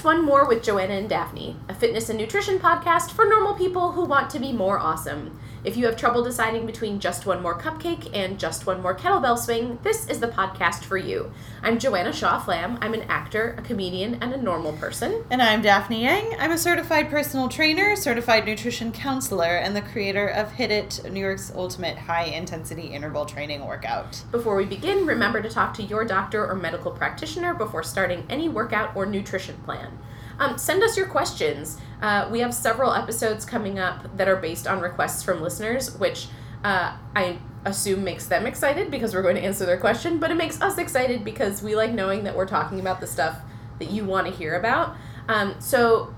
Just 0.00 0.06
One 0.06 0.24
More 0.24 0.48
with 0.48 0.62
Joanna 0.62 0.94
and 0.94 1.10
Daphne, 1.10 1.56
a 1.68 1.74
fitness 1.74 2.08
and 2.08 2.18
nutrition 2.18 2.58
podcast 2.58 3.10
for 3.10 3.26
normal 3.26 3.52
people 3.52 3.92
who 3.92 4.06
want 4.06 4.30
to 4.30 4.38
be 4.38 4.50
more 4.50 4.78
awesome. 4.78 5.38
If 5.62 5.76
you 5.76 5.84
have 5.84 5.96
trouble 5.98 6.24
deciding 6.24 6.64
between 6.64 7.00
Just 7.00 7.26
One 7.26 7.42
More 7.42 7.58
Cupcake 7.58 8.08
and 8.16 8.40
Just 8.40 8.64
One 8.64 8.80
More 8.80 8.96
Kettlebell 8.96 9.38
Swing, 9.38 9.78
this 9.82 10.08
is 10.08 10.18
the 10.18 10.28
podcast 10.28 10.84
for 10.84 10.96
you. 10.96 11.30
I'm 11.62 11.78
Joanna 11.78 12.14
Shaw 12.14 12.38
Flam. 12.38 12.78
I'm 12.80 12.94
an 12.94 13.02
actor, 13.02 13.54
a 13.58 13.62
comedian, 13.62 14.14
and 14.22 14.32
a 14.32 14.40
normal 14.40 14.72
person. 14.72 15.22
And 15.30 15.42
I'm 15.42 15.60
Daphne 15.60 16.00
Yang. 16.00 16.34
I'm 16.38 16.52
a 16.52 16.56
certified 16.56 17.10
personal 17.10 17.50
trainer, 17.50 17.94
certified 17.94 18.46
nutrition 18.46 18.92
counselor, 18.92 19.56
and 19.58 19.76
the 19.76 19.82
creator 19.82 20.28
of 20.28 20.50
Hit 20.52 20.70
It, 20.70 21.02
New 21.12 21.20
York's 21.20 21.52
ultimate 21.54 21.98
high 21.98 22.24
intensity 22.24 22.86
interval 22.86 23.26
training 23.26 23.66
workout. 23.66 24.22
Before 24.30 24.56
we 24.56 24.64
begin, 24.64 25.04
remember 25.04 25.42
to 25.42 25.50
talk 25.50 25.74
to 25.74 25.82
your 25.82 26.06
doctor 26.06 26.48
or 26.48 26.54
medical 26.54 26.90
practitioner 26.90 27.52
before 27.52 27.82
starting 27.82 28.24
any 28.30 28.48
workout 28.48 28.96
or 28.96 29.04
nutrition 29.04 29.56
plan. 29.64 29.90
Um, 30.40 30.58
send 30.58 30.82
us 30.82 30.96
your 30.96 31.06
questions. 31.06 31.78
Uh, 32.02 32.28
we 32.30 32.40
have 32.40 32.52
several 32.54 32.92
episodes 32.92 33.44
coming 33.44 33.78
up 33.78 34.16
that 34.16 34.26
are 34.26 34.36
based 34.36 34.66
on 34.66 34.80
requests 34.80 35.22
from 35.22 35.40
listeners, 35.42 35.96
which 35.98 36.28
uh, 36.64 36.96
I 37.14 37.38
assume 37.64 38.02
makes 38.02 38.26
them 38.26 38.46
excited 38.46 38.90
because 38.90 39.14
we're 39.14 39.22
going 39.22 39.36
to 39.36 39.44
answer 39.44 39.66
their 39.66 39.78
question, 39.78 40.18
but 40.18 40.30
it 40.30 40.36
makes 40.36 40.60
us 40.60 40.78
excited 40.78 41.24
because 41.24 41.62
we 41.62 41.76
like 41.76 41.92
knowing 41.92 42.24
that 42.24 42.34
we're 42.34 42.48
talking 42.48 42.80
about 42.80 43.00
the 43.00 43.06
stuff 43.06 43.38
that 43.78 43.90
you 43.90 44.04
want 44.04 44.26
to 44.26 44.32
hear 44.32 44.58
about. 44.58 44.96
Um, 45.28 45.54
so 45.60 46.14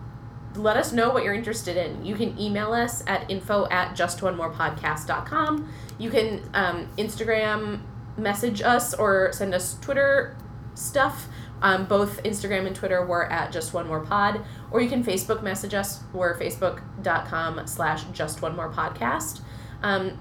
let 0.55 0.77
us 0.77 0.93
know 0.93 1.11
what 1.11 1.25
you're 1.25 1.35
interested 1.35 1.77
in. 1.77 2.05
You 2.05 2.15
can 2.15 2.39
email 2.39 2.73
us 2.73 3.03
at 3.07 3.29
info 3.31 3.69
at 3.71 3.97
justonemorepodcast.com. 3.97 5.73
You 5.99 6.11
can 6.11 6.49
um, 6.55 6.89
Instagram 6.97 7.81
message 8.17 8.63
us 8.63 8.95
or 8.95 9.33
send 9.33 9.55
us 9.55 9.79
Twitter 9.81 10.37
stuff. 10.75 11.27
Um, 11.63 11.87
both 11.87 12.23
Instagram 12.25 12.67
and 12.67 12.75
Twitter 12.75 13.07
were 13.07 13.31
at 13.31 13.53
just 13.53 13.73
one 13.73 13.87
more 13.87 14.01
pod, 14.01 14.45
or 14.71 14.81
you 14.81 14.89
can 14.89 15.05
Facebook 15.05 15.43
message 15.43 15.73
us. 15.73 16.01
We're 16.13 16.37
facebook.com 16.37 17.67
slash 17.67 18.05
just 18.13 18.43
one 18.43 18.57
more 18.57 18.71
podcast. 18.71 19.41
Um, 19.83 20.19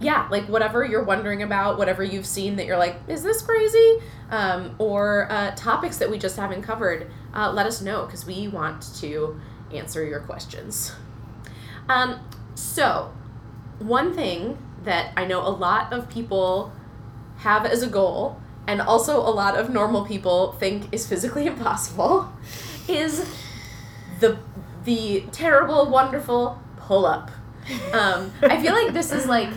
yeah, 0.00 0.26
like 0.30 0.48
whatever 0.48 0.84
you're 0.84 1.04
wondering 1.04 1.42
about, 1.42 1.78
whatever 1.78 2.02
you've 2.02 2.26
seen 2.26 2.56
that 2.56 2.66
you're 2.66 2.78
like, 2.78 2.96
is 3.06 3.22
this 3.22 3.42
crazy? 3.42 3.98
Um, 4.30 4.74
or 4.78 5.30
uh, 5.30 5.54
topics 5.54 5.98
that 5.98 6.10
we 6.10 6.18
just 6.18 6.36
haven't 6.36 6.62
covered, 6.62 7.10
uh, 7.34 7.52
let 7.52 7.66
us 7.66 7.80
know 7.80 8.06
because 8.06 8.26
we 8.26 8.48
want 8.48 8.82
to 9.00 9.38
answer 9.72 10.04
your 10.04 10.20
questions. 10.20 10.92
Um, 11.88 12.20
so, 12.54 13.12
one 13.78 14.14
thing 14.14 14.58
that 14.84 15.12
I 15.16 15.26
know 15.26 15.46
a 15.46 15.50
lot 15.50 15.92
of 15.92 16.08
people 16.08 16.72
have 17.38 17.66
as 17.66 17.82
a 17.82 17.88
goal 17.88 18.41
and 18.66 18.80
also 18.80 19.18
a 19.18 19.30
lot 19.30 19.56
of 19.58 19.70
normal 19.70 20.04
people 20.04 20.52
think 20.52 20.92
is 20.92 21.06
physically 21.06 21.46
impossible 21.52 22.32
is 22.88 23.28
the 24.20 24.38
the 24.84 25.24
terrible 25.32 25.88
wonderful 25.88 26.60
pull 26.76 27.06
up 27.06 27.30
um, 27.92 28.32
i 28.42 28.60
feel 28.60 28.72
like 28.72 28.92
this 28.92 29.12
is 29.12 29.26
like 29.26 29.50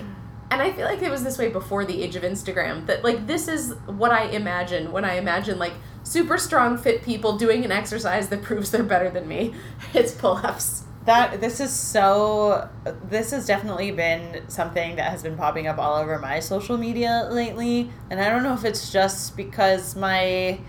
and 0.52 0.62
i 0.62 0.72
feel 0.72 0.86
like 0.86 1.02
it 1.02 1.10
was 1.10 1.24
this 1.24 1.38
way 1.38 1.50
before 1.50 1.84
the 1.86 2.04
age 2.04 2.16
of 2.16 2.22
instagram 2.22 2.86
that 2.86 3.04
like 3.04 3.26
this 3.26 3.48
is 3.48 3.74
what 3.88 4.12
i 4.12 4.26
imagine 4.26 4.92
when 4.92 5.04
i 5.04 5.16
imagine 5.16 5.58
like 5.58 5.74
super 6.06 6.38
strong 6.38 6.78
fit 6.78 7.04
people 7.04 7.36
doing 7.36 7.66
an 7.66 7.72
exercise 7.72 8.30
that 8.30 8.44
proves 8.44 8.72
they're 8.72 8.84
better 8.84 9.10
than 9.10 9.28
me. 9.28 9.54
It's 9.94 10.14
pull-ups 10.14 10.85
that 11.06 11.40
this 11.40 11.60
is 11.60 11.72
so 11.72 12.68
this 13.08 13.32
has 13.32 13.46
definitely 13.46 13.92
been 13.92 14.44
something 14.48 14.96
that 14.96 15.12
has 15.12 15.22
been 15.22 15.38
popping 15.38 15.68
up 15.68 15.78
all 15.78 15.96
over 15.96 16.18
my 16.20 16.40
social 16.40 16.78
media 16.78 17.28
lately. 17.32 17.92
And 18.10 18.20
i 18.20 18.30
don't 18.30 18.44
know 18.44 18.54
if 18.54 18.66
it's 18.66 18.92
just 18.92 19.38
because 19.38 19.96
my 19.96 20.60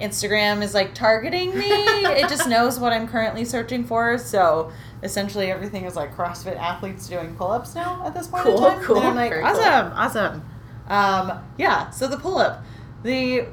instagram 0.00 0.62
is 0.62 0.74
like 0.74 0.94
targeting 0.94 1.56
me. 1.56 1.70
It 2.14 2.28
just 2.28 2.48
knows 2.48 2.78
what 2.78 2.92
i'm 2.92 3.06
currently 3.08 3.44
searching 3.44 3.84
for. 3.84 4.18
So 4.18 4.72
essentially 5.02 5.50
everything 5.50 5.84
is 5.84 5.94
like 5.96 6.14
crossfit 6.16 6.56
athletes 6.56 7.08
doing 7.08 7.34
pull-ups 7.36 7.74
now 7.74 8.02
at 8.06 8.14
this 8.14 8.26
point 8.26 8.44
cool, 8.44 8.66
in 8.66 8.72
time. 8.74 8.82
cool. 8.82 8.96
and 8.96 9.06
i'm 9.08 9.14
like 9.16 9.30
Very 9.30 9.42
awesome 9.44 9.90
cool. 9.90 9.98
awesome. 9.98 10.50
Um, 10.88 11.44
yeah 11.56 11.90
so 11.90 12.08
the 12.08 12.16
pull-up. 12.16 12.64
The 13.04 13.46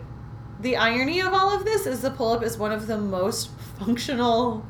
the 0.59 0.75
irony 0.77 1.19
of 1.21 1.33
all 1.33 1.55
of 1.55 1.65
this 1.65 1.85
is 1.85 2.01
the 2.01 2.09
pull-up 2.11 2.41
is 2.43 2.57
one 2.57 2.71
of 2.71 2.87
the 2.87 2.97
most 2.97 3.49
functional 3.79 4.65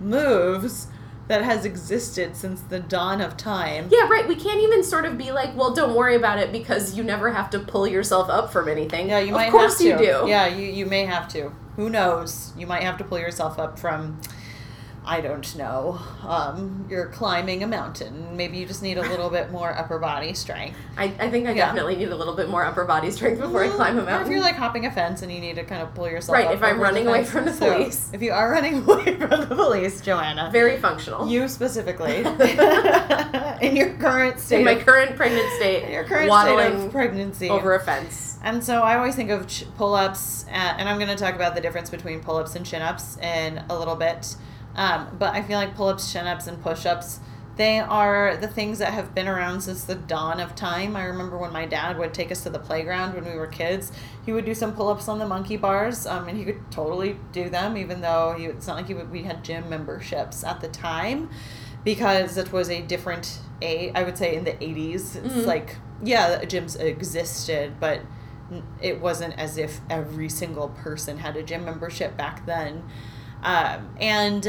moves 0.00 0.88
that 1.28 1.42
has 1.42 1.64
existed 1.64 2.36
since 2.36 2.60
the 2.60 2.80
dawn 2.80 3.20
of 3.20 3.36
time. 3.36 3.88
Yeah, 3.90 4.08
right. 4.08 4.28
We 4.28 4.36
can't 4.36 4.60
even 4.60 4.84
sort 4.84 5.06
of 5.06 5.16
be 5.16 5.32
like, 5.32 5.56
well, 5.56 5.72
don't 5.72 5.94
worry 5.94 6.16
about 6.16 6.38
it 6.38 6.52
because 6.52 6.94
you 6.96 7.02
never 7.02 7.32
have 7.32 7.48
to 7.50 7.58
pull 7.58 7.86
yourself 7.86 8.28
up 8.28 8.52
from 8.52 8.68
anything. 8.68 9.08
Yeah, 9.08 9.20
you 9.20 9.28
of 9.28 9.34
might 9.40 9.50
course 9.50 9.78
have 9.82 9.98
to. 9.98 10.04
you 10.04 10.22
do. 10.22 10.28
Yeah, 10.28 10.46
you, 10.46 10.66
you 10.70 10.86
may 10.86 11.06
have 11.06 11.28
to. 11.28 11.50
Who 11.76 11.88
knows? 11.90 12.52
You 12.56 12.66
might 12.66 12.82
have 12.82 12.98
to 12.98 13.04
pull 13.04 13.18
yourself 13.18 13.58
up 13.58 13.78
from 13.78 14.20
I 15.06 15.20
don't 15.20 15.56
know. 15.56 15.98
Um, 16.26 16.86
you're 16.88 17.06
climbing 17.06 17.62
a 17.62 17.66
mountain. 17.66 18.36
Maybe 18.36 18.58
you 18.58 18.66
just 18.66 18.82
need 18.82 18.96
a 18.96 19.02
little 19.08 19.30
bit 19.30 19.50
more 19.50 19.76
upper 19.76 19.98
body 19.98 20.34
strength. 20.34 20.76
I, 20.96 21.04
I 21.18 21.30
think 21.30 21.46
I 21.46 21.52
yeah. 21.52 21.66
definitely 21.66 21.96
need 21.96 22.08
a 22.08 22.16
little 22.16 22.34
bit 22.34 22.48
more 22.48 22.64
upper 22.64 22.84
body 22.84 23.10
strength 23.10 23.40
before 23.40 23.62
well, 23.62 23.72
I 23.72 23.76
climb 23.76 23.98
a 23.98 24.02
mountain. 24.02 24.26
If 24.26 24.32
you're 24.32 24.42
like 24.42 24.56
hopping 24.56 24.86
a 24.86 24.90
fence 24.90 25.22
and 25.22 25.30
you 25.30 25.40
need 25.40 25.56
to 25.56 25.64
kind 25.64 25.82
of 25.82 25.94
pull 25.94 26.08
yourself 26.08 26.34
right, 26.34 26.50
if 26.50 26.62
I'm 26.62 26.80
running 26.80 27.06
away 27.06 27.24
from 27.24 27.44
the 27.44 27.52
police. 27.52 27.98
So 27.98 28.14
if 28.14 28.22
you 28.22 28.32
are 28.32 28.50
running 28.52 28.82
away 28.82 29.16
from 29.16 29.30
the 29.30 29.54
police, 29.54 30.00
Joanna. 30.00 30.50
Very 30.52 30.78
functional. 30.78 31.28
You 31.28 31.48
specifically. 31.48 32.16
in 33.60 33.76
your 33.76 33.94
current 33.94 34.40
state. 34.40 34.58
In 34.58 34.64
my 34.64 34.76
current 34.76 35.16
pregnant 35.16 35.50
state. 35.56 35.84
In 35.84 35.92
your 35.92 36.04
current 36.04 36.32
state 36.32 36.86
of 36.86 36.90
pregnancy. 36.90 37.50
Over 37.50 37.74
a 37.74 37.80
fence. 37.80 38.38
And 38.42 38.62
so 38.62 38.82
I 38.82 38.96
always 38.96 39.16
think 39.16 39.30
of 39.30 39.46
pull 39.78 39.94
ups, 39.94 40.44
and 40.50 40.86
I'm 40.86 40.98
going 40.98 41.08
to 41.08 41.16
talk 41.16 41.34
about 41.34 41.54
the 41.54 41.62
difference 41.62 41.88
between 41.88 42.20
pull 42.20 42.36
ups 42.36 42.54
and 42.56 42.64
chin 42.64 42.82
ups 42.82 43.16
in 43.18 43.62
a 43.70 43.78
little 43.78 43.96
bit. 43.96 44.36
Um, 44.76 45.16
but 45.18 45.34
I 45.34 45.42
feel 45.42 45.58
like 45.58 45.74
pull 45.74 45.88
ups, 45.88 46.12
chin 46.12 46.26
ups, 46.26 46.46
and 46.46 46.60
push 46.62 46.84
ups, 46.86 47.20
they 47.56 47.78
are 47.78 48.36
the 48.36 48.48
things 48.48 48.78
that 48.78 48.92
have 48.92 49.14
been 49.14 49.28
around 49.28 49.60
since 49.60 49.84
the 49.84 49.94
dawn 49.94 50.40
of 50.40 50.56
time. 50.56 50.96
I 50.96 51.04
remember 51.04 51.38
when 51.38 51.52
my 51.52 51.66
dad 51.66 51.98
would 51.98 52.12
take 52.12 52.32
us 52.32 52.42
to 52.42 52.50
the 52.50 52.58
playground 52.58 53.14
when 53.14 53.24
we 53.24 53.38
were 53.38 53.46
kids, 53.46 53.92
he 54.26 54.32
would 54.32 54.44
do 54.44 54.54
some 54.54 54.74
pull 54.74 54.88
ups 54.88 55.06
on 55.06 55.18
the 55.18 55.26
monkey 55.26 55.56
bars, 55.56 56.06
um, 56.06 56.26
and 56.26 56.36
he 56.36 56.44
could 56.44 56.70
totally 56.72 57.16
do 57.32 57.48
them, 57.48 57.76
even 57.76 58.00
though 58.00 58.34
he, 58.36 58.46
it's 58.46 58.66
not 58.66 58.76
like 58.76 58.88
he 58.88 58.94
would, 58.94 59.10
we 59.10 59.22
had 59.22 59.44
gym 59.44 59.70
memberships 59.70 60.42
at 60.42 60.60
the 60.60 60.68
time 60.68 61.30
because 61.84 62.36
it 62.36 62.50
was 62.50 62.70
a 62.70 62.82
different 62.82 63.38
age. 63.62 63.92
I 63.94 64.02
would 64.02 64.18
say 64.18 64.34
in 64.34 64.44
the 64.44 64.52
80s, 64.52 64.94
it's 64.94 65.16
mm-hmm. 65.16 65.40
like, 65.42 65.76
yeah, 66.02 66.40
gyms 66.42 66.80
existed, 66.80 67.74
but 67.78 68.00
it 68.82 69.00
wasn't 69.00 69.38
as 69.38 69.58
if 69.58 69.80
every 69.88 70.28
single 70.28 70.68
person 70.68 71.18
had 71.18 71.36
a 71.36 71.42
gym 71.42 71.64
membership 71.64 72.16
back 72.16 72.46
then. 72.46 72.82
Um, 73.44 73.94
and 74.00 74.46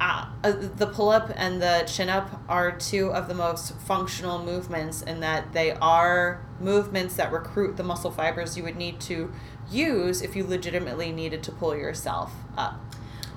uh, 0.00 0.26
uh, 0.42 0.52
the 0.76 0.86
pull 0.86 1.10
up 1.10 1.30
and 1.36 1.62
the 1.62 1.84
chin 1.86 2.08
up 2.08 2.42
are 2.48 2.72
two 2.72 3.12
of 3.12 3.28
the 3.28 3.34
most 3.34 3.74
functional 3.80 4.42
movements 4.42 5.02
in 5.02 5.20
that 5.20 5.52
they 5.52 5.72
are 5.72 6.44
movements 6.58 7.16
that 7.16 7.30
recruit 7.30 7.76
the 7.76 7.82
muscle 7.82 8.10
fibers 8.10 8.56
you 8.56 8.62
would 8.62 8.76
need 8.76 9.00
to 9.00 9.32
use 9.70 10.22
if 10.22 10.34
you 10.34 10.44
legitimately 10.44 11.12
needed 11.12 11.42
to 11.42 11.52
pull 11.52 11.76
yourself 11.76 12.32
up. 12.56 12.80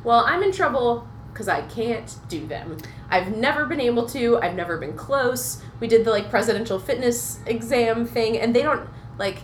Well, 0.03 0.23
I'm 0.25 0.41
in 0.41 0.51
trouble 0.51 1.07
because 1.31 1.47
I 1.47 1.61
can't 1.61 2.17
do 2.29 2.47
them. 2.47 2.77
I've 3.09 3.37
never 3.37 3.65
been 3.65 3.79
able 3.79 4.07
to. 4.09 4.39
I've 4.39 4.55
never 4.55 4.77
been 4.77 4.97
close. 4.97 5.61
We 5.79 5.87
did 5.87 6.05
the 6.05 6.11
like 6.11 6.29
presidential 6.29 6.79
fitness 6.79 7.39
exam 7.45 8.05
thing, 8.05 8.39
and 8.39 8.55
they 8.55 8.63
don't 8.63 8.89
like 9.19 9.37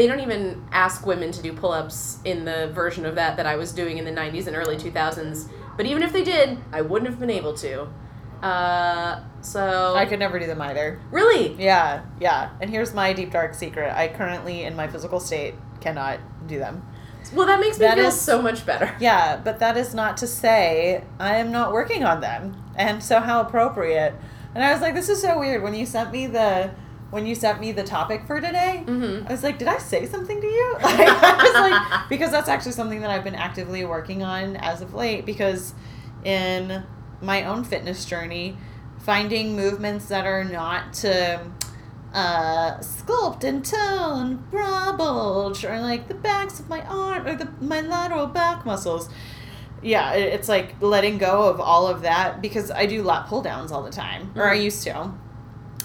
they 0.00 0.06
don't 0.06 0.20
even 0.20 0.64
ask 0.72 1.04
women 1.04 1.30
to 1.30 1.42
do 1.42 1.52
pull-ups 1.52 2.20
in 2.24 2.46
the 2.46 2.70
version 2.72 3.04
of 3.04 3.16
that 3.16 3.36
that 3.36 3.44
I 3.44 3.56
was 3.56 3.70
doing 3.70 3.98
in 3.98 4.06
the 4.06 4.10
90s 4.10 4.46
and 4.46 4.56
early 4.56 4.78
2000s. 4.78 5.46
But 5.76 5.84
even 5.84 6.02
if 6.02 6.10
they 6.10 6.24
did, 6.24 6.56
I 6.72 6.80
wouldn't 6.80 7.10
have 7.10 7.20
been 7.20 7.28
able 7.28 7.52
to. 7.58 7.86
Uh, 8.42 9.20
so 9.42 9.94
I 9.94 10.06
could 10.06 10.18
never 10.18 10.38
do 10.38 10.46
them 10.46 10.62
either. 10.62 10.98
Really? 11.10 11.52
Yeah, 11.62 12.02
yeah. 12.18 12.48
And 12.62 12.70
here's 12.70 12.94
my 12.94 13.12
deep 13.12 13.30
dark 13.30 13.52
secret: 13.52 13.94
I 13.94 14.08
currently, 14.08 14.62
in 14.62 14.74
my 14.74 14.88
physical 14.88 15.20
state, 15.20 15.54
cannot 15.82 16.18
do 16.46 16.58
them. 16.58 16.82
Well, 17.34 17.46
that 17.46 17.60
makes 17.60 17.78
me 17.78 17.84
that 17.84 17.98
feel 17.98 18.06
is, 18.06 18.18
so 18.18 18.40
much 18.40 18.64
better. 18.64 18.96
Yeah, 19.00 19.36
but 19.36 19.58
that 19.58 19.76
is 19.76 19.92
not 19.92 20.16
to 20.18 20.26
say 20.26 21.04
I 21.18 21.36
am 21.36 21.52
not 21.52 21.72
working 21.72 22.04
on 22.04 22.22
them. 22.22 22.56
And 22.74 23.02
so, 23.02 23.20
how 23.20 23.42
appropriate. 23.42 24.14
And 24.54 24.64
I 24.64 24.72
was 24.72 24.80
like, 24.80 24.94
this 24.94 25.10
is 25.10 25.20
so 25.20 25.38
weird. 25.38 25.62
When 25.62 25.74
you 25.74 25.84
sent 25.84 26.10
me 26.10 26.26
the 26.26 26.70
when 27.10 27.26
you 27.26 27.34
sent 27.34 27.60
me 27.60 27.72
the 27.72 27.82
topic 27.82 28.24
for 28.26 28.40
today, 28.40 28.84
mm-hmm. 28.86 29.26
I 29.26 29.30
was 29.30 29.42
like, 29.42 29.58
did 29.58 29.68
I 29.68 29.78
say 29.78 30.06
something 30.06 30.40
to 30.40 30.46
you? 30.46 30.76
I 30.80 31.42
was 31.42 31.70
like, 31.70 32.00
because 32.08 32.30
that's 32.30 32.48
actually 32.48 32.72
something 32.72 33.00
that 33.00 33.10
I've 33.10 33.24
been 33.24 33.34
actively 33.34 33.84
working 33.84 34.22
on 34.22 34.56
as 34.56 34.80
of 34.80 34.94
late. 34.94 35.26
Because 35.26 35.74
in 36.24 36.84
my 37.20 37.44
own 37.44 37.64
fitness 37.64 38.04
journey, 38.04 38.56
finding 38.98 39.56
movements 39.56 40.06
that 40.06 40.24
are 40.24 40.44
not 40.44 40.92
to 40.92 41.40
uh, 42.12 42.78
sculpt 42.78 43.44
and 43.44 43.64
tone, 43.64 44.44
bra 44.50 44.92
bulge, 44.92 45.64
or 45.64 45.80
like 45.80 46.08
the 46.08 46.14
backs 46.14 46.60
of 46.60 46.68
my 46.68 46.82
arm 46.82 47.26
or 47.26 47.34
the 47.34 47.48
my 47.60 47.80
lateral 47.80 48.26
back 48.26 48.64
muscles. 48.64 49.08
Yeah, 49.82 50.12
it's 50.12 50.48
like 50.48 50.80
letting 50.82 51.16
go 51.16 51.48
of 51.48 51.58
all 51.58 51.86
of 51.88 52.02
that 52.02 52.42
because 52.42 52.70
I 52.70 52.84
do 52.84 53.02
lat 53.02 53.28
pull 53.28 53.42
downs 53.42 53.72
all 53.72 53.82
the 53.82 53.90
time, 53.90 54.26
mm-hmm. 54.26 54.40
or 54.40 54.48
I 54.48 54.54
mm-hmm. 54.54 54.64
used 54.64 54.82
to 54.84 54.90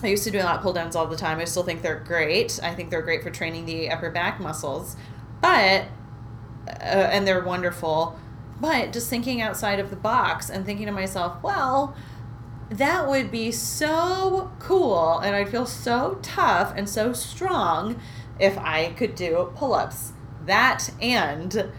I 0.05 0.09
used 0.09 0.23
to 0.25 0.31
do 0.31 0.39
lat 0.39 0.61
pull 0.61 0.73
downs 0.73 0.95
all 0.95 1.07
the 1.07 1.17
time. 1.17 1.39
I 1.39 1.45
still 1.45 1.63
think 1.63 1.81
they're 1.81 1.99
great. 1.99 2.59
I 2.63 2.73
think 2.73 2.89
they're 2.89 3.01
great 3.01 3.23
for 3.23 3.31
training 3.31 3.65
the 3.65 3.89
upper 3.89 4.09
back 4.11 4.39
muscles, 4.39 4.95
but 5.41 5.85
uh, 6.67 7.09
and 7.11 7.27
they're 7.27 7.43
wonderful. 7.43 8.17
but 8.59 8.93
just 8.93 9.09
thinking 9.09 9.41
outside 9.41 9.79
of 9.79 9.89
the 9.89 9.95
box 9.95 10.49
and 10.49 10.65
thinking 10.65 10.85
to 10.85 10.91
myself, 10.91 11.41
well, 11.43 11.95
that 12.69 13.07
would 13.07 13.29
be 13.31 13.51
so 13.51 14.51
cool 14.59 15.19
and 15.19 15.35
I'd 15.35 15.49
feel 15.49 15.65
so 15.65 16.19
tough 16.21 16.73
and 16.75 16.89
so 16.89 17.13
strong 17.13 17.99
if 18.39 18.57
I 18.57 18.93
could 18.93 19.15
do 19.15 19.51
pull 19.55 19.73
ups. 19.73 20.13
That 20.45 20.89
and, 21.01 21.71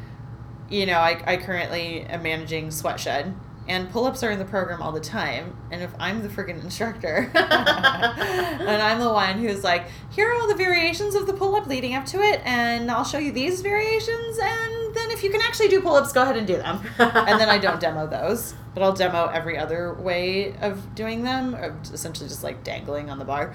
you 0.69 0.87
know, 0.87 0.99
I, 0.99 1.23
I 1.27 1.37
currently 1.39 2.03
am 2.03 2.23
managing 2.23 2.69
Sweatshed 2.69 3.35
and 3.69 3.91
pull 3.91 4.05
ups 4.05 4.23
are 4.23 4.31
in 4.31 4.39
the 4.39 4.45
program 4.45 4.81
all 4.81 4.93
the 4.93 5.01
time. 5.01 5.57
And 5.71 5.83
if 5.83 5.91
I'm 5.99 6.23
the 6.23 6.29
freaking 6.29 6.63
instructor 6.63 7.31
and 7.35 8.83
I'm 8.83 9.01
the 9.01 9.13
one 9.13 9.39
who's 9.39 9.65
like, 9.65 9.87
here 10.11 10.31
are 10.31 10.35
all 10.35 10.47
the 10.47 10.55
variations 10.55 11.15
of 11.15 11.27
the 11.27 11.33
pull 11.33 11.55
up 11.57 11.67
leading 11.67 11.95
up 11.95 12.07
to 12.07 12.21
it, 12.21 12.41
and 12.45 12.91
I'll 12.91 13.05
show 13.05 13.19
you 13.19 13.33
these 13.33 13.61
variations, 13.63 14.39
and 14.41 14.95
then 14.95 15.11
if 15.11 15.23
you 15.23 15.31
can 15.31 15.41
actually 15.41 15.69
do 15.69 15.81
pull 15.81 15.95
ups, 15.95 16.13
go 16.13 16.23
ahead 16.23 16.37
and 16.37 16.47
do 16.47 16.57
them. 16.57 16.81
and 16.99 17.41
then 17.41 17.49
I 17.49 17.59
don't 17.59 17.81
demo 17.81 18.07
those, 18.07 18.55
but 18.75 18.83
I'll 18.83 18.95
demo 18.95 19.27
every 19.27 19.59
other 19.59 19.95
way 19.95 20.57
of 20.59 20.95
doing 20.95 21.23
them, 21.23 21.55
essentially 21.93 22.29
just 22.29 22.45
like 22.45 22.63
dangling 22.63 23.11
on 23.11 23.19
the 23.19 23.25
bar. 23.25 23.55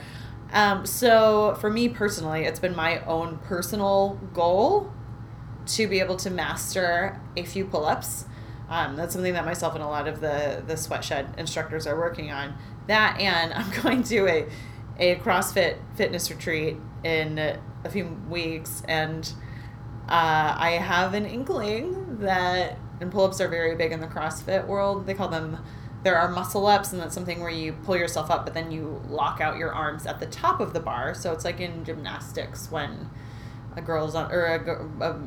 Um, 0.54 0.86
so 0.86 1.56
for 1.62 1.70
me 1.70 1.88
personally, 1.88 2.44
it's 2.44 2.60
been 2.60 2.76
my 2.76 3.00
own 3.06 3.38
personal 3.38 4.20
goal 4.34 4.92
to 5.68 5.88
be 5.88 6.00
able 6.00 6.18
to 6.18 6.30
master 6.30 7.20
a 7.38 7.44
few 7.44 7.64
pull 7.66 7.86
ups 7.86 8.26
um, 8.72 8.96
that's 8.96 9.14
something 9.14 9.34
that 9.34 9.46
myself 9.46 9.76
and 9.76 9.84
a 9.84 9.88
lot 9.88 10.08
of 10.08 10.22
the 10.22 10.64
the 10.66 10.76
sweatshed 10.76 11.38
instructors 11.38 11.86
are 11.86 11.98
working 11.98 12.32
on. 12.32 12.56
That 12.88 13.20
and 13.20 13.54
I'm 13.54 13.70
going 13.84 14.02
to 14.04 14.28
a 14.28 14.48
a 14.98 15.16
CrossFit 15.18 15.78
fitness 15.96 16.32
retreat 16.32 16.78
in 17.04 17.38
a 17.38 17.90
few 17.90 18.06
weeks, 18.30 18.82
and 18.88 19.32
uh, 20.08 20.56
I 20.58 20.80
have 20.82 21.14
an 21.14 21.26
inkling 21.26 22.20
that 22.20 22.78
and 23.02 23.12
pull 23.12 23.26
ups 23.26 23.42
are 23.42 23.50
very 23.50 23.76
big 23.76 23.92
in 23.92 24.00
the 24.00 24.08
CrossFit 24.08 24.66
world. 24.68 25.06
They 25.06 25.16
call 25.16 25.28
them 25.28 25.58
there 26.04 26.18
are 26.18 26.30
muscle 26.30 26.66
ups, 26.66 26.94
and 26.94 27.02
that's 27.02 27.14
something 27.14 27.42
where 27.42 27.50
you 27.50 27.74
pull 27.74 27.98
yourself 27.98 28.32
up, 28.32 28.46
but 28.46 28.54
then 28.54 28.72
you 28.72 29.02
lock 29.08 29.42
out 29.42 29.58
your 29.58 29.74
arms 29.74 30.06
at 30.06 30.20
the 30.20 30.26
top 30.28 30.62
of 30.62 30.74
the 30.74 30.80
bar. 30.80 31.14
So 31.14 31.34
it's 31.34 31.44
like 31.44 31.60
in 31.60 31.84
gymnastics 31.84 32.72
when 32.72 33.10
a 33.76 33.82
girl's 33.82 34.16
on 34.16 34.32
or 34.32 34.46
a, 34.46 35.10
a 35.10 35.20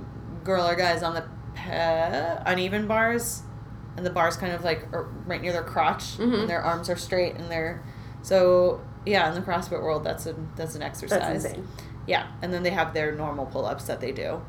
girl 0.45 0.67
or 0.67 0.75
guy's 0.75 1.03
on 1.03 1.15
the 1.15 1.25
uh, 1.59 2.43
uneven 2.47 2.87
bars, 2.87 3.43
and 3.97 4.05
the 4.05 4.11
bars 4.11 4.37
kind 4.37 4.53
of 4.53 4.65
like 4.65 4.87
are 4.93 5.05
right 5.27 5.41
near 5.41 5.53
their 5.53 5.63
crotch, 5.63 6.17
Mhm. 6.19 6.41
and 6.41 6.49
their 6.51 6.63
arms 6.63 6.89
are 6.91 6.97
straight, 6.97 7.37
and 7.37 7.51
they're 7.51 7.83
so 8.23 8.81
yeah. 9.07 9.29
In 9.29 9.35
the 9.35 9.41
CrossFit 9.43 9.83
world, 9.83 10.05
that's 10.05 10.27
a 10.27 10.35
that's 10.57 10.75
an 10.75 10.83
exercise. 10.83 11.43
That's. 11.45 11.59
Yeah, 12.07 12.27
and 12.43 12.53
then 12.53 12.63
they 12.63 12.71
have 12.71 12.93
their 12.95 13.13
normal 13.13 13.47
pull 13.47 13.65
ups 13.67 13.85
that 13.85 14.01
they 14.01 14.13
do. 14.13 14.43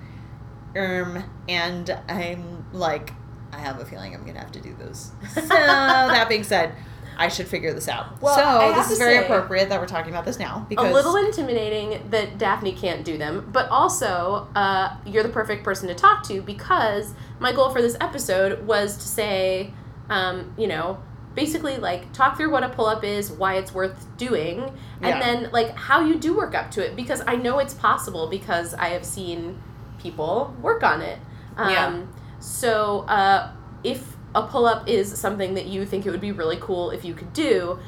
Um, 0.77 1.23
and 1.47 1.89
I'm 2.09 2.65
like, 2.73 3.13
I 3.53 3.59
have 3.59 3.79
a 3.79 3.85
feeling 3.85 4.13
I'm 4.13 4.25
gonna 4.25 4.39
have 4.39 4.51
to 4.53 4.59
do 4.61 4.75
those. 4.77 5.11
So 5.33 5.41
that 5.47 6.27
being 6.27 6.43
said, 6.43 6.73
I 7.17 7.27
should 7.27 7.47
figure 7.47 7.73
this 7.73 7.87
out. 7.87 8.21
Well, 8.21 8.35
so 8.35 8.73
this 8.79 8.91
is 8.91 8.97
very 8.97 9.17
appropriate 9.17 9.69
that 9.69 9.79
we're 9.79 9.87
talking 9.87 10.11
about 10.11 10.25
this 10.25 10.39
now 10.39 10.65
because 10.69 10.89
a 10.89 10.93
little 10.93 11.15
intimidating 11.15 12.09
that 12.09 12.37
Daphne 12.37 12.73
can't 12.73 13.03
do 13.03 13.17
them, 13.17 13.49
but 13.51 13.69
also 13.69 14.47
uh, 14.55 14.95
you're 15.05 15.23
the 15.23 15.29
perfect 15.29 15.63
person 15.63 15.87
to 15.87 15.95
talk 15.95 16.23
to 16.27 16.41
because 16.41 17.13
my 17.39 17.51
goal 17.51 17.69
for 17.71 17.81
this 17.81 17.95
episode 18.01 18.65
was 18.65 18.97
to 18.97 19.07
say, 19.07 19.73
um, 20.09 20.53
you 20.57 20.67
know, 20.67 21.01
basically 21.33 21.77
like 21.77 22.11
talk 22.13 22.37
through 22.37 22.51
what 22.51 22.63
a 22.63 22.69
pull 22.69 22.85
up 22.85 23.03
is, 23.03 23.31
why 23.31 23.55
it's 23.55 23.73
worth 23.73 24.05
doing, 24.17 24.59
and 25.01 25.07
Yeah. 25.07 25.19
then 25.19 25.49
like 25.51 25.75
how 25.75 26.01
you 26.05 26.15
do 26.15 26.35
work 26.35 26.55
up 26.55 26.71
to 26.71 26.85
it 26.85 26.95
because 26.95 27.21
I 27.27 27.35
know 27.35 27.59
it's 27.59 27.73
possible 27.73 28.27
because 28.27 28.73
I 28.73 28.89
have 28.89 29.03
seen 29.05 29.61
people 29.99 30.55
work 30.61 30.83
on 30.83 31.01
it. 31.01 31.19
Um, 31.57 31.69
Yeah. 31.69 32.01
So 32.39 32.99
uh, 33.07 33.49
if 33.83 34.14
a 34.35 34.43
pull 34.43 34.65
up 34.65 34.87
is 34.87 35.17
something 35.17 35.53
that 35.55 35.65
you 35.65 35.85
think 35.85 36.05
it 36.05 36.11
would 36.11 36.21
be 36.21 36.31
really 36.31 36.57
cool 36.57 36.91
if 36.91 37.03
you 37.05 37.13
could 37.15 37.33
do, 37.33 37.79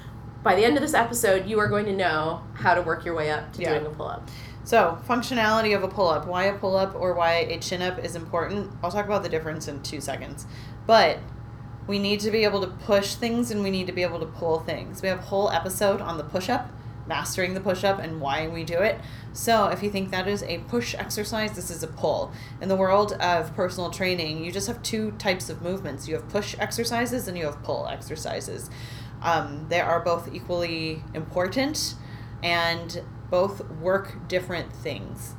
by 0.44 0.56
the 0.56 0.64
end 0.64 0.78
of 0.78 0.82
this 0.82 0.94
episode, 0.94 1.46
you 1.46 1.60
are 1.60 1.68
going 1.68 1.86
to 1.86 1.94
know 1.94 2.42
how 2.54 2.74
to 2.74 2.82
work 2.82 3.04
your 3.06 3.14
way 3.16 3.30
up 3.30 3.52
to 3.54 3.62
Yeah. 3.62 3.74
doing 3.74 3.86
a 3.86 3.90
pull 3.90 4.08
up. 4.08 4.30
So, 4.64 4.98
functionality 5.08 5.76
of 5.76 5.84
a 5.84 5.88
pull 5.88 6.10
up, 6.10 6.26
why 6.28 6.46
a 6.46 6.54
pull 6.54 6.76
up 6.76 6.96
or 6.96 7.14
why 7.14 7.34
a 7.50 7.58
chin 7.60 7.82
up 7.82 8.00
is 8.04 8.16
important. 8.16 8.72
I'll 8.84 8.92
talk 8.92 9.06
about 9.06 9.24
the 9.24 9.30
difference 9.30 9.68
in 9.68 9.82
two 9.82 10.02
seconds. 10.02 10.46
But 10.86 11.20
we 11.86 12.00
need 12.00 12.20
to 12.22 12.32
be 12.32 12.44
able 12.44 12.62
to 12.62 12.68
push 12.68 13.16
things 13.16 13.50
and 13.52 13.64
we 13.64 13.70
need 13.72 13.88
to 13.88 13.94
be 13.94 14.04
able 14.04 14.20
to 14.20 14.26
pull 14.26 14.60
things. 14.60 15.02
We 15.02 15.08
have 15.10 15.20
a 15.20 15.24
whole 15.24 15.50
episode 15.52 16.02
on 16.02 16.18
the 16.18 16.24
push 16.24 16.50
up, 16.50 16.70
mastering 17.08 17.54
the 17.54 17.60
push 17.62 17.84
up 17.84 18.00
and 18.00 18.20
why 18.20 18.48
we 18.48 18.64
do 18.64 18.80
it. 18.80 19.00
So, 19.34 19.68
if 19.68 19.82
you 19.84 19.90
think 19.90 20.12
that 20.12 20.28
is 20.28 20.44
a 20.44 20.60
push 20.60 20.96
exercise, 20.96 21.54
this 21.54 21.70
is 21.70 21.84
a 21.84 21.88
pull. 21.88 22.32
In 22.62 22.70
the 22.70 22.76
world 22.76 23.14
of 23.14 23.54
personal 23.56 23.90
training, 23.90 24.44
you 24.44 24.52
just 24.52 24.68
have 24.68 24.82
two 24.84 25.12
types 25.12 25.50
of 25.50 25.62
movements 25.62 26.08
you 26.08 26.16
have 26.16 26.28
push 26.30 26.56
exercises 26.60 27.28
and 27.28 27.38
you 27.38 27.46
have 27.46 27.62
pull 27.64 27.88
exercises. 27.88 28.70
Um, 29.22 29.68
they 29.70 29.82
are 29.82 30.00
both 30.00 30.34
equally 30.34 31.04
important 31.14 31.96
and 32.44 33.02
both 33.30 33.70
work 33.72 34.28
different 34.28 34.74
things. 34.74 35.36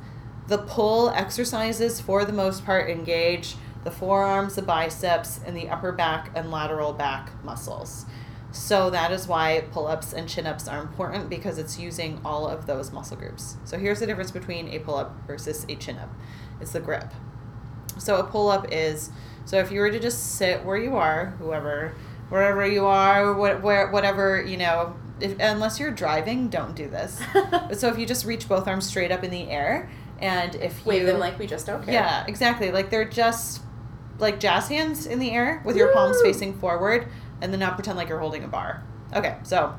The 0.47 0.57
pull 0.57 1.09
exercises, 1.09 2.01
for 2.01 2.25
the 2.25 2.33
most 2.33 2.65
part, 2.65 2.89
engage 2.89 3.55
the 3.83 3.91
forearms, 3.91 4.55
the 4.55 4.61
biceps, 4.61 5.39
and 5.45 5.55
the 5.55 5.69
upper 5.69 5.91
back 5.91 6.31
and 6.35 6.51
lateral 6.51 6.93
back 6.93 7.31
muscles. 7.43 8.05
So 8.51 8.89
that 8.89 9.11
is 9.11 9.27
why 9.27 9.63
pull 9.71 9.87
ups 9.87 10.13
and 10.13 10.27
chin 10.27 10.47
ups 10.47 10.67
are 10.67 10.81
important 10.81 11.29
because 11.29 11.57
it's 11.57 11.77
using 11.77 12.19
all 12.25 12.47
of 12.47 12.65
those 12.65 12.91
muscle 12.91 13.15
groups. 13.15 13.57
So 13.63 13.77
here's 13.77 13.99
the 13.99 14.07
difference 14.07 14.31
between 14.31 14.69
a 14.69 14.79
pull 14.79 14.95
up 14.95 15.15
versus 15.27 15.65
a 15.69 15.75
chin 15.75 15.97
up 15.97 16.09
it's 16.61 16.71
the 16.73 16.79
grip. 16.79 17.11
So 17.97 18.17
a 18.17 18.23
pull 18.23 18.49
up 18.49 18.71
is 18.71 19.11
so 19.45 19.57
if 19.57 19.71
you 19.71 19.79
were 19.79 19.91
to 19.91 19.99
just 19.99 20.35
sit 20.35 20.63
where 20.63 20.77
you 20.77 20.95
are, 20.95 21.27
whoever, 21.39 21.95
wherever 22.29 22.67
you 22.67 22.85
are, 22.85 23.33
what, 23.33 23.61
where, 23.61 23.89
whatever 23.89 24.43
you 24.43 24.57
know, 24.57 24.95
if, 25.19 25.37
unless 25.39 25.79
you're 25.79 25.91
driving, 25.91 26.49
don't 26.49 26.75
do 26.75 26.87
this. 26.87 27.21
so 27.77 27.87
if 27.87 27.97
you 27.97 28.05
just 28.05 28.25
reach 28.25 28.47
both 28.47 28.67
arms 28.67 28.85
straight 28.85 29.11
up 29.11 29.23
in 29.23 29.31
the 29.31 29.49
air, 29.49 29.89
and 30.19 30.55
if 30.55 30.79
you 30.79 30.85
Wave 30.85 31.05
them 31.05 31.19
like 31.19 31.39
we 31.39 31.47
just 31.47 31.65
don't 31.65 31.83
care. 31.83 31.93
yeah, 31.93 32.25
exactly, 32.27 32.71
like 32.71 32.89
they're 32.89 33.09
just 33.09 33.61
like 34.19 34.39
jazz 34.39 34.67
hands 34.67 35.05
in 35.05 35.19
the 35.19 35.31
air 35.31 35.61
with 35.65 35.77
your 35.77 35.93
palms 35.93 36.21
facing 36.21 36.53
forward, 36.59 37.07
and 37.41 37.51
then 37.51 37.59
now 37.59 37.71
pretend 37.73 37.97
like 37.97 38.09
you're 38.09 38.19
holding 38.19 38.43
a 38.43 38.47
bar. 38.47 38.83
Okay, 39.13 39.37
so 39.43 39.75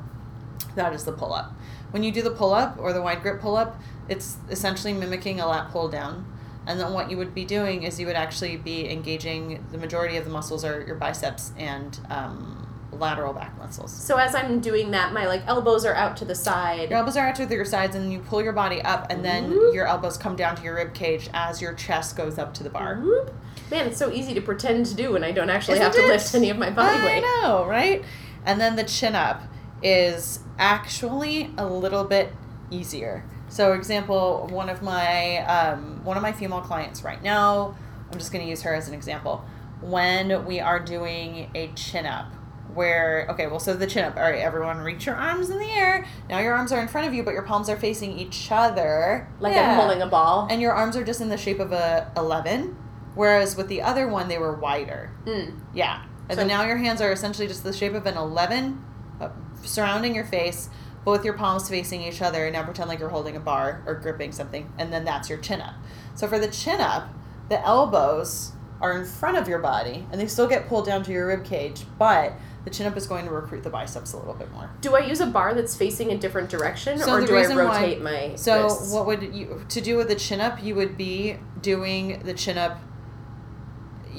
that 0.75 0.93
is 0.93 1.05
the 1.05 1.11
pull 1.11 1.33
up. 1.33 1.53
When 1.91 2.03
you 2.03 2.11
do 2.11 2.21
the 2.21 2.31
pull 2.31 2.53
up 2.53 2.77
or 2.79 2.93
the 2.93 3.01
wide 3.01 3.21
grip 3.21 3.41
pull 3.41 3.55
up, 3.55 3.79
it's 4.07 4.37
essentially 4.49 4.93
mimicking 4.93 5.39
a 5.39 5.47
lat 5.47 5.71
pull 5.71 5.89
down. 5.89 6.25
And 6.67 6.79
then 6.79 6.93
what 6.93 7.09
you 7.09 7.17
would 7.17 7.33
be 7.33 7.43
doing 7.43 7.83
is 7.83 7.99
you 7.99 8.05
would 8.05 8.15
actually 8.15 8.55
be 8.57 8.89
engaging 8.89 9.65
the 9.71 9.77
majority 9.77 10.17
of 10.17 10.25
the 10.25 10.31
muscles 10.31 10.63
are 10.63 10.81
your 10.81 10.95
biceps 10.95 11.51
and 11.57 11.99
um, 12.09 12.67
lateral 12.91 13.33
back 13.33 13.57
muscles. 13.57 13.91
So 13.91 14.17
as 14.17 14.35
I'm 14.35 14.59
doing 14.59 14.91
that, 14.91 15.11
my 15.11 15.27
like 15.27 15.41
elbows 15.47 15.85
are 15.85 15.95
out 15.95 16.15
to 16.17 16.25
the 16.25 16.35
side. 16.35 16.89
Your 16.89 16.99
elbows 16.99 17.17
are 17.17 17.27
out 17.27 17.35
to 17.35 17.47
your 17.47 17.65
sides, 17.65 17.95
and 17.95 18.11
you 18.11 18.19
pull 18.19 18.43
your 18.43 18.53
body 18.53 18.81
up, 18.81 19.07
and 19.09 19.25
then 19.25 19.49
Whoop. 19.49 19.73
your 19.73 19.87
elbows 19.87 20.17
come 20.17 20.35
down 20.35 20.55
to 20.55 20.63
your 20.63 20.75
rib 20.75 20.93
cage 20.93 21.29
as 21.33 21.61
your 21.61 21.73
chest 21.73 22.15
goes 22.15 22.37
up 22.37 22.53
to 22.55 22.63
the 22.63 22.69
bar. 22.69 22.99
Whoop. 22.99 23.33
Man, 23.71 23.87
it's 23.87 23.97
so 23.97 24.11
easy 24.11 24.33
to 24.33 24.41
pretend 24.41 24.85
to 24.87 24.93
do 24.95 25.13
when 25.13 25.23
I 25.23 25.31
don't 25.31 25.49
actually 25.49 25.75
Isn't 25.75 25.85
have 25.85 25.93
to 25.95 26.03
it? 26.03 26.07
lift 26.07 26.35
any 26.35 26.49
of 26.49 26.57
my 26.57 26.69
body 26.69 26.97
I 26.99 27.05
weight. 27.05 27.23
I 27.25 27.41
know, 27.41 27.65
right? 27.65 28.03
And 28.45 28.59
then 28.59 28.75
the 28.75 28.83
chin 28.83 29.15
up 29.15 29.41
is 29.81 30.39
actually 30.59 31.49
a 31.57 31.65
little 31.65 32.03
bit 32.03 32.33
easier. 32.69 33.23
So, 33.47 33.73
example, 33.73 34.47
one 34.51 34.69
of 34.69 34.81
my 34.81 35.37
um, 35.45 36.03
one 36.03 36.17
of 36.17 36.23
my 36.23 36.31
female 36.31 36.61
clients 36.61 37.03
right 37.03 37.21
now, 37.23 37.75
I'm 38.11 38.17
just 38.19 38.31
going 38.31 38.43
to 38.43 38.49
use 38.49 38.61
her 38.63 38.73
as 38.73 38.87
an 38.87 38.93
example. 38.93 39.43
When 39.81 40.45
we 40.45 40.59
are 40.59 40.79
doing 40.79 41.49
a 41.55 41.67
chin 41.73 42.05
up, 42.05 42.31
where 42.73 43.25
okay, 43.31 43.47
well, 43.47 43.59
so 43.59 43.73
the 43.73 43.87
chin 43.87 44.05
up. 44.05 44.15
All 44.15 44.21
right, 44.23 44.39
everyone, 44.39 44.77
reach 44.79 45.05
your 45.05 45.15
arms 45.15 45.49
in 45.49 45.59
the 45.59 45.65
air. 45.71 46.05
Now 46.29 46.39
your 46.39 46.53
arms 46.53 46.71
are 46.71 46.79
in 46.81 46.87
front 46.87 47.07
of 47.07 47.13
you, 47.13 47.23
but 47.23 47.33
your 47.33 47.41
palms 47.43 47.67
are 47.69 47.77
facing 47.77 48.17
each 48.17 48.49
other. 48.51 49.27
Like 49.39 49.53
Yeah. 49.55 49.71
I'm 49.71 49.79
holding 49.79 50.01
a 50.01 50.07
ball. 50.07 50.47
and 50.49 50.61
your 50.61 50.73
arms 50.73 50.95
are 50.95 51.03
just 51.03 51.19
in 51.21 51.29
the 51.29 51.37
shape 51.37 51.59
of 51.59 51.71
a 51.71 52.11
eleven. 52.15 52.77
Whereas 53.15 53.55
with 53.57 53.67
the 53.67 53.81
other 53.81 54.07
one, 54.07 54.27
they 54.27 54.37
were 54.37 54.53
wider. 54.53 55.11
Mm. 55.25 55.59
Yeah. 55.73 56.01
And 56.29 56.31
So- 56.31 56.35
then 56.37 56.47
now 56.47 56.63
your 56.63 56.77
hands 56.77 57.01
are 57.01 57.11
essentially 57.11 57.47
just 57.47 57.63
the 57.63 57.73
shape 57.73 57.93
of 57.93 58.05
an 58.05 58.17
11 58.17 58.83
uh, 59.19 59.29
surrounding 59.63 60.15
your 60.15 60.25
face, 60.25 60.69
both 61.03 61.25
your 61.25 61.33
palms 61.33 61.67
facing 61.69 62.01
each 62.01 62.21
other. 62.21 62.45
And 62.45 62.53
now 62.53 62.63
pretend 62.63 62.87
like 62.89 62.99
you're 62.99 63.09
holding 63.09 63.35
a 63.35 63.39
bar 63.39 63.81
or 63.85 63.95
gripping 63.95 64.31
something. 64.31 64.71
And 64.77 64.91
then 64.93 65.03
that's 65.03 65.29
your 65.29 65.39
chin 65.39 65.61
up. 65.61 65.73
So 66.15 66.27
for 66.27 66.39
the 66.39 66.47
chin 66.47 66.79
up, 66.79 67.09
the 67.49 67.59
elbows 67.65 68.53
are 68.79 68.97
in 68.97 69.05
front 69.05 69.37
of 69.37 69.47
your 69.47 69.59
body 69.59 70.07
and 70.11 70.19
they 70.19 70.25
still 70.27 70.47
get 70.47 70.67
pulled 70.67 70.85
down 70.85 71.03
to 71.03 71.11
your 71.11 71.27
rib 71.27 71.43
cage, 71.43 71.83
but 71.99 72.33
the 72.63 72.69
chin 72.71 72.87
up 72.87 72.95
is 72.97 73.05
going 73.07 73.25
to 73.25 73.31
recruit 73.31 73.61
the 73.63 73.69
biceps 73.69 74.13
a 74.13 74.17
little 74.17 74.33
bit 74.33 74.51
more. 74.51 74.69
Do 74.81 74.95
I 74.95 74.99
use 75.01 75.19
a 75.19 75.25
bar 75.27 75.53
that's 75.53 75.75
facing 75.75 76.11
a 76.11 76.17
different 76.17 76.49
direction, 76.49 76.97
So 76.99 77.11
or 77.13 77.21
do 77.25 77.35
I 77.35 77.41
reason 77.41 77.57
why- 77.57 77.97
my 78.01 78.35
So 78.35 78.63
wrists? 78.63 78.91
what 78.93 79.05
would 79.05 79.21
you 79.35 79.63
to 79.69 79.81
do 79.81 79.97
with 79.97 80.07
the 80.07 80.15
chin 80.15 80.39
up? 80.41 80.63
You 80.63 80.73
would 80.75 80.95
be 80.97 81.37
doing 81.61 82.21
the 82.23 82.33
chin 82.33 82.57
up. 82.57 82.79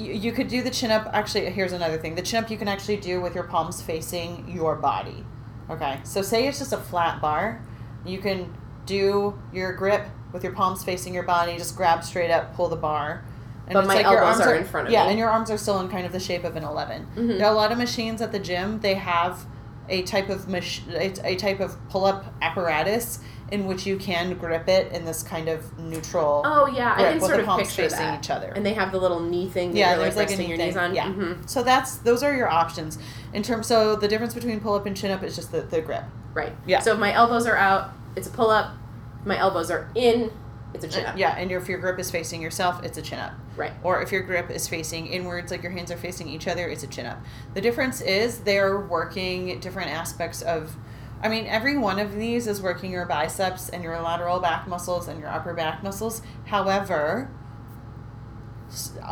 You, 0.03 0.13
you 0.15 0.33
could 0.33 0.49
do 0.49 0.63
the 0.63 0.71
chin 0.71 0.91
up. 0.91 1.09
Actually, 1.13 1.51
here's 1.51 1.73
another 1.73 1.99
thing. 1.99 2.15
The 2.15 2.23
chin 2.23 2.43
up 2.45 2.51
you 2.51 2.57
can 2.59 2.69
actually 2.69 2.97
do 2.97 3.21
with 3.21 3.35
your 3.35 3.45
palms 3.45 3.81
facing 3.83 4.51
your 4.51 4.75
body. 4.77 5.25
Okay. 5.71 6.01
So 6.05 6.23
say 6.23 6.47
it's 6.49 6.59
just 6.59 6.73
a 6.73 6.77
flat 6.79 7.21
bar. 7.21 7.63
You 8.05 8.19
can 8.19 8.53
do 8.87 9.39
your 9.53 9.73
grip 9.75 10.07
with 10.33 10.43
your 10.43 10.53
palms 10.53 10.83
facing 10.85 11.15
your 11.15 11.23
body. 11.23 11.57
Just 11.57 11.77
grab 11.77 12.03
straight 12.05 12.31
up, 12.31 12.55
pull 12.55 12.69
the 12.69 12.77
bar, 12.77 13.23
And 13.67 13.75
But 13.75 13.81
it's 13.81 13.89
my 13.89 13.95
like 13.95 14.07
your 14.07 14.19
elbows 14.25 14.41
arms 14.41 14.47
are 14.53 14.55
in 14.57 14.65
front 14.65 14.87
of 14.89 14.93
you. 14.93 14.99
yeah, 14.99 15.05
me. 15.05 15.11
and 15.11 15.19
your 15.19 15.31
arms 15.31 15.51
are 15.51 15.57
still 15.59 15.79
in 15.81 15.89
kind 15.89 16.05
of 16.05 16.11
the 16.13 16.19
shape 16.21 16.43
of 16.45 16.57
an 16.57 16.65
11. 16.65 17.07
Mhm. 17.17 17.39
There 17.39 17.47
are 17.47 17.53
a 17.53 17.57
lot 17.57 17.71
of 17.71 17.79
machines 17.79 18.21
at 18.21 18.33
the 18.33 18.41
gym. 18.41 18.81
They 18.81 18.95
have 18.95 19.47
a 19.89 20.03
type 20.03 20.29
of 20.29 20.49
mach- 20.49 20.87
a, 20.89 21.13
a 21.25 21.37
type 21.37 21.61
of 21.61 21.77
pull-up 21.89 22.25
apparatus 22.43 23.21
in 23.53 23.67
which 23.67 23.87
you 23.87 23.97
can 23.99 24.33
grip 24.39 24.67
it 24.67 24.91
in 24.93 25.05
this 25.05 25.23
kind 25.23 25.49
of 25.49 25.79
neutral 25.79 26.43
Oh 26.45 26.67
yeah, 26.67 26.93
I 26.93 26.97
grip 26.97 27.07
can 27.13 27.15
with 27.21 27.23
sort 27.25 27.37
the 27.37 27.41
of 27.43 27.47
palms 27.47 27.63
picture 27.69 27.83
facing 27.83 27.99
that. 27.99 28.25
each 28.25 28.31
other. 28.31 28.49
And 28.57 28.65
they 28.67 28.73
have 28.75 28.91
the 28.91 28.99
little 28.99 29.21
knee 29.21 29.49
thing. 29.49 29.73
That 29.73 29.79
yeah, 29.79 29.97
there's 29.97 30.17
like, 30.17 30.31
like 30.31 30.39
a 30.39 30.43
knee 30.43 30.49
your 30.49 30.57
thing. 30.57 30.69
knees 30.69 30.77
on. 30.77 30.95
Yeah. 30.95 31.07
Mhm. 31.07 31.49
So 31.49 31.63
that's 31.63 31.97
those 31.99 32.23
are 32.23 32.35
your 32.35 32.49
options. 32.49 32.99
In 33.33 33.43
terms, 33.43 33.67
so 33.67 33.95
the 33.95 34.09
difference 34.09 34.35
between 34.35 34.59
pull-up 34.61 34.87
and 34.87 34.97
chin-up 34.97 35.23
is 35.23 35.37
just 35.37 35.53
the, 35.53 35.61
the 35.61 35.81
grip. 35.81 36.05
Right. 36.35 36.53
Yeah. 36.67 36.81
So 36.81 36.95
if 36.95 36.99
my 36.99 37.13
elbows 37.13 37.47
are 37.47 37.57
out, 37.57 37.91
it's 38.17 38.27
a 38.27 38.31
pull 38.31 38.51
up. 38.51 38.73
If 39.21 39.27
my 39.27 39.39
elbows 39.39 39.71
are 39.71 39.89
in, 39.95 40.33
it's 40.75 40.85
a 40.85 40.89
chin 40.89 41.05
up. 41.05 41.19
Yeah, 41.19 41.37
and 41.37 41.53
if 41.53 41.69
your 41.69 41.79
grip 41.79 41.99
is 41.99 42.11
facing 42.11 42.41
yourself, 42.41 42.83
it's 42.83 42.97
a 42.97 43.03
chin-up. 43.03 43.33
Right. 43.57 43.73
Or 43.83 44.01
if 44.03 44.11
your 44.11 44.23
grip 44.23 44.51
is 44.51 44.67
facing 44.67 45.07
inwards, 45.09 45.51
like 45.51 45.63
your 45.63 45.73
hands 45.73 45.91
are 45.91 45.99
facing 45.99 46.27
each 46.29 46.49
other, 46.49 46.67
it's 46.69 46.83
a 46.83 46.87
chin 46.87 47.05
up. 47.05 47.19
The 47.53 47.61
difference 47.61 48.01
is 48.01 48.39
they're 48.39 48.81
working 48.81 49.61
different 49.61 49.91
aspects 49.91 50.41
of, 50.41 50.75
I 51.23 51.29
mean, 51.29 51.47
every 51.47 51.79
one 51.79 51.99
of 51.99 52.15
these 52.15 52.47
is 52.47 52.61
working 52.61 52.91
your 52.91 53.07
biceps 53.07 53.69
and 53.69 53.85
your 53.85 54.01
lateral 54.01 54.41
back 54.41 54.67
muscles 54.67 55.07
and 55.07 55.21
your 55.21 55.29
upper 55.29 55.55
back 55.55 55.83
muscles. 55.83 56.21
However, 56.47 57.31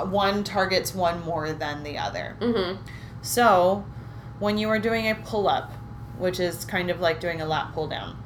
one 0.08 0.42
targets 0.42 0.94
one 0.94 1.24
more 1.24 1.52
than 1.52 1.82
the 1.82 1.98
other. 1.98 2.36
Mm-hmm. 2.40 2.82
So, 3.22 3.84
when 4.38 4.58
you 4.58 4.68
are 4.70 4.78
doing 4.78 5.08
a 5.08 5.14
pull 5.14 5.48
up, 5.48 5.72
which 6.18 6.40
is 6.40 6.64
kind 6.64 6.90
of 6.90 7.00
like 7.00 7.20
doing 7.20 7.40
a 7.40 7.46
lat 7.46 7.72
pull 7.72 7.86
down, 7.86 8.16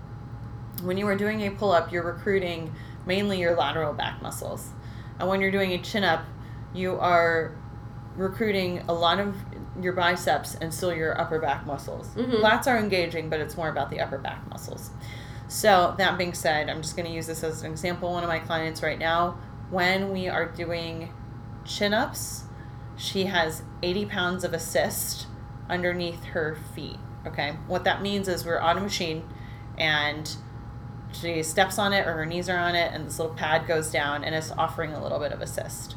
when 0.83 0.97
you 0.97 1.07
are 1.09 1.17
doing 1.17 1.43
a 1.43 1.51
pull 1.51 1.73
up, 1.73 1.93
you're 1.93 2.05
recruiting 2.05 2.73
mainly 3.07 3.41
your 3.41 3.55
lateral 3.55 3.93
back 3.93 4.23
muscles. 4.23 4.71
And 5.19 5.29
when 5.29 5.41
you're 5.41 5.51
doing 5.51 5.73
a 5.73 5.79
chin 5.79 6.05
up, 6.05 6.25
you 6.73 6.99
are 6.99 7.55
recruiting 8.17 8.81
a 8.89 8.93
lot 8.93 9.21
of 9.21 9.37
your 9.81 9.93
biceps 9.93 10.55
and 10.55 10.73
still 10.73 10.95
your 10.95 11.21
upper 11.21 11.39
back 11.39 11.67
muscles. 11.67 12.09
Mhm. 12.17 12.41
Lats 12.41 12.67
are 12.67 12.77
engaging, 12.79 13.29
but 13.29 13.41
it's 13.41 13.57
more 13.57 13.69
about 13.69 13.91
the 13.91 14.01
upper 14.01 14.19
back 14.19 14.49
muscles. 14.49 14.91
So, 15.49 15.95
that 15.99 16.17
being 16.17 16.33
said, 16.33 16.71
I'm 16.71 16.81
just 16.83 16.97
going 16.97 17.07
to 17.07 17.13
use 17.13 17.27
this 17.27 17.45
as 17.45 17.63
an 17.63 17.71
example. 17.71 18.13
One 18.13 18.23
of 18.23 18.29
my 18.29 18.39
clients 18.39 18.83
right 18.83 18.99
now, 18.99 19.37
when 19.71 20.13
we 20.13 20.29
are 20.29 20.47
doing 20.47 21.13
chin 21.65 21.93
ups, 21.93 22.45
she 22.97 23.25
has 23.27 23.63
80 23.83 24.07
pounds 24.07 24.45
of 24.45 24.55
assist 24.55 25.27
underneath 25.69 26.25
her 26.27 26.57
feet. 26.75 26.99
Okay. 27.27 27.57
What 27.67 27.85
that 27.85 28.03
means 28.03 28.29
is 28.29 28.45
we're 28.47 28.59
on 28.61 28.77
a 28.79 28.81
machine 28.81 29.25
and 29.79 30.35
she 31.13 31.43
steps 31.43 31.79
on 31.79 31.93
it 31.93 32.07
or 32.07 32.13
her 32.15 32.27
knees 32.27 32.49
are 32.49 32.59
on 32.59 32.75
it 32.75 32.93
and 32.93 33.07
this 33.07 33.19
little 33.19 33.35
pad 33.35 33.67
goes 33.67 33.91
down 33.91 34.25
and 34.25 34.35
it's 34.35 34.51
offering 34.53 34.93
a 34.93 35.03
little 35.03 35.19
bit 35.19 35.33
of 35.33 35.41
assist. 35.41 35.97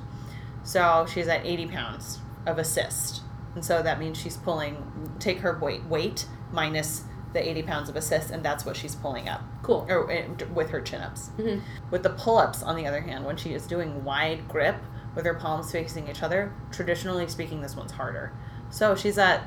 So 0.63 1.05
she's 1.11 1.27
at 1.27 1.45
80 1.45 1.67
pounds 1.67 2.19
of 2.45 2.57
assist. 2.59 3.21
And 3.57 3.65
so 3.65 3.81
that 3.81 3.97
means 3.99 4.19
she's 4.19 4.37
pulling, 4.37 5.15
take 5.17 5.39
her 5.39 5.57
weight, 5.57 5.83
weight 5.85 6.27
minus 6.51 7.05
the 7.33 7.41
80 7.49 7.63
pounds 7.63 7.89
of 7.89 7.95
assist, 7.95 8.29
and 8.29 8.45
that's 8.45 8.67
what 8.67 8.77
she's 8.77 8.93
pulling 8.93 9.27
up 9.27 9.41
Cool. 9.63 9.83
or 9.89 10.11
uh, 10.11 10.25
with 10.53 10.69
her 10.69 10.79
chin 10.79 11.01
ups. 11.01 11.31
Mhm. 11.39 11.61
With 11.89 12.03
the 12.03 12.11
pull 12.11 12.37
ups, 12.37 12.61
on 12.61 12.75
the 12.75 12.85
other 12.85 13.01
hand, 13.01 13.25
when 13.25 13.35
she 13.35 13.55
is 13.55 13.65
doing 13.65 14.03
wide 14.03 14.47
grip 14.47 14.75
with 15.15 15.25
her 15.25 15.33
palms 15.33 15.71
facing 15.71 16.07
each 16.07 16.21
other, 16.21 16.53
traditionally 16.69 17.27
speaking, 17.27 17.61
this 17.61 17.75
one's 17.75 17.93
harder. 17.93 18.31
So 18.69 18.93
she's 18.95 19.17
at 19.17 19.41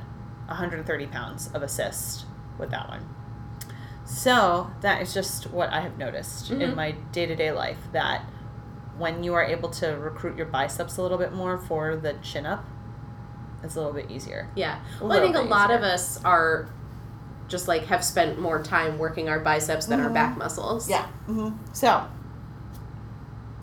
130 0.48 1.06
pounds 1.06 1.48
of 1.54 1.62
assist 1.62 2.26
with 2.58 2.72
that 2.72 2.88
one. 2.88 3.08
So 4.04 4.72
that 4.80 5.00
is 5.02 5.14
just 5.14 5.52
what 5.52 5.70
I 5.72 5.82
have 5.82 5.96
noticed 5.98 6.50
in 6.50 6.58
Mhm. 6.72 6.74
my 6.74 6.90
day 7.12 7.26
to 7.26 7.36
day 7.36 7.52
life 7.52 7.78
that 7.92 8.24
when 8.98 9.22
you 9.22 9.34
are 9.34 9.44
able 9.44 9.68
to 9.68 9.86
recruit 9.96 10.36
your 10.36 10.46
biceps 10.46 10.96
a 10.96 11.02
little 11.02 11.16
bit 11.16 11.32
more 11.32 11.56
for 11.56 11.94
the 11.94 12.14
chin 12.14 12.44
up, 12.44 12.64
it's 13.62 13.74
a 13.76 13.78
little 13.78 13.92
bit 13.92 14.10
easier. 14.10 14.48
Yeah. 14.54 14.78
A 15.00 15.04
Well, 15.06 15.12
I 15.18 15.20
think 15.20 15.36
a 15.36 15.40
lot 15.42 15.70
of 15.70 15.82
us 15.82 16.22
are 16.24 16.68
just 17.48 17.68
like 17.68 17.86
have 17.86 18.04
spent 18.04 18.40
more 18.40 18.62
time 18.62 18.98
working 18.98 19.28
our 19.28 19.40
biceps 19.40 19.86
than 19.86 20.00
our 20.00 20.08
Mhm. 20.10 20.14
back 20.14 20.38
muscles. 20.38 20.88
Yeah. 20.88 21.06
hmm 21.26 21.50
So, 21.72 22.06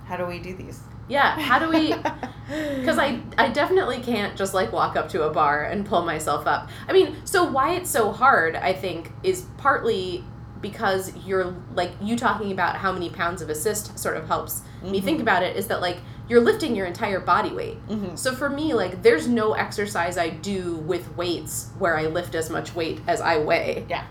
how 0.06 0.18
do 0.18 0.26
we 0.26 0.40
do 0.40 0.56
these? 0.56 0.82
Yeah. 1.08 1.40
How 1.40 1.60
do 1.60 1.70
we? 1.70 1.94
Because 2.48 2.98
I, 2.98 3.20
I 3.38 3.50
definitely 3.50 4.00
can't 4.00 4.38
just 4.38 4.54
like 4.54 4.72
walk 4.72 4.96
up 4.96 5.10
to 5.10 5.24
a 5.24 5.30
bar 5.30 5.64
and 5.66 5.86
pull 5.86 6.06
myself 6.06 6.48
up. 6.48 6.70
I 6.88 6.94
mean, 6.94 7.18
so 7.26 7.44
why 7.44 7.74
it's 7.74 7.90
so 7.90 8.14
hard, 8.14 8.56
I 8.56 8.72
think, 8.72 9.12
is 9.22 9.46
partly 9.58 10.24
because 10.62 11.14
you're 11.26 11.54
like 11.76 11.92
you 12.02 12.16
talking 12.16 12.54
about 12.54 12.78
how 12.78 12.94
many 12.94 13.10
pounds 13.10 13.42
of 13.42 13.50
assist 13.50 14.00
sort 14.00 14.16
of 14.16 14.28
helps 14.28 14.62
me 14.82 15.02
think 15.02 15.18
Mhm. 15.20 15.24
about 15.24 15.44
it 15.44 15.58
is 15.58 15.68
that 15.68 15.82
like 15.82 15.98
you're 16.30 16.42
lifting 16.42 16.76
your 16.76 16.86
entire 16.86 17.20
body 17.20 17.52
weight. 17.52 17.78
hmm 17.88 18.16
So 18.16 18.36
for 18.36 18.50
me, 18.50 18.74
like 18.74 19.02
there's 19.04 19.28
no 19.28 19.54
exercise 19.54 20.18
I 20.18 20.30
do 20.30 20.76
with 20.78 21.16
weights 21.16 21.70
where 21.80 21.98
I 21.98 22.08
lift 22.08 22.36
as 22.36 22.50
much 22.50 22.76
weight 22.76 23.00
as 23.08 23.22
I 23.22 23.38
weigh. 23.38 23.86
Yeah. 23.90 24.06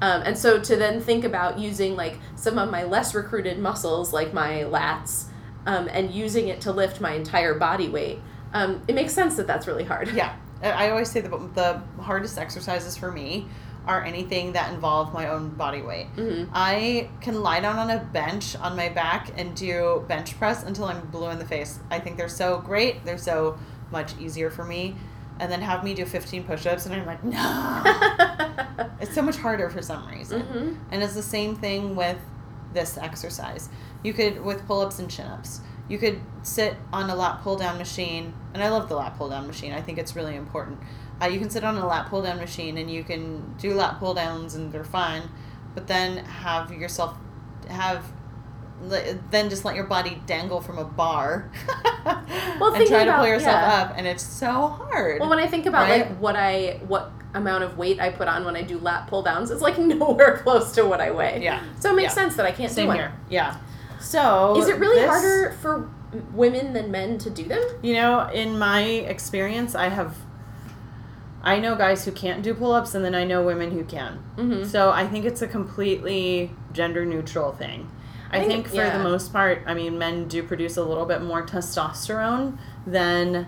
Um, 0.00 0.22
and 0.22 0.36
so 0.36 0.60
to 0.60 0.76
then 0.76 1.00
think 1.00 1.24
about 1.24 1.58
using 1.60 1.94
like 1.94 2.18
some 2.34 2.58
of 2.58 2.70
my 2.70 2.82
less 2.82 3.14
recruited 3.14 3.58
muscles, 3.58 4.12
like 4.12 4.34
my 4.34 4.64
lats, 4.64 5.26
um, 5.66 5.88
and 5.92 6.10
using 6.10 6.48
it 6.48 6.60
to 6.62 6.72
lift 6.72 7.00
my 7.00 7.12
entire 7.12 7.54
body 7.54 7.88
weight, 7.88 8.18
um, 8.52 8.82
it 8.88 8.94
makes 8.96 9.12
sense 9.12 9.36
that 9.36 9.46
that's 9.46 9.68
really 9.68 9.84
hard. 9.84 10.10
Yeah, 10.12 10.34
I 10.60 10.86
I 10.86 10.90
always 10.90 11.08
say 11.10 11.20
the 11.20 11.30
the 11.54 11.80
hardest 12.02 12.36
exercises 12.38 12.96
for 12.96 13.12
me 13.12 13.46
are 13.86 14.04
anything 14.04 14.52
that 14.52 14.72
involve 14.72 15.12
my 15.12 15.28
own 15.28 15.50
body 15.50 15.82
weight. 15.82 16.06
hmm 16.14 16.44
I 16.52 17.08
can 17.20 17.42
lie 17.42 17.60
down 17.60 17.78
on 17.78 17.90
a 17.90 17.98
bench 17.98 18.56
on 18.56 18.76
my 18.76 18.88
back 18.88 19.32
and 19.36 19.54
do 19.56 20.04
bench 20.08 20.38
press 20.38 20.62
until 20.62 20.84
I'm 20.84 21.00
blue 21.08 21.28
in 21.30 21.38
the 21.38 21.44
face. 21.44 21.80
I 21.90 21.98
think 21.98 22.16
they're 22.16 22.28
so 22.28 22.58
great. 22.60 23.04
They're 23.04 23.18
so 23.18 23.58
much 23.90 24.16
easier 24.18 24.50
for 24.50 24.64
me. 24.64 24.96
And 25.40 25.50
then 25.50 25.60
have 25.62 25.82
me 25.82 25.94
do 25.94 26.04
15 26.04 26.44
push-ups 26.44 26.86
and 26.86 26.94
I'm 26.94 27.06
like, 27.06 27.24
no. 27.24 27.82
it's 29.00 29.14
so 29.14 29.22
much 29.22 29.36
harder 29.36 29.68
for 29.70 29.82
some 29.82 30.06
reason. 30.08 30.42
hmm 30.42 30.74
And 30.90 31.02
it's 31.02 31.14
the 31.14 31.22
same 31.22 31.56
thing 31.56 31.96
with 31.96 32.18
this 32.72 32.96
exercise. 32.96 33.68
You 34.04 34.12
could, 34.12 34.40
with 34.42 34.66
pull 34.66 34.80
ups 34.80 34.98
and 34.98 35.10
chin 35.10 35.26
ups, 35.26 35.60
you 35.88 35.98
could 35.98 36.20
sit 36.42 36.76
on 36.92 37.10
a 37.10 37.14
lat 37.14 37.42
pull 37.42 37.56
down 37.56 37.78
machine. 37.78 38.32
And 38.54 38.62
I 38.62 38.68
love 38.68 38.88
the 38.88 38.94
lat 38.96 39.16
pull 39.18 39.28
down 39.30 39.46
machine, 39.46 39.72
I 39.72 39.80
think 39.80 39.98
it's 39.98 40.14
really 40.14 40.36
important. 40.36 40.78
Uh, 41.22 41.26
you 41.26 41.38
can 41.38 41.48
sit 41.50 41.62
on 41.62 41.76
a 41.76 41.86
lat 41.86 42.08
pull 42.08 42.22
down 42.22 42.38
machine 42.38 42.78
and 42.78 42.90
you 42.90 43.04
can 43.04 43.54
do 43.58 43.74
lat 43.74 43.98
pull 44.00 44.12
downs 44.14 44.54
and 44.56 44.72
they're 44.72 44.82
fine, 44.84 45.22
but 45.74 45.86
then 45.86 46.18
have 46.24 46.72
yourself 46.72 47.14
have. 47.68 48.04
Then 49.30 49.48
just 49.48 49.64
let 49.64 49.76
your 49.76 49.84
body 49.84 50.20
dangle 50.26 50.60
from 50.60 50.76
a 50.78 50.84
bar, 50.84 51.52
Well, 52.58 52.74
and 52.74 52.84
try 52.88 53.04
to 53.04 53.10
about- 53.10 53.18
pull 53.20 53.28
yourself 53.28 53.60
yeah. 53.62 53.82
up, 53.82 53.94
and 53.96 54.08
it's 54.08 54.24
so 54.24 54.50
hard. 54.66 55.20
Well, 55.20 55.28
when 55.30 55.38
I 55.38 55.46
think 55.46 55.66
about 55.66 55.88
Right? 55.88 56.08
like 56.08 56.18
what 56.18 56.34
I 56.34 56.80
what 56.88 57.12
amount 57.34 57.62
of 57.62 57.78
weight 57.78 58.00
I 58.00 58.10
put 58.10 58.26
on 58.26 58.44
when 58.44 58.56
I 58.56 58.62
do 58.62 58.78
lat 58.78 59.06
pull 59.06 59.22
downs, 59.22 59.52
it's 59.52 59.62
like 59.62 59.78
nowhere 59.98 60.38
close 60.38 60.72
to 60.72 60.84
what 60.84 61.00
I 61.00 61.12
weigh. 61.12 61.40
yeah, 61.44 61.62
So 61.78 61.90
it 61.92 61.94
makes 61.94 62.10
Yeah. 62.16 62.22
sense 62.22 62.34
that 62.36 62.44
I 62.46 62.50
can't 62.50 62.72
same 62.72 62.86
do 62.88 62.92
it. 62.92 62.96
here. 62.96 63.12
Yeah. 63.30 63.56
So 64.00 64.56
Is 64.58 64.66
it 64.66 64.78
really 64.80 65.00
this- 65.00 65.08
harder 65.08 65.56
for 65.62 65.88
women 66.32 66.72
than 66.72 66.90
men 66.90 67.18
to 67.18 67.30
do 67.30 67.44
them? 67.44 67.62
You 67.82 67.94
know, 67.94 68.28
in 68.32 68.58
my 68.58 68.82
experience, 68.82 69.76
I 69.76 69.88
have. 69.90 70.16
I 71.42 71.58
know 71.58 71.74
guys 71.74 72.04
who 72.04 72.12
can't 72.12 72.42
do 72.42 72.54
pull 72.54 72.72
ups, 72.72 72.94
and 72.94 73.04
then 73.04 73.14
I 73.14 73.24
know 73.24 73.42
women 73.42 73.72
who 73.72 73.84
can. 73.84 74.22
Mm-hmm. 74.36 74.64
So 74.64 74.90
I 74.90 75.06
think 75.08 75.24
it's 75.24 75.42
a 75.42 75.48
completely 75.48 76.52
gender 76.72 77.04
neutral 77.04 77.52
thing. 77.52 77.90
I, 78.30 78.36
I 78.36 78.40
think- 78.40 78.52
think, 78.52 78.68
for 78.68 78.76
yeah. 78.76 78.96
the 78.96 79.04
most 79.04 79.32
part, 79.32 79.62
I 79.66 79.74
mean, 79.74 79.98
men 79.98 80.28
do 80.28 80.42
produce 80.42 80.76
a 80.76 80.84
little 80.84 81.04
bit 81.04 81.20
more 81.22 81.44
testosterone 81.44 82.58
than 82.86 83.46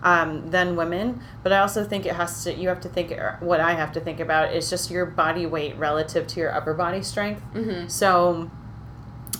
um, 0.00 0.50
than 0.50 0.76
women, 0.76 1.20
but 1.42 1.52
I 1.52 1.58
also 1.58 1.82
think 1.84 2.06
it 2.06 2.14
has 2.14 2.44
to. 2.44 2.54
You 2.54 2.68
have 2.68 2.80
to 2.82 2.88
think. 2.88 3.10
er, 3.10 3.36
What 3.40 3.58
I 3.58 3.72
have 3.74 3.90
to 3.92 4.00
think 4.00 4.20
about 4.20 4.54
is 4.54 4.70
just 4.70 4.90
your 4.92 5.04
body 5.06 5.44
weight 5.44 5.76
relative 5.76 6.28
to 6.28 6.40
your 6.40 6.54
upper 6.54 6.72
body 6.72 7.02
strength. 7.02 7.42
Mm-hmm. 7.52 7.88
So, 7.88 8.48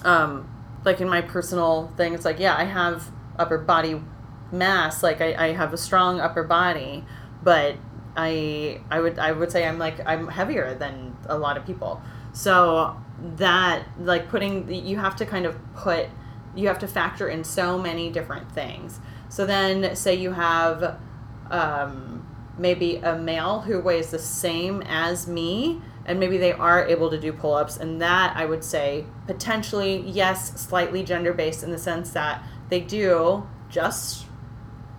um, 0.02 0.50
like 0.84 1.00
in 1.00 1.08
my 1.08 1.20
personal 1.20 1.92
thing, 1.96 2.12
it's 2.12 2.24
like, 2.24 2.40
yeah, 2.40 2.56
I 2.56 2.64
have 2.64 3.12
upper 3.38 3.58
body 3.58 4.02
mass. 4.50 5.02
Like 5.02 5.20
I, 5.20 5.34
I 5.50 5.52
have 5.52 5.72
a 5.72 5.78
strong 5.78 6.18
upper 6.20 6.42
body, 6.42 7.04
but 7.42 7.76
I, 8.16 8.80
I 8.90 9.00
would, 9.00 9.18
I 9.18 9.32
would 9.32 9.52
say 9.52 9.66
I'm 9.66 9.78
like, 9.78 10.04
I'm 10.06 10.28
heavier 10.28 10.74
than 10.74 11.16
a 11.26 11.38
lot 11.38 11.56
of 11.56 11.64
people. 11.64 12.02
So 12.32 12.96
that, 13.36 13.84
like 14.00 14.28
putting, 14.28 14.72
you 14.72 14.96
have 14.98 15.16
to 15.16 15.26
kind 15.26 15.46
of 15.46 15.56
put, 15.74 16.06
you 16.54 16.68
have 16.68 16.78
to 16.80 16.88
factor 16.88 17.28
in 17.28 17.44
so 17.44 17.78
many 17.78 18.10
different 18.10 18.50
things. 18.52 19.00
So 19.28 19.46
then 19.46 19.94
say 19.94 20.14
you 20.14 20.32
have, 20.32 20.98
um, 21.50 22.26
maybe 22.58 22.96
a 22.96 23.16
male 23.16 23.60
who 23.60 23.80
weighs 23.80 24.10
the 24.10 24.18
same 24.18 24.82
as 24.82 25.26
me 25.26 25.80
and 26.04 26.18
maybe 26.18 26.38
they 26.38 26.52
are 26.52 26.86
able 26.86 27.10
to 27.10 27.18
do 27.18 27.32
pull-ups 27.32 27.76
and 27.76 28.00
that 28.00 28.32
i 28.36 28.44
would 28.44 28.64
say 28.64 29.04
potentially 29.26 29.98
yes 30.06 30.60
slightly 30.60 31.02
gender 31.02 31.32
based 31.32 31.62
in 31.62 31.70
the 31.70 31.78
sense 31.78 32.10
that 32.10 32.42
they 32.68 32.80
do 32.80 33.46
just 33.68 34.26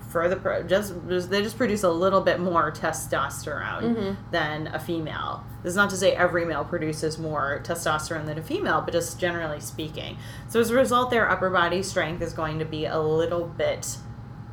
for 0.09 0.27
the 0.27 0.35
pro- 0.35 0.63
just 0.63 0.93
just- 1.07 1.29
they 1.29 1.41
just 1.41 1.57
produce 1.57 1.83
a 1.83 1.89
little 1.89 2.19
bit 2.21 2.39
more 2.39 2.71
testosterone 2.71 3.95
Mhm. 3.95 4.15
than 4.31 4.67
a 4.67 4.79
female. 4.79 5.43
This 5.63 5.71
is 5.71 5.75
not 5.77 5.89
to 5.91 5.97
say 5.97 6.11
every 6.13 6.45
male 6.45 6.63
produces 6.65 7.17
more 7.17 7.61
testosterone 7.63 8.25
than 8.25 8.37
a 8.37 8.41
female, 8.41 8.81
but 8.81 8.91
just 8.91 9.19
generally 9.19 9.59
speaking. 9.59 10.17
So 10.47 10.59
as 10.59 10.69
a 10.71 10.75
result, 10.75 11.09
their 11.11 11.29
upper 11.29 11.49
body 11.49 11.83
strength 11.83 12.21
is 12.21 12.33
going 12.33 12.59
to 12.59 12.65
be 12.65 12.85
a 12.85 12.99
little 12.99 13.45
bit 13.45 13.97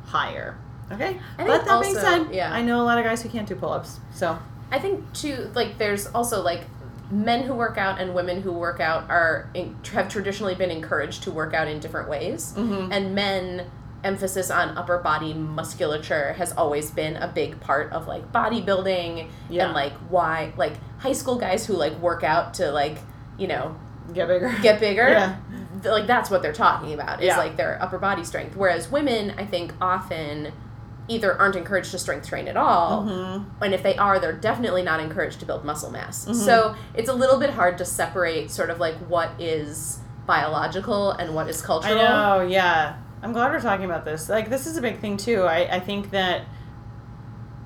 higher. 0.05 0.57
Okay, 0.91 1.19
but 1.37 1.65
that 1.65 1.81
being 1.81 1.95
said, 1.95 2.27
yeah. 2.31 2.53
I 2.53 2.61
know 2.61 2.79
a 2.81 2.83
lot 2.85 2.97
of 2.97 3.03
guys 3.03 3.21
who 3.21 3.27
can't 3.29 3.47
do 3.47 3.55
pull-ups. 3.55 3.99
So 4.13 4.37
I 4.71 4.79
think 4.79 5.11
too, 5.13 5.51
like 5.53 5.77
there's 5.77 6.07
also 6.07 6.41
like 6.41 6.61
men 7.11 7.43
who 7.43 7.53
work 7.53 7.77
out 7.77 7.99
and 7.99 8.13
women 8.13 8.41
who 8.41 8.51
work 8.53 8.79
out 8.79 9.09
are 9.09 9.49
in, 9.53 9.75
have 9.93 10.07
traditionally 10.09 10.55
been 10.55 10.71
encouraged 10.71 11.23
to 11.23 11.31
work 11.31 11.53
out 11.53 11.67
in 11.67 11.79
different 11.79 12.09
ways, 12.09 12.53
Mhm. 12.55 12.89
and 12.91 13.15
men 13.15 13.63
emphasis 14.03 14.51
on 14.51 14.77
upper 14.77 14.99
body 14.99 15.33
musculature 15.33 16.33
has 16.33 16.51
always 16.53 16.91
been 16.91 17.15
a 17.17 17.27
big 17.27 17.59
part 17.59 17.91
of 17.91 18.07
like 18.07 18.31
bodybuilding 18.31 19.27
Yeah. 19.49 19.65
and 19.65 19.73
like 19.73 19.93
why 20.09 20.53
like 20.57 20.73
high 20.99 21.13
school 21.13 21.37
guys 21.37 21.65
who 21.65 21.73
like 21.73 21.97
work 21.99 22.23
out 22.23 22.53
to 22.55 22.71
like 22.71 22.97
you 23.37 23.47
know 23.47 23.75
get 24.13 24.27
bigger. 24.27 24.53
get 24.61 24.79
bigger 24.79 25.09
Yeah. 25.09 25.35
like 25.83 26.07
that's 26.07 26.29
what 26.29 26.41
they're 26.41 26.53
talking 26.53 26.93
about 26.93 27.21
is 27.21 27.27
Yeah. 27.27 27.37
like 27.37 27.57
their 27.57 27.81
upper 27.81 27.97
body 27.97 28.23
strength 28.23 28.55
whereas 28.55 28.89
women 28.91 29.33
i 29.37 29.45
think 29.45 29.73
often 29.81 30.53
either 31.09 31.33
aren't 31.39 31.55
encouraged 31.55 31.91
to 31.91 31.97
strength 31.99 32.27
train 32.27 32.47
at 32.47 32.55
all 32.57 33.03
Mhm. 33.05 33.45
and 33.61 33.73
if 33.73 33.81
they 33.83 33.95
are 33.97 34.19
they're 34.19 34.31
definitely 34.33 34.83
not 34.83 34.99
encouraged 34.99 35.39
to 35.39 35.45
build 35.45 35.65
muscle 35.65 35.89
mass 35.91 36.25
Mhm. 36.25 36.35
so 36.35 36.75
it's 36.93 37.09
a 37.09 37.13
little 37.13 37.39
bit 37.39 37.49
hard 37.51 37.77
to 37.79 37.85
separate 37.85 38.51
sort 38.51 38.69
of 38.69 38.79
like 38.79 38.95
what 39.07 39.31
is 39.39 39.99
biological 40.27 41.11
and 41.11 41.33
what 41.33 41.47
is 41.49 41.63
I 41.63 41.65
cultural 41.65 41.95
know, 41.95 42.41
yeah. 42.41 42.95
I'm 43.21 43.33
glad 43.33 43.51
we're 43.51 43.59
talking 43.61 43.85
about 43.85 44.05
this. 44.05 44.29
Like, 44.29 44.49
this 44.49 44.67
is 44.67 44.77
a 44.77 44.81
big 44.81 44.99
thing, 44.99 45.17
too. 45.17 45.41
I, 45.43 45.77
I 45.77 45.79
think 45.79 46.11
that 46.11 46.45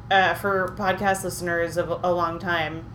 uh, 0.10 0.34
for 0.36 0.74
podcast 0.78 1.24
listeners 1.24 1.78
of 1.78 1.90
a 2.04 2.12
long 2.12 2.40
time, 2.40 2.92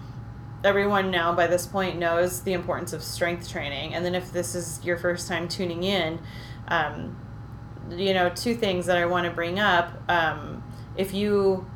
everyone 0.64 1.10
now 1.10 1.34
by 1.34 1.46
this 1.46 1.66
point 1.66 1.98
knows 1.98 2.40
the 2.42 2.52
importance 2.54 2.92
of 2.92 3.02
strength 3.02 3.48
training. 3.50 3.94
And 3.94 4.04
then 4.04 4.14
if 4.14 4.32
this 4.32 4.54
is 4.54 4.80
your 4.84 4.96
first 4.96 5.28
time 5.28 5.48
tuning 5.48 5.82
in, 5.84 6.18
um, 6.68 7.16
you 7.90 8.14
know, 8.14 8.30
two 8.30 8.54
things 8.54 8.86
that 8.86 8.96
I 8.96 9.04
want 9.06 9.26
to 9.26 9.30
bring 9.30 9.58
up. 9.60 9.92
Um, 10.08 10.62
if 10.96 11.12
you, 11.14 11.66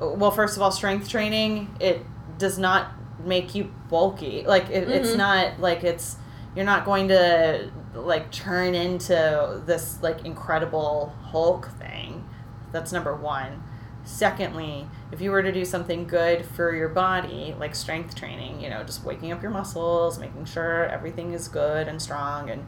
well, 0.00 0.30
first 0.30 0.56
of 0.56 0.62
all, 0.62 0.70
strength 0.70 1.08
training, 1.08 1.74
it 1.80 2.04
does 2.38 2.58
not 2.58 2.92
make 3.24 3.54
you 3.54 3.72
bulky. 3.88 4.44
Like, 4.46 4.68
it, 4.70 4.88
it's 4.88 5.10
Mhm. 5.12 5.16
not 5.18 5.60
like 5.60 5.84
it's, 5.84 6.16
you're 6.54 6.64
not 6.66 6.84
going 6.84 7.08
to 7.08 7.70
like 7.94 8.30
turn 8.32 8.74
into 8.74 9.62
this 9.66 9.98
like 10.02 10.24
incredible 10.24 11.14
Hulk 11.24 11.68
thing. 11.78 12.28
That's 12.72 12.92
number 12.92 13.14
one. 13.14 13.62
Secondly, 14.04 14.88
if 15.12 15.20
you 15.20 15.30
were 15.30 15.42
to 15.42 15.52
do 15.52 15.64
something 15.64 16.06
good 16.06 16.44
for 16.44 16.74
your 16.74 16.88
body, 16.88 17.54
like 17.58 17.74
strength 17.74 18.16
training, 18.16 18.60
you 18.60 18.68
know, 18.68 18.82
just 18.82 19.04
waking 19.04 19.30
up 19.30 19.42
your 19.42 19.50
muscles, 19.52 20.18
making 20.18 20.44
sure 20.44 20.86
everything 20.86 21.32
is 21.32 21.46
good 21.48 21.86
and 21.86 22.02
strong, 22.02 22.50
and 22.50 22.66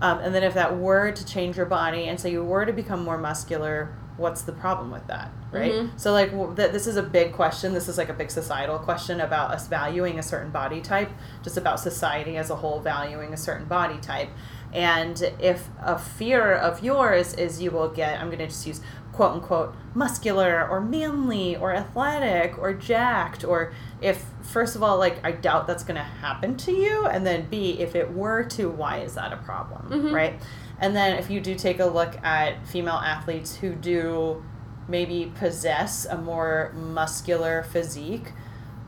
um, 0.00 0.20
and 0.20 0.34
then 0.34 0.42
if 0.42 0.54
that 0.54 0.78
were 0.78 1.12
to 1.12 1.26
change 1.26 1.58
your 1.58 1.66
body, 1.66 2.04
and 2.08 2.18
so 2.18 2.28
you 2.28 2.42
were 2.42 2.64
to 2.64 2.72
become 2.72 3.04
more 3.04 3.18
muscular, 3.18 3.94
what's 4.16 4.40
the 4.40 4.52
problem 4.52 4.90
with 4.90 5.06
that, 5.08 5.30
right? 5.52 5.72
Mhm. 5.72 6.00
So 6.00 6.12
like 6.12 6.30
w- 6.30 6.56
th- 6.56 6.72
this 6.72 6.86
is 6.86 6.96
a 6.96 7.02
big 7.02 7.34
question. 7.34 7.74
This 7.74 7.86
is 7.86 7.98
like 7.98 8.08
a 8.08 8.14
big 8.14 8.30
societal 8.30 8.78
question 8.78 9.20
about 9.20 9.50
us 9.50 9.68
valuing 9.68 10.18
a 10.18 10.22
certain 10.22 10.50
body 10.50 10.80
type, 10.80 11.10
just 11.42 11.58
about 11.58 11.80
society 11.80 12.38
as 12.38 12.48
a 12.48 12.56
whole 12.56 12.80
valuing 12.80 13.34
a 13.34 13.36
certain 13.36 13.66
body 13.66 13.98
type. 13.98 14.30
And 14.72 15.20
if 15.40 15.68
a 15.80 15.98
fear 15.98 16.52
of 16.54 16.82
yours 16.84 17.34
is 17.34 17.60
you 17.60 17.70
will 17.70 17.88
get, 17.88 18.20
I'm 18.20 18.26
going 18.28 18.38
to 18.38 18.46
just 18.46 18.66
use 18.66 18.80
quote 19.12 19.32
unquote 19.32 19.74
muscular 19.94 20.66
or 20.68 20.80
manly 20.80 21.56
or 21.56 21.74
athletic 21.74 22.56
or 22.58 22.72
jacked, 22.72 23.44
or 23.44 23.72
if, 24.00 24.24
first 24.42 24.76
of 24.76 24.82
all, 24.82 24.96
like 24.98 25.24
I 25.24 25.32
doubt 25.32 25.66
that's 25.66 25.82
going 25.82 25.96
to 25.96 26.02
happen 26.02 26.56
to 26.58 26.72
you, 26.72 27.06
and 27.06 27.26
then 27.26 27.46
B, 27.50 27.80
if 27.80 27.94
it 27.96 28.12
were 28.14 28.44
to, 28.44 28.70
why 28.70 28.98
is 28.98 29.14
that 29.14 29.32
a 29.32 29.36
problem, 29.38 29.90
Mhm. 29.90 30.12
right? 30.14 30.40
And 30.78 30.94
then 30.96 31.18
if 31.18 31.28
you 31.28 31.40
do 31.40 31.54
take 31.56 31.80
a 31.80 31.84
look 31.86 32.16
at 32.24 32.66
female 32.66 32.94
athletes 33.04 33.56
who 33.56 33.74
do 33.74 34.42
maybe 34.88 35.32
possess 35.38 36.06
a 36.06 36.16
more 36.16 36.72
muscular 36.74 37.62
physique, 37.64 38.32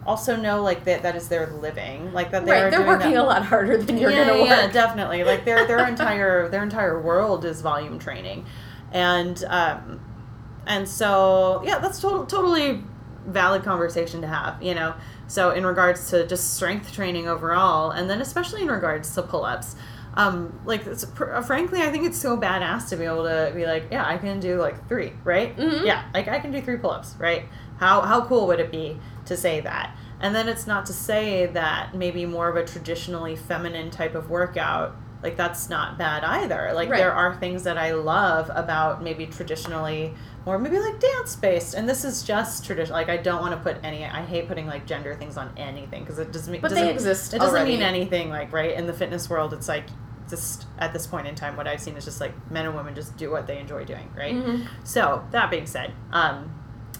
also 0.06 0.36
know 0.36 0.62
like 0.62 0.84
that 0.84 1.02
that 1.02 1.16
is 1.16 1.28
their 1.28 1.46
living, 1.48 2.12
like 2.12 2.30
that 2.32 2.44
they're 2.44 2.64
right 2.64 2.70
they're 2.70 2.86
working 2.86 3.12
that- 3.12 3.22
a 3.22 3.26
lot 3.26 3.44
harder 3.44 3.76
than 3.78 3.98
you're 3.98 4.10
yeah, 4.10 4.26
gonna 4.26 4.40
work 4.40 4.48
yeah, 4.48 4.66
definitely. 4.70 5.24
Like 5.24 5.44
their 5.44 5.66
their 5.66 5.86
entire 5.88 6.48
their 6.48 6.62
entire 6.62 7.00
world 7.00 7.44
is 7.44 7.60
volume 7.60 7.98
training, 7.98 8.44
and 8.92 9.42
um, 9.48 10.00
and 10.66 10.88
so 10.88 11.62
yeah, 11.64 11.78
that's 11.78 12.00
total, 12.00 12.26
totally 12.26 12.82
valid 13.26 13.62
conversation 13.62 14.20
to 14.22 14.26
have. 14.26 14.62
You 14.62 14.74
know, 14.74 14.94
so 15.28 15.50
in 15.50 15.64
regards 15.64 16.10
to 16.10 16.26
just 16.26 16.54
strength 16.54 16.92
training 16.92 17.28
overall, 17.28 17.90
and 17.90 18.08
then 18.10 18.20
especially 18.20 18.62
in 18.62 18.68
regards 18.68 19.14
to 19.14 19.22
pull 19.22 19.44
ups. 19.44 19.76
Um, 20.14 20.60
like 20.66 20.86
it's, 20.86 21.04
pr- 21.04 21.40
frankly, 21.42 21.80
I 21.82 21.90
think 21.90 22.04
it's 22.04 22.18
so 22.18 22.36
badass 22.36 22.88
to 22.90 22.96
be 22.96 23.04
able 23.04 23.24
to 23.24 23.52
be 23.54 23.64
like, 23.66 23.84
yeah, 23.90 24.06
I 24.06 24.18
can 24.18 24.40
do 24.40 24.60
like 24.60 24.88
three, 24.88 25.12
right? 25.24 25.56
Mhm. 25.56 25.86
Yeah, 25.86 26.04
like 26.12 26.28
I 26.28 26.38
can 26.38 26.52
do 26.52 26.60
three 26.60 26.76
pull-ups, 26.76 27.14
right? 27.18 27.44
How 27.78 28.02
how 28.02 28.24
cool 28.26 28.46
would 28.48 28.60
it 28.60 28.70
be 28.70 28.98
to 29.26 29.36
say 29.36 29.60
that? 29.60 29.96
And 30.20 30.34
then 30.34 30.48
it's 30.48 30.66
not 30.66 30.86
to 30.86 30.92
say 30.92 31.46
that 31.46 31.94
maybe 31.94 32.26
more 32.26 32.48
of 32.48 32.56
a 32.56 32.64
traditionally 32.64 33.34
feminine 33.36 33.90
type 33.90 34.14
of 34.14 34.28
workout, 34.30 34.94
like 35.22 35.36
that's 35.36 35.68
not 35.70 35.96
bad 35.98 36.22
either. 36.24 36.72
Like 36.74 36.90
Right. 36.90 36.98
there 36.98 37.12
are 37.12 37.34
things 37.36 37.64
that 37.64 37.78
I 37.78 37.92
love 37.92 38.50
about 38.54 39.02
maybe 39.02 39.26
traditionally 39.26 40.14
or 40.44 40.58
maybe 40.58 40.78
like 40.78 40.98
dance 41.00 41.36
based 41.36 41.72
and 41.74 41.88
this 41.88 42.04
is 42.04 42.24
just 42.24 42.64
traditional 42.66 42.98
like 42.98 43.08
i 43.08 43.16
don't 43.16 43.40
want 43.40 43.52
to 43.54 43.60
put 43.62 43.76
any 43.84 44.04
i 44.04 44.20
hate 44.22 44.48
putting 44.48 44.66
like 44.66 44.84
gender 44.84 45.14
things 45.14 45.36
on 45.36 45.48
anything 45.56 46.02
because 46.02 46.18
it 46.18 46.32
doesn't 46.32 46.60
but 46.60 46.70
doesn't, 46.70 46.84
they 46.84 46.90
exist 46.92 47.32
it 47.32 47.38
doesn't 47.38 47.54
already. 47.54 47.74
mean 47.74 47.82
anything 47.82 48.28
like 48.28 48.52
right 48.52 48.74
in 48.76 48.88
the 48.88 48.92
fitness 48.92 49.30
world 49.30 49.52
it's 49.52 49.68
like 49.68 49.84
just 50.30 50.66
at 50.78 50.92
this 50.92 51.06
point 51.06 51.26
in 51.26 51.34
time 51.34 51.56
what 51.56 51.66
i've 51.66 51.80
seen 51.80 51.96
is 51.96 52.04
just 52.04 52.20
like 52.20 52.32
men 52.50 52.64
and 52.66 52.74
women 52.74 52.94
just 52.94 53.16
do 53.16 53.30
what 53.30 53.46
they 53.46 53.58
enjoy 53.58 53.84
doing 53.84 54.08
right 54.16 54.34
Mhm. 54.34 54.66
so 54.84 55.24
that 55.30 55.50
being 55.50 55.66
said, 55.66 55.92
um, 56.12 56.52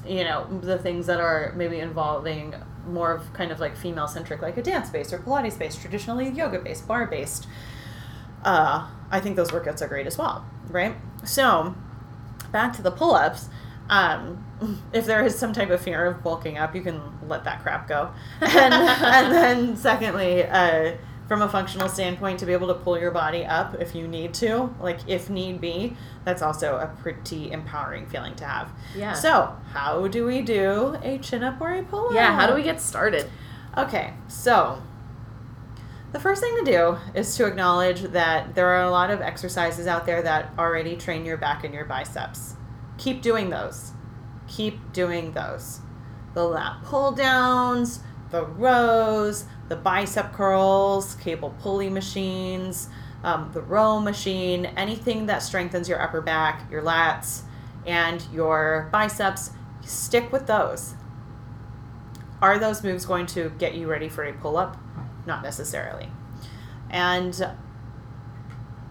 you 0.07 0.25
know 0.25 0.47
the 0.63 0.79
things 0.79 1.07
that 1.07 1.21
are 1.21 1.53
maybe 1.57 1.79
involving 1.79 2.55
more 2.87 3.13
of 3.13 3.33
kind 3.33 3.53
of 3.53 3.61
like 3.61 3.77
female 3.77 4.09
centric, 4.09 4.43
like 4.43 4.57
a 4.57 4.63
dance 4.63 4.91
based 4.91 5.13
or 5.13 5.19
Pilates 5.21 5.57
based, 5.57 5.81
traditionally 5.81 6.29
yoga 6.29 6.59
based, 6.59 6.89
bar 6.89 7.07
based. 7.07 7.47
Uh, 8.45 8.89
I 9.11 9.21
think 9.21 9.37
those 9.37 9.51
workouts 9.51 9.81
are 9.83 9.87
great 9.87 10.07
as 10.09 10.19
well, 10.19 10.45
right? 10.69 10.97
So 11.25 11.77
back 12.51 12.73
to 12.75 12.83
the 12.83 12.91
pull 12.91 13.15
ups. 13.15 13.49
Um, 13.89 14.45
if 14.93 15.07
there 15.07 15.25
is 15.25 15.39
some 15.39 15.53
type 15.53 15.71
of 15.71 15.81
fear 15.81 16.05
of 16.07 16.25
bulking 16.25 16.59
up, 16.59 16.75
you 16.75 16.83
can 16.83 17.01
let 17.29 17.45
that 17.45 17.63
crap 17.63 17.87
go. 17.89 18.11
And, 18.41 18.75
and 18.75 19.33
then, 19.33 19.77
secondly, 19.77 20.45
uh, 20.45 20.95
from 21.33 21.41
a 21.41 21.49
functional 21.49 21.89
standpoint, 21.89 22.39
to 22.39 22.45
be 22.45 22.53
able 22.53 22.69
to 22.69 22.75
pull 22.75 22.99
your 23.01 23.11
body 23.11 23.43
up 23.43 23.75
if 23.81 23.95
you 23.95 24.07
need 24.07 24.35
to, 24.35 24.69
like 24.81 24.99
if 25.07 25.31
need 25.31 25.63
be, 25.63 25.97
that's 26.25 26.43
also 26.43 26.77
a 26.77 26.87
pretty 27.01 27.51
empowering 27.51 28.05
feeling 28.07 28.35
to 28.37 28.45
have. 28.45 28.71
yeah 28.95 29.15
So, 29.15 29.57
how 29.73 30.09
do 30.09 30.27
we 30.27 30.43
do 30.43 30.99
a 31.03 31.17
chin 31.17 31.43
up 31.43 31.59
or 31.59 31.73
a 31.73 31.83
pull 31.85 32.09
up? 32.09 32.15
yeah 32.15 32.35
how 32.35 32.47
do 32.47 32.55
we 32.55 32.63
get 32.63 32.83
started 32.83 33.31
Okay, 33.79 34.13
so 34.29 34.83
the 36.13 36.21
first 36.21 36.43
thing 36.43 36.55
to 36.63 36.71
do 36.71 36.99
is 37.15 37.35
to 37.39 37.47
acknowledge 37.47 38.03
that 38.03 38.55
there 38.55 38.69
are 38.69 38.83
a 38.83 38.91
lot 38.91 39.09
of 39.11 39.23
exercises 39.23 39.87
out 39.87 40.05
there 40.05 40.21
that 40.21 40.51
already 40.59 40.97
train 40.97 41.25
your 41.25 41.39
back 41.39 41.65
and 41.65 41.73
your 41.73 41.87
biceps. 41.87 42.57
Keep 42.99 43.23
doing 43.23 43.49
those. 43.49 43.93
Keep 44.49 44.93
doing 44.93 45.33
those. 45.33 45.81
The 46.35 46.45
lat 46.45 46.83
pull 46.85 47.13
downs, 47.13 48.01
the 48.31 48.45
rows, 48.45 49.47
the 49.73 49.77
bicep 49.77 50.35
curls, 50.35 51.15
cable 51.15 51.49
pulley 51.63 51.89
machines, 51.89 52.91
um, 53.25 53.51
the 53.55 53.63
row 53.63 53.99
machine, 53.99 54.67
anything 54.67 55.25
that 55.25 55.39
strengthens 55.39 55.89
your 55.89 55.99
upper 55.99 56.21
back, 56.21 56.71
your 56.71 56.83
lats, 56.83 57.41
and 57.87 58.23
your 58.35 58.91
biceps, 58.93 59.53
stick 59.81 60.31
with 60.31 60.47
those. 60.47 60.93
Are 62.43 62.59
those 62.59 62.85
moves 62.85 63.07
going 63.07 63.25
to 63.29 63.51
get 63.59 63.75
you 63.75 63.89
ready 63.89 64.11
for 64.11 64.25
a 64.25 64.35
pull 64.35 64.59
up? 64.59 64.77
Not 65.25 65.43
necessarily. 65.43 66.11
And 66.91 67.35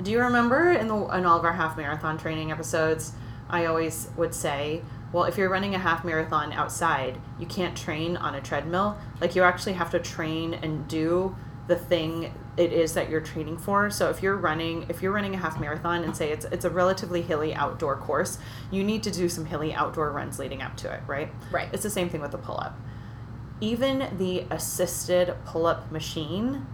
do 0.02 0.10
you 0.10 0.20
remember 0.20 0.72
in 0.72 0.88
the 0.88 0.96
in 0.96 1.28
all 1.28 1.38
of 1.38 1.46
our 1.46 1.54
half 1.54 1.78
marathon 1.78 2.18
training 2.18 2.52
episodes, 2.52 3.14
I 3.52 3.66
always 3.66 4.10
would 4.18 4.34
say, 4.34 4.82
well, 5.12 5.26
if 5.26 5.38
you're 5.38 5.50
running 5.50 5.76
a 5.76 5.80
half 5.80 6.06
marathon 6.06 6.54
outside, 6.54 7.18
you 7.38 7.46
can't 7.46 7.76
train 7.76 8.18
on 8.18 8.36
a 8.36 8.42
treadmill. 8.42 8.98
Like 9.20 9.36
you 9.36 9.44
actually 9.44 9.74
have 9.74 9.92
to 9.92 10.00
train 10.00 10.54
and 10.54 10.88
do 10.88 11.36
the 11.68 11.76
thing 11.76 12.34
it 12.58 12.74
is 12.74 12.94
that 12.94 13.10
you're 13.10 13.22
training 13.22 13.58
for. 13.58 13.90
So 13.90 14.10
if 14.10 14.22
you're 14.22 14.36
running 14.36 14.86
if 14.90 15.02
you're 15.02 15.14
running 15.14 15.36
a 15.36 15.38
half 15.38 15.60
marathon 15.60 16.04
and 16.04 16.16
say 16.16 16.32
it's 16.32 16.46
it's 16.46 16.66
a 16.66 16.70
relatively 16.70 17.22
hilly 17.22 17.54
outdoor 17.54 17.98
course, 17.98 18.38
you 18.72 18.84
need 18.84 19.04
to 19.04 19.12
do 19.12 19.30
some 19.30 19.46
hilly 19.46 19.74
outdoor 19.74 20.12
runs 20.12 20.40
leading 20.40 20.62
up 20.62 20.76
to 20.78 20.92
it, 20.92 21.02
right? 21.08 21.32
right 21.52 21.70
It's 21.72 21.84
the 21.84 21.90
same 21.90 22.10
thing 22.10 22.22
with 22.22 22.32
the 22.32 22.38
pull 22.38 22.60
up. 22.60 22.78
Even 23.60 24.18
the 24.18 24.46
assisted 24.50 25.36
pull 25.46 25.66
up 25.66 25.92
machine 25.92 26.66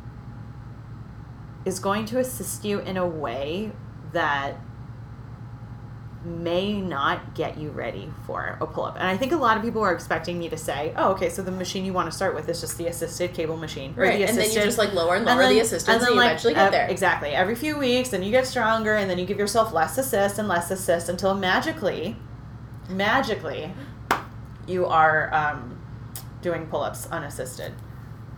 is 1.65 1.79
going 1.79 2.05
to 2.05 2.17
assist 2.17 2.63
you 2.63 2.79
in 2.79 2.97
a 2.97 3.05
way 3.05 3.73
that 4.13 4.59
may 6.25 6.73
not 6.81 7.35
get 7.35 7.57
you 7.57 7.69
ready 7.69 8.11
for 8.25 8.57
a 8.59 8.65
pull 8.67 8.83
up. 8.85 8.95
And 8.95 9.07
I 9.07 9.15
think 9.15 9.31
a 9.31 9.37
lot 9.37 9.55
of 9.55 9.63
people 9.63 9.81
are 9.81 9.93
expecting 9.93 10.37
me 10.39 10.49
to 10.49 10.57
say, 10.57 10.93
oh, 10.97 11.11
okay, 11.11 11.29
so 11.29 11.41
the 11.41 11.51
machine 11.51 11.85
you 11.85 11.93
want 11.93 12.09
to 12.09 12.15
start 12.15 12.35
with 12.35 12.49
is 12.49 12.59
just 12.59 12.77
the 12.77 12.87
assisted 12.87 13.33
cable 13.33 13.55
machine. 13.55 13.93
or 13.95 14.03
Right, 14.03 14.17
the 14.19 14.25
and 14.27 14.37
then 14.37 14.49
you 14.49 14.55
just 14.61 14.77
like 14.77 14.93
lower 14.93 15.15
and 15.15 15.27
and 15.27 15.37
lower 15.37 15.47
then- 15.47 15.53
the 15.55 15.59
assistance, 15.61 15.87
and, 15.95 16.01
then, 16.01 16.09
you 16.11 16.17
like, 16.17 16.25
eventually 16.27 16.53
get 16.55 16.71
there. 16.71 16.87
Exactly. 16.89 17.29
Every 17.29 17.55
few 17.55 17.77
weeks, 17.77 18.09
then 18.09 18.23
you 18.23 18.31
get 18.31 18.45
stronger, 18.47 18.95
and 18.95 19.09
then 19.09 19.17
you 19.19 19.25
give 19.25 19.37
yourself 19.39 19.71
less 19.73 19.97
assist 19.97 20.37
and 20.39 20.47
less 20.47 20.69
assist 20.71 21.07
until 21.07 21.33
magically, 21.33 22.17
magically, 22.89 23.71
you 24.67 24.85
are 24.85 25.33
um, 25.33 25.79
doing 26.41 26.65
pull 26.67 26.81
ups 26.81 27.07
unassisted. 27.11 27.73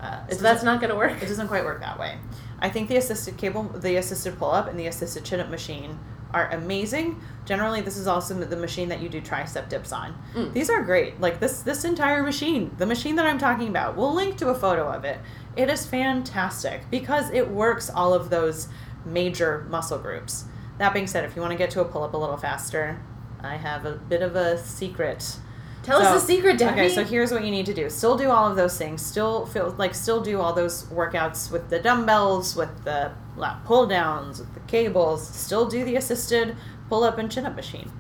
Uh, 0.01 0.19
So 0.29 0.37
that's 0.41 0.63
not 0.63 0.79
going 0.79 0.89
to 0.91 0.95
work. 0.95 1.21
it 1.21 1.27
doesn't 1.27 1.47
quite 1.47 1.63
work 1.65 1.79
that 1.81 1.99
way. 1.99 2.17
I 2.59 2.69
think 2.69 2.89
the 2.89 2.97
assisted 2.97 3.37
cable, 3.37 3.63
the 3.63 3.95
assisted 3.95 4.37
pull 4.37 4.51
up, 4.51 4.67
and 4.67 4.77
the 4.79 4.87
assisted 4.87 5.23
chin 5.25 5.39
up 5.39 5.49
machine 5.49 5.97
are 6.33 6.49
amazing. 6.51 7.19
Generally, 7.45 7.81
this 7.81 7.97
is 7.97 8.05
also 8.07 8.33
the 8.35 8.55
machine 8.55 8.89
that 8.89 9.01
you 9.01 9.09
do 9.09 9.19
tricep 9.21 9.67
dips 9.69 9.91
on. 9.91 10.13
Mm. 10.35 10.53
These 10.53 10.69
are 10.69 10.83
great. 10.83 11.19
Like 11.19 11.39
this, 11.39 11.61
this 11.61 11.83
entire 11.83 12.21
machine, 12.23 12.75
the 12.77 12.85
machine 12.85 13.15
that 13.15 13.25
I'm 13.25 13.39
talking 13.39 13.67
about, 13.67 13.97
we'll 13.97 14.13
link 14.13 14.37
to 14.37 14.49
a 14.49 14.55
photo 14.55 14.87
of 14.87 15.03
it. 15.05 15.19
It 15.55 15.69
is 15.69 15.85
fantastic 15.87 16.83
because 16.91 17.29
it 17.31 17.49
works 17.49 17.89
all 17.89 18.13
of 18.13 18.29
those 18.29 18.67
major 19.05 19.65
muscle 19.69 19.97
groups. 19.97 20.45
That 20.77 20.93
being 20.93 21.07
said, 21.07 21.25
if 21.25 21.35
you 21.35 21.41
want 21.41 21.51
to 21.51 21.57
get 21.57 21.71
to 21.71 21.81
a 21.81 21.85
pull 21.85 22.03
up 22.03 22.13
a 22.13 22.17
little 22.17 22.37
faster, 22.37 22.99
I 23.41 23.55
have 23.55 23.85
a 23.85 23.93
bit 23.93 24.21
of 24.21 24.35
a 24.35 24.57
secret. 24.57 25.37
Tell 25.81 25.99
So- 26.01 26.05
us 26.07 26.21
the 26.21 26.27
secret, 26.27 26.57
Debbie. 26.57 26.73
Okay, 26.81 26.89
so 26.89 27.03
here's 27.03 27.31
what 27.31 27.43
you 27.43 27.51
need 27.51 27.65
to 27.65 27.73
do. 27.73 27.89
Still 27.89 28.17
do 28.17 28.29
all 28.29 28.47
of 28.47 28.55
those 28.55 28.77
things. 28.77 29.01
Still 29.03 29.45
feel 29.45 29.73
like 29.77 29.95
still 29.95 30.21
do 30.21 30.39
all 30.39 30.53
those 30.53 30.83
workouts 30.83 31.49
with 31.51 31.69
the 31.69 31.79
dumbbells, 31.79 32.55
with 32.55 32.83
the 32.83 33.11
lat 33.39 33.63
pull 33.65 33.87
downs, 33.87 34.39
with 34.39 34.53
the 34.53 34.59
cables. 34.61 35.27
Still 35.27 35.67
do 35.67 35.83
the 35.83 35.95
assisted 35.95 36.55
pull 36.89 37.03
up 37.03 37.17
and 37.17 37.31
chin 37.31 37.45
up 37.45 37.55
machine. 37.55 37.91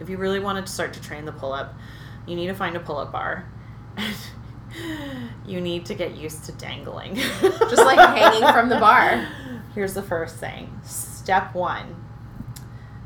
If 0.00 0.08
you 0.08 0.16
really 0.16 0.40
wanted 0.40 0.66
to 0.66 0.72
start 0.72 0.92
to 0.94 1.00
train 1.00 1.24
the 1.24 1.32
pull 1.32 1.52
up, 1.52 1.74
you 2.26 2.34
need 2.34 2.48
to 2.48 2.54
find 2.54 2.76
a 2.76 2.80
pull 2.80 2.98
up 2.98 3.12
bar. 3.12 3.48
you 5.46 5.60
need 5.60 5.86
to 5.86 5.94
get 5.94 6.16
used 6.16 6.44
to 6.46 6.52
dangling. 6.52 7.14
Just 7.40 7.84
like 7.84 7.98
hanging 7.98 8.48
from 8.52 8.68
the 8.68 8.78
bar. 8.78 9.28
Here's 9.74 9.94
the 9.94 10.02
first 10.02 10.36
thing. 10.36 10.80
Step 10.82 11.54
one. 11.54 12.04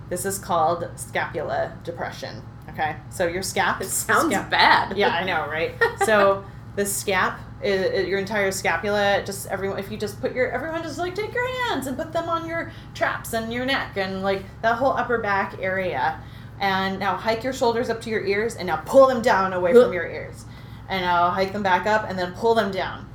This 0.08 0.24
is 0.24 0.38
called 0.38 0.88
scapula 0.96 1.76
depression. 1.84 2.42
Okay, 2.70 2.96
so 3.10 3.26
your 3.26 3.42
scap. 3.42 3.80
It 3.80 3.86
sounds 3.86 4.32
scap- 4.32 4.50
bad. 4.50 4.96
yeah, 4.96 5.08
I 5.08 5.24
know, 5.24 5.46
right? 5.48 5.74
So 6.04 6.44
the 6.78 6.84
scap, 6.84 7.40
is, 7.60 8.06
your 8.06 8.20
entire 8.20 8.52
scapula, 8.52 9.24
just 9.26 9.48
everyone. 9.48 9.80
If 9.80 9.90
you 9.90 9.98
just 9.98 10.20
put 10.20 10.32
your 10.32 10.48
everyone 10.52 10.84
just 10.84 10.96
like 10.96 11.16
take 11.16 11.34
your 11.34 11.66
hands 11.66 11.88
and 11.88 11.96
put 11.96 12.12
them 12.12 12.28
on 12.28 12.46
your 12.46 12.70
traps 12.94 13.32
and 13.32 13.52
your 13.52 13.66
neck 13.66 13.96
and 13.96 14.22
like 14.22 14.44
that 14.62 14.76
whole 14.76 14.92
upper 14.92 15.18
back 15.18 15.56
area, 15.60 16.22
and 16.60 17.00
now 17.00 17.16
hike 17.16 17.42
your 17.42 17.52
shoulders 17.52 17.90
up 17.90 18.00
to 18.02 18.10
your 18.10 18.24
ears 18.24 18.54
and 18.54 18.68
now 18.68 18.76
pull 18.76 19.08
them 19.08 19.20
down 19.20 19.52
away 19.54 19.72
from 19.72 19.92
your 19.92 20.06
ears, 20.06 20.44
and 20.88 21.02
now 21.02 21.30
hike 21.30 21.52
them 21.52 21.64
back 21.64 21.84
up 21.84 22.08
and 22.08 22.16
then 22.16 22.32
pull 22.34 22.54
them 22.54 22.70
down. 22.70 23.10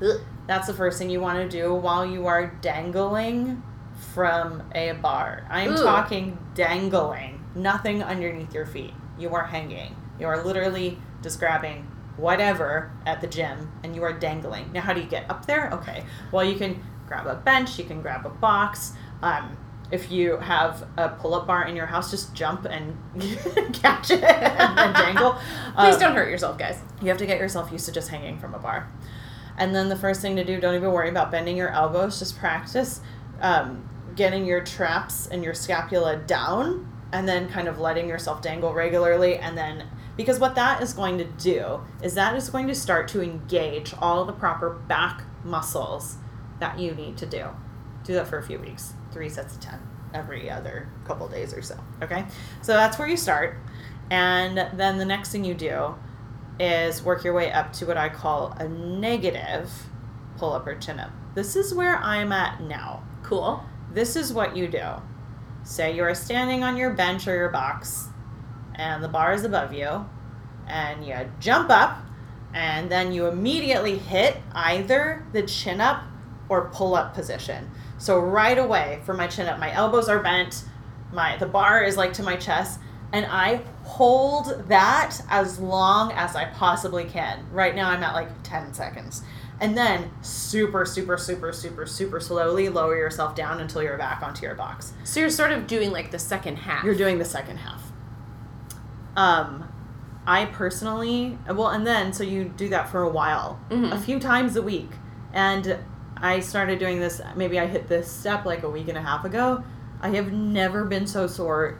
That's 0.45 0.67
the 0.67 0.73
first 0.73 0.97
thing 0.99 1.09
you 1.09 1.21
want 1.21 1.39
to 1.39 1.47
do 1.47 1.73
while 1.73 2.05
you 2.05 2.27
are 2.27 2.47
dangling 2.59 3.63
from 4.13 4.61
a 4.75 4.91
bar. 4.91 5.47
I'm 5.49 5.71
Ooh. 5.71 5.83
talking 5.83 6.37
dangling, 6.53 7.41
nothing 7.55 8.03
underneath 8.03 8.53
your 8.53 8.65
feet. 8.65 8.93
You 9.17 9.33
are 9.33 9.45
hanging. 9.45 9.95
You 10.19 10.27
are 10.27 10.43
literally 10.43 10.97
just 11.21 11.39
grabbing 11.39 11.87
whatever 12.17 12.91
at 13.05 13.21
the 13.21 13.27
gym 13.27 13.71
and 13.83 13.95
you 13.95 14.03
are 14.03 14.13
dangling. 14.13 14.71
Now, 14.71 14.81
how 14.81 14.93
do 14.93 15.01
you 15.01 15.07
get 15.07 15.29
up 15.29 15.45
there? 15.45 15.71
Okay. 15.73 16.03
Well, 16.31 16.43
you 16.45 16.55
can 16.57 16.81
grab 17.07 17.27
a 17.27 17.35
bench, 17.35 17.77
you 17.79 17.85
can 17.85 18.01
grab 18.01 18.25
a 18.25 18.29
box. 18.29 18.93
Um, 19.21 19.57
if 19.91 20.11
you 20.11 20.37
have 20.37 20.87
a 20.97 21.09
pull 21.09 21.35
up 21.35 21.45
bar 21.45 21.67
in 21.67 21.75
your 21.75 21.85
house, 21.85 22.09
just 22.09 22.33
jump 22.33 22.65
and 22.65 22.97
catch 23.73 24.09
it 24.09 24.23
and 24.23 24.95
dangle. 24.95 25.33
Please 25.77 25.95
Um, 25.95 25.99
don't 25.99 26.15
hurt 26.15 26.29
yourself, 26.29 26.57
guys. 26.57 26.79
you 27.01 27.09
have 27.09 27.17
to 27.17 27.25
get 27.25 27.39
yourself 27.39 27.71
used 27.71 27.85
to 27.85 27.91
just 27.91 28.09
hanging 28.09 28.39
from 28.39 28.53
a 28.55 28.59
bar. 28.59 28.87
And 29.57 29.75
then 29.75 29.89
the 29.89 29.95
first 29.95 30.19
thing 30.21 30.35
to 30.37 30.43
do, 30.43 30.59
don't 30.59 30.73
even 30.75 30.91
worry 30.91 31.09
about 31.09 31.29
bending 31.29 31.55
your 31.57 31.69
elbows, 31.69 32.17
just 32.17 32.39
practice 32.39 33.01
um, 33.41 33.87
getting 34.15 34.45
your 34.45 34.63
traps 34.63 35.27
and 35.27 35.43
your 35.43 35.53
scapula 35.53 36.17
down 36.17 36.91
and 37.11 37.27
then 37.27 37.47
kind 37.49 37.67
of 37.67 37.77
letting 37.79 38.07
yourself 38.07 38.41
dangle 38.41 38.73
regularly. 38.73 39.37
And 39.37 39.55
then, 39.55 39.83
because 40.15 40.39
what 40.39 40.55
that 40.55 40.81
is 40.81 40.93
going 40.93 41.17
to 41.17 41.25
do 41.25 41.81
is 42.01 42.13
that 42.15 42.35
is 42.35 42.49
going 42.49 42.67
to 42.67 42.75
start 42.75 43.07
to 43.09 43.21
engage 43.21 43.93
all 43.99 44.25
the 44.25 44.33
proper 44.33 44.69
back 44.69 45.23
muscles 45.43 46.17
that 46.59 46.79
you 46.79 46.93
need 46.93 47.17
to 47.17 47.25
do. 47.25 47.47
Do 48.03 48.13
that 48.13 48.27
for 48.27 48.37
a 48.37 48.43
few 48.43 48.59
weeks, 48.59 48.93
three 49.11 49.29
sets 49.29 49.55
of 49.55 49.61
10 49.61 49.79
every 50.13 50.49
other 50.49 50.89
couple 51.05 51.27
days 51.27 51.53
or 51.53 51.61
so. 51.61 51.77
Okay? 52.01 52.25
So 52.61 52.73
that's 52.73 52.99
where 52.99 53.07
you 53.07 53.17
start. 53.17 53.57
And 54.11 54.57
then 54.77 54.97
the 54.97 55.05
next 55.05 55.31
thing 55.31 55.43
you 55.43 55.55
do 55.55 55.95
is 56.59 57.01
work 57.01 57.23
your 57.23 57.33
way 57.33 57.51
up 57.51 57.73
to 57.73 57.85
what 57.85 57.97
I 57.97 58.09
call 58.09 58.51
a 58.59 58.67
negative 58.67 59.71
pull 60.37 60.53
up 60.53 60.67
or 60.67 60.75
chin 60.75 60.99
up. 60.99 61.11
This 61.35 61.55
is 61.55 61.73
where 61.73 61.97
I'm 61.97 62.31
at 62.31 62.61
now. 62.61 63.03
Cool. 63.23 63.63
This 63.91 64.15
is 64.15 64.33
what 64.33 64.55
you 64.55 64.67
do. 64.67 64.87
Say 65.63 65.95
you 65.95 66.03
are 66.03 66.13
standing 66.13 66.63
on 66.63 66.77
your 66.77 66.91
bench 66.91 67.27
or 67.27 67.35
your 67.35 67.49
box, 67.49 68.09
and 68.75 69.03
the 69.03 69.07
bar 69.07 69.33
is 69.33 69.43
above 69.43 69.73
you, 69.73 70.05
and 70.67 71.05
you 71.05 71.15
jump 71.39 71.69
up, 71.69 71.99
and 72.53 72.89
then 72.91 73.11
you 73.11 73.27
immediately 73.27 73.97
hit 73.97 74.37
either 74.53 75.25
the 75.33 75.43
chin 75.43 75.81
up 75.81 76.03
or 76.49 76.69
pull 76.69 76.95
up 76.95 77.13
position. 77.13 77.69
So 77.97 78.19
right 78.19 78.57
away 78.57 79.01
for 79.05 79.13
my 79.13 79.27
chin 79.27 79.47
up, 79.47 79.59
my 79.59 79.73
elbows 79.73 80.09
are 80.09 80.19
bent, 80.19 80.63
my 81.11 81.37
the 81.37 81.45
bar 81.45 81.83
is 81.83 81.97
like 81.97 82.13
to 82.13 82.23
my 82.23 82.35
chest, 82.35 82.79
and 83.11 83.25
I 83.27 83.61
hold 83.83 84.67
that 84.67 85.19
as 85.29 85.59
long 85.59 86.11
as 86.13 86.35
I 86.35 86.45
possibly 86.45 87.05
can. 87.05 87.45
Right 87.51 87.75
now 87.75 87.89
I'm 87.89 88.03
at 88.03 88.13
like 88.13 88.29
10 88.43 88.73
seconds. 88.73 89.23
And 89.61 89.77
then 89.77 90.11
super, 90.21 90.83
super, 90.83 91.17
super, 91.17 91.53
super, 91.53 91.85
super 91.85 92.19
slowly 92.19 92.69
lower 92.69 92.97
yourself 92.97 93.35
down 93.35 93.61
until 93.61 93.83
you're 93.83 93.97
back 93.97 94.23
onto 94.23 94.45
your 94.45 94.55
box. 94.55 94.93
So 95.03 95.19
you're 95.19 95.29
sort 95.29 95.51
of 95.51 95.67
doing 95.67 95.91
like 95.91 96.11
the 96.11 96.19
second 96.19 96.57
half. 96.57 96.83
You're 96.83 96.95
doing 96.95 97.19
the 97.19 97.25
second 97.25 97.57
half. 97.57 97.82
Um, 99.15 99.65
I 100.25 100.45
personally, 100.45 101.37
well, 101.47 101.67
and 101.69 101.85
then 101.85 102.13
so 102.13 102.23
you 102.23 102.45
do 102.45 102.69
that 102.69 102.89
for 102.89 103.01
a 103.03 103.09
while, 103.09 103.59
Mhm. 103.69 103.91
a 103.91 103.97
few 103.97 104.19
times 104.19 104.55
a 104.55 104.61
week. 104.61 104.91
And 105.33 105.77
I 106.21 106.39
started 106.39 106.79
doing 106.79 106.99
this, 106.99 107.19
maybe 107.35 107.59
I 107.59 107.65
hit 107.67 107.87
this 107.89 108.09
step 108.09 108.45
like 108.45 108.63
a 108.63 108.69
week 108.69 108.87
and 108.87 108.97
a 108.97 109.01
half 109.01 109.25
ago. 109.25 109.63
I 110.01 110.09
have 110.09 110.31
never 110.31 110.85
been 110.85 111.07
so 111.07 111.27
sore 111.27 111.79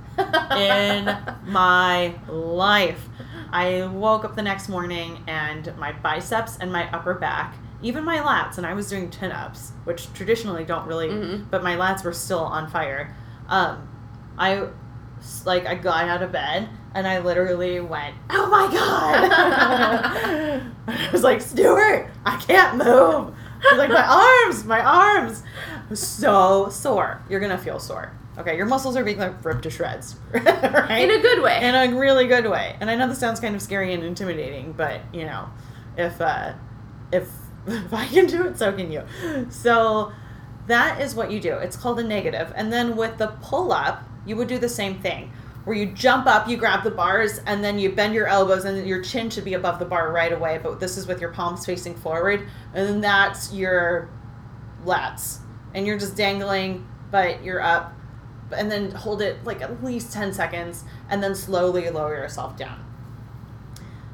in 0.58 1.16
my 1.46 2.16
life. 2.28 3.08
I 3.52 3.86
woke 3.88 4.26
up 4.26 4.36
the 4.36 4.42
next 4.42 4.68
morning 4.70 5.24
and 5.28 5.74
my 5.78 5.92
biceps 5.92 6.58
and 6.60 6.72
my 6.72 6.90
upper 6.92 7.14
back, 7.14 7.56
even 7.82 8.04
my 8.04 8.18
lats, 8.18 8.58
and 8.58 8.66
I 8.66 8.74
was 8.74 8.90
doing 8.90 9.10
chin 9.10 9.32
ups, 9.32 9.74
which 9.86 10.12
traditionally 10.14 10.64
don't 10.66 10.86
really, 10.88 11.10
Mhm. 11.10 11.46
but 11.52 11.64
my 11.64 11.76
lats 11.78 12.04
were 12.04 12.14
still 12.14 12.40
on 12.40 12.68
fire. 12.68 13.14
Um, 13.48 13.88
I 14.38 14.68
like 15.46 15.66
I 15.66 15.76
got 15.76 16.10
out 16.10 16.22
of 16.24 16.32
bed 16.32 16.68
and 16.96 17.08
I 17.08 17.20
literally 17.20 17.80
went, 17.80 18.16
"Oh 18.30 18.50
my 18.50 18.72
god!" 18.72 20.64
I 20.88 21.10
was 21.12 21.24
like, 21.24 21.42
"Stuart, 21.42 22.10
I 22.26 22.38
can't 22.38 22.78
move." 22.78 23.34
I 23.66 23.68
was 23.72 23.78
like, 23.78 23.90
"My 23.90 24.46
arms, 24.46 24.66
my 24.66 24.82
arms." 24.82 25.44
So 25.94 26.70
sore. 26.70 27.22
You're 27.30 27.40
gonna 27.40 27.58
feel 27.58 27.80
sore. 27.80 28.12
Okay, 28.38 28.58
your 28.58 28.66
muscles 28.66 28.96
are 28.98 29.04
being 29.04 29.20
like 29.20 29.44
ripped 29.46 29.64
to 29.64 29.70
shreds, 29.70 30.16
right? 30.34 31.02
In 31.02 31.12
a 31.12 31.22
good 31.22 31.44
way. 31.44 31.60
in 31.62 31.76
a 31.76 31.96
really 31.96 32.28
good 32.28 32.50
way. 32.50 32.76
And 32.80 32.90
I 32.90 32.96
know 32.96 33.08
this 33.08 33.20
sounds 33.20 33.40
kind 33.40 33.56
of 33.56 33.62
scary 33.62 33.94
and 33.94 34.04
intimidating, 34.04 34.72
but 34.74 35.02
you 35.14 35.26
know, 35.26 35.50
if 35.98 36.20
uh, 36.20 36.54
if 37.12 37.30
if 37.68 37.94
I 37.94 38.08
can 38.08 38.26
do 38.26 38.46
it, 38.46 38.58
so 38.58 38.72
can 38.74 38.92
you. 38.92 39.04
So 39.50 40.12
that 40.68 41.02
is 41.02 41.14
what 41.16 41.32
you 41.32 41.40
do. 41.40 41.54
It's 41.54 41.76
called 41.76 42.00
a 42.00 42.04
negative. 42.04 42.52
And 42.56 42.72
then 42.72 42.96
with 42.96 43.18
the 43.18 43.28
pull 43.42 43.72
up, 43.72 44.04
you 44.26 44.36
would 44.36 44.48
do 44.48 44.58
the 44.58 44.70
same 44.70 45.00
thing. 45.00 45.32
Where 45.66 45.78
you 45.78 45.88
jump 45.94 46.28
up, 46.28 46.48
you 46.48 46.58
grab 46.58 46.84
the 46.84 46.92
bars, 46.92 47.40
and 47.46 47.64
then 47.64 47.80
you 47.80 47.92
bend 47.92 48.14
your 48.14 48.28
elbows, 48.28 48.66
and 48.66 48.86
your 48.86 49.02
chin 49.02 49.30
should 49.30 49.46
be 49.46 49.54
above 49.54 49.80
the 49.80 49.86
bar 49.86 50.12
right 50.12 50.32
away. 50.32 50.60
But 50.62 50.80
this 50.80 50.98
is 50.98 51.08
with 51.08 51.22
your 51.22 51.32
palms 51.32 51.66
facing 51.66 51.96
forward, 51.96 52.48
and 52.74 52.88
then 52.88 53.02
that's 53.02 53.54
your 53.54 54.10
lats, 54.86 55.40
and 55.74 55.88
you're 55.88 55.98
just 55.98 56.18
dangling, 56.18 56.86
but 57.12 57.44
you're 57.44 57.62
up, 57.62 57.94
and 58.52 58.72
then 58.72 58.92
hold 58.92 59.22
it 59.22 59.44
like 59.44 59.62
at 59.62 59.84
least 59.84 60.14
10 60.14 60.34
seconds 60.34 60.84
and 61.10 61.24
then 61.24 61.36
slowly 61.36 61.90
lower 61.90 62.16
yourself 62.16 62.58
down. 62.58 62.84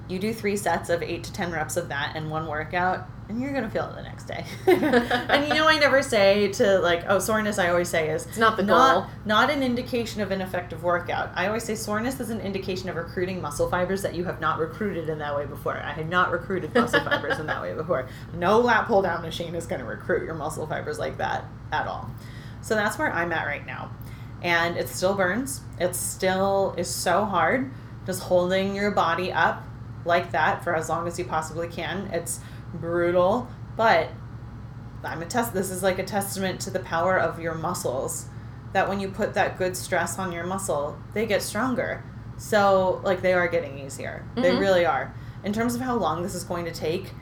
You 0.07 0.19
do 0.19 0.33
three 0.33 0.57
sets 0.57 0.89
of 0.89 1.03
eight 1.03 1.23
to 1.25 1.33
10 1.33 1.51
reps 1.51 1.77
of 1.77 1.89
that 1.89 2.15
in 2.15 2.29
one 2.29 2.47
workout, 2.47 3.07
and 3.29 3.39
you're 3.39 3.53
gonna 3.53 3.69
feel 3.69 3.85
it 3.85 3.95
the 3.95 4.01
next 4.01 4.23
day. 4.25 4.43
and 4.67 5.47
you 5.47 5.53
know, 5.53 5.67
I 5.67 5.77
never 5.79 6.01
say 6.01 6.49
to 6.53 6.79
like, 6.79 7.03
oh, 7.07 7.19
soreness, 7.19 7.59
I 7.59 7.69
always 7.69 7.87
say 7.87 8.09
is 8.09 8.25
It's 8.25 8.37
not 8.37 8.57
the 8.57 8.63
not, 8.63 8.93
goal. 8.93 9.11
Not 9.25 9.49
an 9.51 9.61
indication 9.63 10.21
of 10.21 10.31
an 10.31 10.41
effective 10.41 10.83
workout. 10.83 11.29
I 11.35 11.47
always 11.47 11.63
say 11.63 11.75
soreness 11.75 12.19
is 12.19 12.31
an 12.31 12.41
indication 12.41 12.89
of 12.89 12.95
recruiting 12.95 13.41
muscle 13.41 13.69
fibers 13.69 14.01
that 14.01 14.15
you 14.15 14.25
have 14.25 14.41
not 14.41 14.57
recruited 14.59 15.09
in 15.09 15.19
that 15.19 15.35
way 15.35 15.45
before. 15.45 15.77
I 15.77 15.91
had 15.93 16.09
not 16.09 16.31
recruited 16.31 16.73
muscle 16.73 16.99
fibers 17.01 17.39
in 17.39 17.45
that 17.47 17.61
way 17.61 17.73
before. 17.73 18.09
No 18.33 18.59
lat 18.59 18.87
pull 18.87 19.01
down 19.03 19.21
machine 19.21 19.55
is 19.55 19.67
going 19.67 19.79
to 19.81 19.87
recruit 19.87 20.25
your 20.25 20.35
muscle 20.35 20.65
fibers 20.67 20.97
like 20.99 21.17
that 21.17 21.45
at 21.71 21.87
all. 21.87 22.09
So 22.61 22.75
that's 22.75 22.97
where 22.97 23.13
I'm 23.13 23.31
at 23.31 23.45
right 23.45 23.65
now. 23.65 23.91
and 24.41 24.77
it 24.77 24.89
still 24.89 25.13
burns. 25.15 25.61
It 25.79 25.95
still 25.95 26.73
is 26.77 26.87
so 26.89 27.25
hard. 27.25 27.71
Just 28.05 28.23
holding 28.23 28.75
your 28.75 28.91
body 28.91 29.31
up 29.31 29.63
like 30.05 30.31
that 30.31 30.63
for 30.63 30.75
as 30.75 30.89
long 30.89 31.07
as 31.07 31.19
you 31.19 31.25
possibly 31.25 31.67
can. 31.67 32.09
It's 32.13 32.39
brutal, 32.73 33.47
but 33.77 34.09
I'm 35.03 35.21
a 35.21 35.25
test. 35.25 35.53
This 35.53 35.71
is 35.71 35.81
like 35.83 35.99
a 35.99 36.03
testament 36.03 36.59
to 36.61 36.69
the 36.69 36.79
power 36.79 37.17
of 37.17 37.39
your 37.39 37.53
muscles. 37.55 38.25
That 38.73 38.87
when 38.87 38.99
you 38.99 39.09
put 39.09 39.33
that 39.33 39.57
good 39.57 39.75
stress 39.75 40.19
on 40.19 40.31
your 40.31 40.43
muscle, 40.45 40.97
they 41.13 41.25
get 41.25 41.41
stronger. 41.41 42.03
So 42.37 43.01
like 43.03 43.21
they 43.21 43.33
are 43.33 43.47
getting 43.47 43.79
easier. 43.79 44.23
They 44.35 44.51
Mhm. 44.51 44.59
really 44.59 44.85
are. 44.85 45.13
In 45.43 45.53
terms 45.53 45.73
of 45.75 45.81
how 45.81 45.95
long 45.95 46.21
this 46.21 46.35
is 46.35 46.43
going 46.43 46.65
to 46.65 46.71
take, 46.71 47.13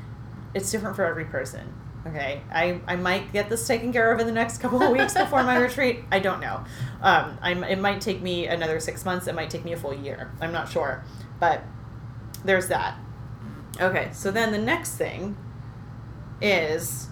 it's 0.54 0.70
different 0.72 0.96
for 0.96 1.06
every 1.06 1.26
person. 1.26 1.74
Okay, 2.06 2.42
I, 2.52 2.80
I 2.88 2.96
might 2.96 3.34
get 3.34 3.50
this 3.50 3.68
taken 3.68 3.92
care 3.92 4.14
of 4.14 4.20
in 4.22 4.28
the 4.28 4.32
next 4.34 4.60
couple 4.60 4.82
of 4.82 4.92
weeks 4.92 5.14
before 5.14 5.44
my 5.44 5.58
retreat. 5.68 6.00
I 6.12 6.20
don't 6.20 6.40
know. 6.40 6.64
Um, 7.02 7.38
I'm, 7.42 7.64
it 7.66 7.80
might 7.80 8.00
take 8.00 8.22
me 8.22 8.48
another 8.48 8.80
six 8.80 9.04
months. 9.04 9.28
It 9.28 9.36
might 9.36 9.50
take 9.50 9.66
me 9.66 9.74
a 9.74 9.78
full 9.78 9.94
year. 9.94 10.32
I'm 10.40 10.54
not 10.54 10.70
sure, 10.70 11.04
but 11.40 11.64
there's 12.46 12.68
that. 12.70 12.98
Okay, 13.80 14.10
so 14.12 14.32
then 14.32 14.52
the 14.52 14.58
next 14.58 14.96
thing 14.96 15.38
is 16.42 17.08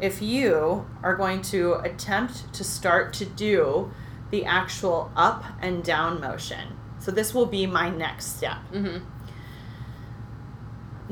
if 0.00 0.20
you 0.20 0.86
are 1.02 1.14
going 1.14 1.42
to 1.42 1.74
attempt 1.74 2.52
to 2.54 2.64
start 2.64 3.12
to 3.14 3.24
do 3.24 3.92
the 4.30 4.44
actual 4.44 5.12
up 5.14 5.44
and 5.60 5.84
down 5.84 6.20
motion. 6.20 6.76
So 6.98 7.10
this 7.10 7.34
will 7.34 7.46
be 7.46 7.66
my 7.66 7.90
next 7.90 8.36
step. 8.36 8.58
Mm-hmm. 8.72 9.04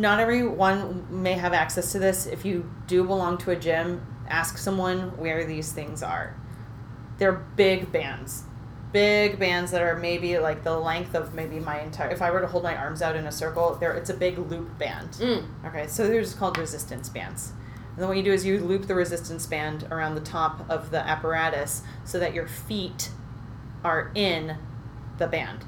Not 0.01 0.19
everyone 0.19 1.23
may 1.23 1.35
have 1.35 1.53
access 1.53 1.93
to 1.93 1.99
this. 1.99 2.27
If 2.27 2.45
you 2.45 2.69
do 2.87 3.05
belong 3.05 3.39
to 3.39 3.51
a 3.51 3.57
gym, 3.57 4.05
ask 4.29 4.57
someone 4.57 5.17
where 5.19 5.45
these 5.45 5.73
things 5.73 6.03
are. 6.03 6.37
They're 7.19 7.33
big 7.33 7.93
bands. 7.93 8.45
Big 8.93 9.39
bands 9.39 9.71
that 9.71 9.83
are 9.83 9.97
maybe 9.97 10.39
like 10.39 10.65
the 10.65 10.77
length 10.77 11.15
of 11.15 11.33
maybe 11.35 11.61
my 11.61 11.81
entire 11.81 12.11
if 12.11 12.21
I 12.21 12.31
were 12.31 12.41
to 12.41 12.47
hold 12.49 12.65
my 12.65 12.77
arms 12.77 13.03
out 13.03 13.15
in 13.17 13.27
a 13.27 13.33
circle, 13.33 13.77
there 13.77 13.93
it's 13.93 14.11
a 14.11 14.15
big 14.15 14.39
loop 14.39 14.77
band. 14.79 15.11
Mm. 15.13 15.47
Okay, 15.67 15.87
so 15.87 16.07
they're 16.07 16.21
just 16.23 16.39
called 16.39 16.59
resistance 16.59 17.09
bands. 17.09 17.53
And 17.91 17.99
then 17.99 18.09
what 18.09 18.17
you 18.17 18.23
do 18.23 18.33
is 18.33 18.45
you 18.45 18.59
loop 18.59 18.87
the 18.87 18.95
resistance 18.95 19.47
band 19.47 19.87
around 19.91 20.15
the 20.17 20.21
top 20.21 20.65
of 20.69 20.91
the 20.91 20.99
apparatus 20.99 21.83
so 22.05 22.19
that 22.19 22.35
your 22.35 22.47
feet 22.49 23.11
are 23.85 24.11
in 24.15 24.57
the 25.19 25.27
band. 25.27 25.65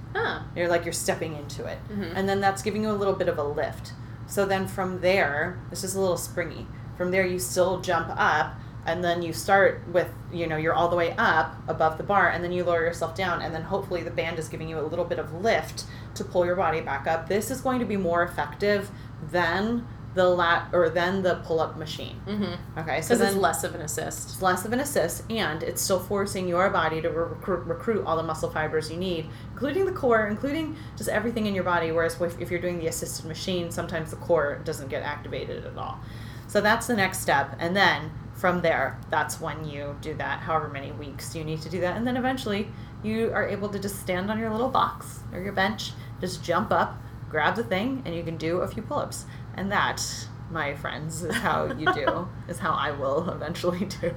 You're 0.57 0.69
like 0.69 0.85
you're 0.85 0.93
stepping 0.93 1.37
into 1.37 1.65
it. 1.67 1.79
Mhm. 1.91 2.13
And 2.15 2.29
then 2.29 2.41
that's 2.41 2.63
giving 2.63 2.83
you 2.83 2.91
a 2.91 2.93
little 2.93 3.15
bit 3.15 3.29
of 3.29 3.39
a 3.39 3.43
lift. 3.45 3.93
So 4.27 4.45
then 4.47 4.67
from 4.67 5.01
there, 5.01 5.59
this 5.71 5.85
is 5.85 5.95
a 5.95 6.01
little 6.01 6.17
springy. 6.17 6.67
From 6.97 7.11
there 7.11 7.27
you 7.27 7.39
still 7.39 7.81
jump 7.81 8.09
up 8.17 8.55
and 8.85 9.03
then 9.03 9.23
you 9.23 9.33
start 9.33 9.83
with, 9.92 10.09
you 10.33 10.47
know, 10.47 10.57
you're 10.57 10.75
all 10.75 10.88
the 10.88 10.97
way 10.97 11.14
up 11.16 11.57
above 11.68 11.99
the 11.99 12.03
bar 12.03 12.31
and 12.31 12.42
then 12.42 12.53
you 12.53 12.64
lower 12.64 12.83
yourself 12.85 13.14
down 13.14 13.40
and 13.40 13.55
then 13.55 13.62
hopefully 13.62 14.03
the 14.03 14.11
band 14.11 14.38
is 14.38 14.49
giving 14.49 14.68
you 14.68 14.79
a 14.79 14.83
little 14.83 15.05
bit 15.05 15.18
of 15.18 15.33
lift 15.33 15.85
to 16.14 16.25
pull 16.25 16.45
your 16.45 16.57
body 16.57 16.81
back 16.81 17.07
up. 17.07 17.29
This 17.29 17.51
is 17.51 17.61
going 17.61 17.79
to 17.79 17.85
be 17.85 17.97
more 17.97 18.23
effective 18.23 18.90
than 19.31 19.87
the 20.14 20.29
lat 20.29 20.68
or 20.73 20.90
than 20.90 21.23
the 21.23 21.37
pull-up 21.37 21.77
machine. 21.77 22.21
Mm-hmm. 22.27 22.79
Okay, 22.81 23.01
so 23.01 23.16
then 23.16 23.29
it's 23.29 23.37
less 23.37 23.64
of 23.64 23.75
an 23.75 23.81
assist. 23.81 24.31
it's 24.31 24.42
less 24.42 24.64
of 24.64 24.73
an 24.73 24.81
assist 24.81 25.31
and 25.31 25.62
it's 25.62 25.81
still 25.81 26.01
forcing 26.01 26.49
your 26.49 26.68
body 26.68 27.01
to 27.01 27.09
recruit, 27.09 27.64
recruit 27.64 28.05
all 28.05 28.16
the 28.16 28.23
muscle 28.23 28.51
fibers 28.51 28.90
you 28.90 28.99
need 28.99 29.27
including 29.53 29.87
the 29.87 29.92
core 29.92 30.27
including 30.27 30.77
just 30.99 31.09
everything 31.09 31.47
in 31.47 31.55
your 31.55 31.64
body 31.64 31.92
whereas 31.92 32.21
if 32.21 32.51
you're 32.51 32.61
doing 32.61 32.79
the 32.79 32.88
assisted 32.88 33.25
machine 33.25 33.71
sometimes 33.71 34.11
the 34.11 34.16
core 34.16 34.61
doesn't 34.64 34.88
get 34.88 35.03
activated 35.03 35.64
at 35.64 35.79
all 35.79 35.99
so 36.47 36.61
that's 36.61 36.87
the 36.87 36.95
next 36.95 37.21
step 37.21 37.57
and 37.59 37.75
then 37.75 38.11
from 38.43 38.61
there 38.61 38.99
that's 39.09 39.41
when 39.41 39.65
you 39.65 39.97
do 40.01 40.15
that 40.15 40.41
however 40.41 40.67
many 40.67 40.91
weeks 40.91 41.33
you 41.33 41.45
need 41.45 41.63
to 41.63 41.71
do 41.71 41.81
that. 41.81 41.97
And 41.97 42.05
then 42.05 42.17
eventually 42.17 42.67
you 43.05 43.31
are 43.33 43.47
able 43.47 43.69
to 43.69 43.79
just 43.79 44.01
stand 44.01 44.33
on 44.33 44.39
your 44.41 44.51
little 44.51 44.69
box 44.69 45.21
or 45.33 45.41
your 45.41 45.53
bench 45.53 45.93
just 46.21 46.43
jump 46.43 46.73
up 46.73 47.01
grab 47.31 47.55
the 47.55 47.63
thing 47.63 48.03
and 48.05 48.17
you 48.17 48.25
can 48.25 48.37
do 48.37 48.59
a 48.59 48.67
few 48.67 48.83
pull-ups. 48.83 49.27
And 49.55 49.71
that 49.71 50.03
my 50.51 50.75
friends 50.75 51.23
is 51.23 51.37
how 51.37 51.67
you 51.67 51.87
do 51.95 52.29
is 52.49 52.59
how 52.59 52.73
i 52.73 52.91
will 52.91 53.31
eventually 53.31 53.87
do 53.87 54.13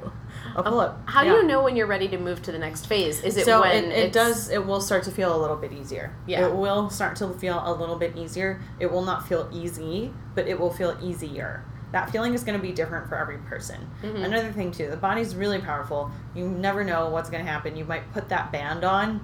a 0.55 0.57
um, 0.57 0.65
pull-up. 0.65 1.03
How 1.05 1.23
do 1.23 1.29
you 1.29 1.43
know 1.43 1.61
when 1.61 1.75
you're 1.75 1.85
ready 1.85 2.07
to 2.07 2.17
move 2.17 2.41
to 2.41 2.51
the 2.51 2.57
next 2.57 2.87
phase? 2.87 3.23
Is 3.23 3.37
it 3.37 3.45
so 3.45 3.61
when 3.61 3.85
it, 3.85 4.05
it 4.05 4.11
does 4.11 4.49
it 4.49 4.65
will 4.65 4.81
start 4.81 5.03
to 5.03 5.11
feel 5.11 5.35
a 5.35 5.39
little 5.39 5.55
bit 5.55 5.71
easier. 5.71 6.15
Yeah. 6.25 6.47
it 6.47 6.55
will 6.55 6.89
start 6.89 7.15
to 7.17 7.29
feel 7.35 7.61
a 7.63 7.73
little 7.75 7.95
bit 7.95 8.17
easier. 8.17 8.59
It 8.79 8.91
will 8.91 9.05
not 9.05 9.27
feel 9.27 9.47
easy 9.53 10.11
but 10.33 10.47
it 10.47 10.59
will 10.59 10.73
feel 10.73 10.97
easier 10.99 11.63
that 11.95 12.09
feeling 12.09 12.33
is 12.33 12.43
going 12.43 12.59
to 12.59 12.61
be 12.61 12.73
different 12.73 13.07
for 13.07 13.15
every 13.17 13.37
person 13.37 13.79
Mhm. 14.03 14.25
another 14.25 14.51
thing 14.51 14.69
too 14.71 14.89
the 14.89 14.97
body's 14.97 15.33
really 15.33 15.59
powerful 15.59 16.11
you 16.35 16.45
never 16.47 16.83
know 16.83 17.09
what's 17.09 17.29
going 17.29 17.43
to 17.45 17.49
happen 17.49 17.75
you 17.77 17.85
might 17.85 18.11
put 18.13 18.27
that 18.29 18.51
band 18.51 18.83
on 18.83 19.21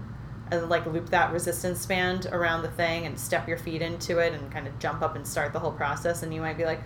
and 0.51 0.69
like 0.69 0.85
loop 0.85 1.09
that 1.09 1.31
resistance 1.33 1.85
band 1.85 2.27
around 2.31 2.61
the 2.61 2.69
thing 2.71 3.05
and 3.05 3.19
step 3.19 3.45
your 3.47 3.57
feet 3.57 3.81
into 3.81 4.19
it 4.19 4.33
and 4.33 4.49
kind 4.51 4.67
of 4.67 4.79
jump 4.79 5.01
up 5.01 5.15
and 5.17 5.27
start 5.27 5.51
the 5.51 5.59
whole 5.59 5.73
process 5.73 6.23
and 6.23 6.33
you 6.33 6.39
might 6.39 6.57
be 6.57 6.63
like 6.65 6.81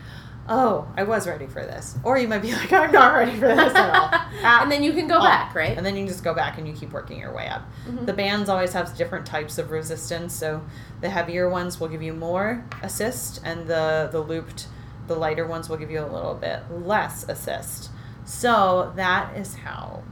oh 0.50 0.88
i 0.98 1.04
was 1.04 1.28
ready 1.28 1.46
for 1.48 1.62
this 1.62 1.96
or 2.04 2.18
you 2.18 2.28
might 2.28 2.42
be 2.42 2.52
like 2.62 2.72
i'm 2.74 2.92
not 2.92 3.14
ready 3.16 3.34
for 3.40 3.48
this 3.48 3.74
at 3.76 3.96
all 3.96 4.10
and 4.64 4.72
then 4.72 4.82
you 4.84 4.92
can 4.92 5.08
go 5.08 5.18
Oh. 5.18 5.22
back, 5.24 5.54
right? 5.54 5.78
and 5.78 5.86
then 5.86 5.96
you 5.96 6.02
can 6.02 6.08
just 6.08 6.24
go 6.24 6.34
back 6.34 6.58
and 6.58 6.68
you 6.68 6.74
keep 6.74 6.92
working 6.94 7.20
your 7.20 7.34
way 7.34 7.48
up. 7.48 7.62
Mhm. 7.88 8.06
The 8.08 8.14
bands 8.14 8.50
always 8.50 8.74
have 8.74 8.96
different 8.98 9.26
types 9.26 9.58
of 9.58 9.70
resistance. 9.72 10.34
So 10.36 10.62
the 11.02 11.10
heavier 11.10 11.48
ones 11.50 11.80
will 11.80 11.88
give 11.88 12.02
you 12.04 12.14
more 12.14 12.64
assist, 12.84 13.40
and 13.44 13.68
the 13.68 14.10
the 14.12 14.20
looped, 14.20 14.68
the 15.08 15.16
lighter 15.16 15.46
ones 15.46 15.70
will 15.70 15.78
give 15.78 15.92
you 15.92 16.00
a 16.00 16.08
little 16.08 16.36
bit 16.36 16.62
less 16.72 17.28
assist. 17.28 17.90
So 18.26 18.94
that 18.96 19.36
is 19.38 19.56
how 19.56 20.04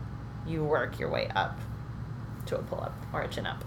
you 0.45 0.63
work 0.63 0.99
your 0.99 1.09
way 1.09 1.29
up 1.35 1.59
to 2.45 2.57
a 2.57 2.61
pull 2.61 2.81
up 2.81 2.95
or 3.11 3.21
a 3.21 3.27
chin 3.27 3.45
up. 3.45 3.63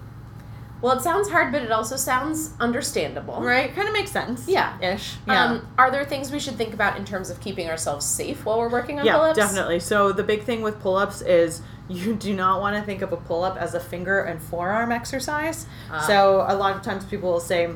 Well, 0.82 0.96
it 0.96 1.02
sounds 1.02 1.30
hard, 1.30 1.52
but 1.52 1.62
it 1.62 1.72
also 1.72 1.96
sounds 1.96 2.52
understandable. 2.60 3.40
Right? 3.40 3.74
Kind 3.74 3.88
of 3.88 3.94
makes 3.94 4.10
sense. 4.10 4.46
Yeah. 4.46 4.78
Ish. 4.80 5.16
Yeah. 5.26 5.44
Um, 5.44 5.68
are 5.78 5.90
there 5.90 6.04
things 6.04 6.30
we 6.30 6.38
should 6.38 6.56
think 6.56 6.74
about 6.74 6.98
in 6.98 7.04
terms 7.04 7.30
of 7.30 7.40
keeping 7.40 7.68
ourselves 7.68 8.04
safe 8.04 8.44
while 8.44 8.58
we're 8.58 8.68
working 8.68 8.98
on 9.00 9.06
yeah, 9.06 9.14
pull-ups? 9.14 9.38
Yeah, 9.38 9.46
definitely. 9.46 9.80
So 9.80 10.12
the 10.12 10.22
big 10.22 10.42
thing 10.42 10.60
with 10.60 10.78
pull-ups 10.80 11.22
is 11.22 11.62
you 11.88 12.14
do 12.14 12.34
not 12.34 12.60
want 12.60 12.76
to 12.76 12.82
think 12.82 13.00
of 13.00 13.12
a 13.12 13.16
pull-up 13.16 13.56
as 13.56 13.74
a 13.74 13.80
finger 13.80 14.20
and 14.20 14.40
forearm 14.42 14.92
exercise. 14.92 15.66
Ah. 15.90 16.00
so 16.00 16.44
a 16.46 16.54
lot 16.54 16.76
of 16.76 16.82
times 16.82 17.04
people 17.04 17.32
will 17.32 17.40
say 17.40 17.70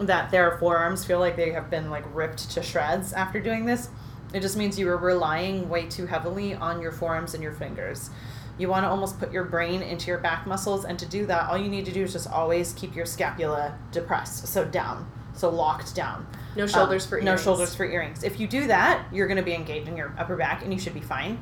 that 0.00 0.30
their 0.30 0.58
forearms 0.58 1.04
feel 1.04 1.20
like 1.20 1.36
they 1.36 1.52
have 1.52 1.70
been 1.70 1.90
like 1.90 2.04
ripped 2.14 2.50
to 2.50 2.62
shreds 2.62 3.12
after 3.12 3.40
doing 3.40 3.64
this. 3.64 3.88
It 4.32 4.40
just 4.40 4.56
means 4.56 4.78
you 4.78 4.88
are 4.88 4.96
relying 4.96 5.68
way 5.68 5.86
too 5.86 6.06
heavily 6.06 6.54
on 6.54 6.80
your 6.80 6.90
forearms 6.92 7.34
and 7.34 7.42
your 7.42 7.52
fingers. 7.52 8.10
You 8.58 8.68
want 8.68 8.84
to 8.84 8.88
almost 8.88 9.18
put 9.18 9.32
your 9.32 9.44
brain 9.44 9.82
into 9.82 10.06
your 10.08 10.18
back 10.18 10.46
muscles, 10.46 10.84
and 10.84 10.98
to 10.98 11.06
do 11.06 11.26
that, 11.26 11.48
all 11.48 11.58
you 11.58 11.68
need 11.68 11.84
to 11.86 11.92
do 11.92 12.02
is 12.02 12.12
just 12.12 12.28
always 12.28 12.72
keep 12.74 12.94
your 12.94 13.06
scapula 13.06 13.76
depressed, 13.92 14.46
so 14.46 14.64
down, 14.64 15.10
so 15.34 15.50
locked 15.50 15.94
down. 15.94 16.26
No 16.56 16.66
shoulders 16.66 17.04
Um, 17.04 17.08
for 17.08 17.14
earrings. 17.16 17.26
no 17.26 17.36
shoulders 17.36 17.74
for 17.74 17.84
earrings. 17.84 18.22
If 18.22 18.38
you 18.38 18.46
do 18.46 18.66
that, 18.68 19.06
you're 19.12 19.26
going 19.26 19.38
to 19.38 19.42
be 19.42 19.54
engaging 19.54 19.96
your 19.96 20.14
upper 20.18 20.36
back, 20.36 20.62
and 20.62 20.72
you 20.72 20.78
should 20.78 20.94
be 20.94 21.00
fine. 21.00 21.40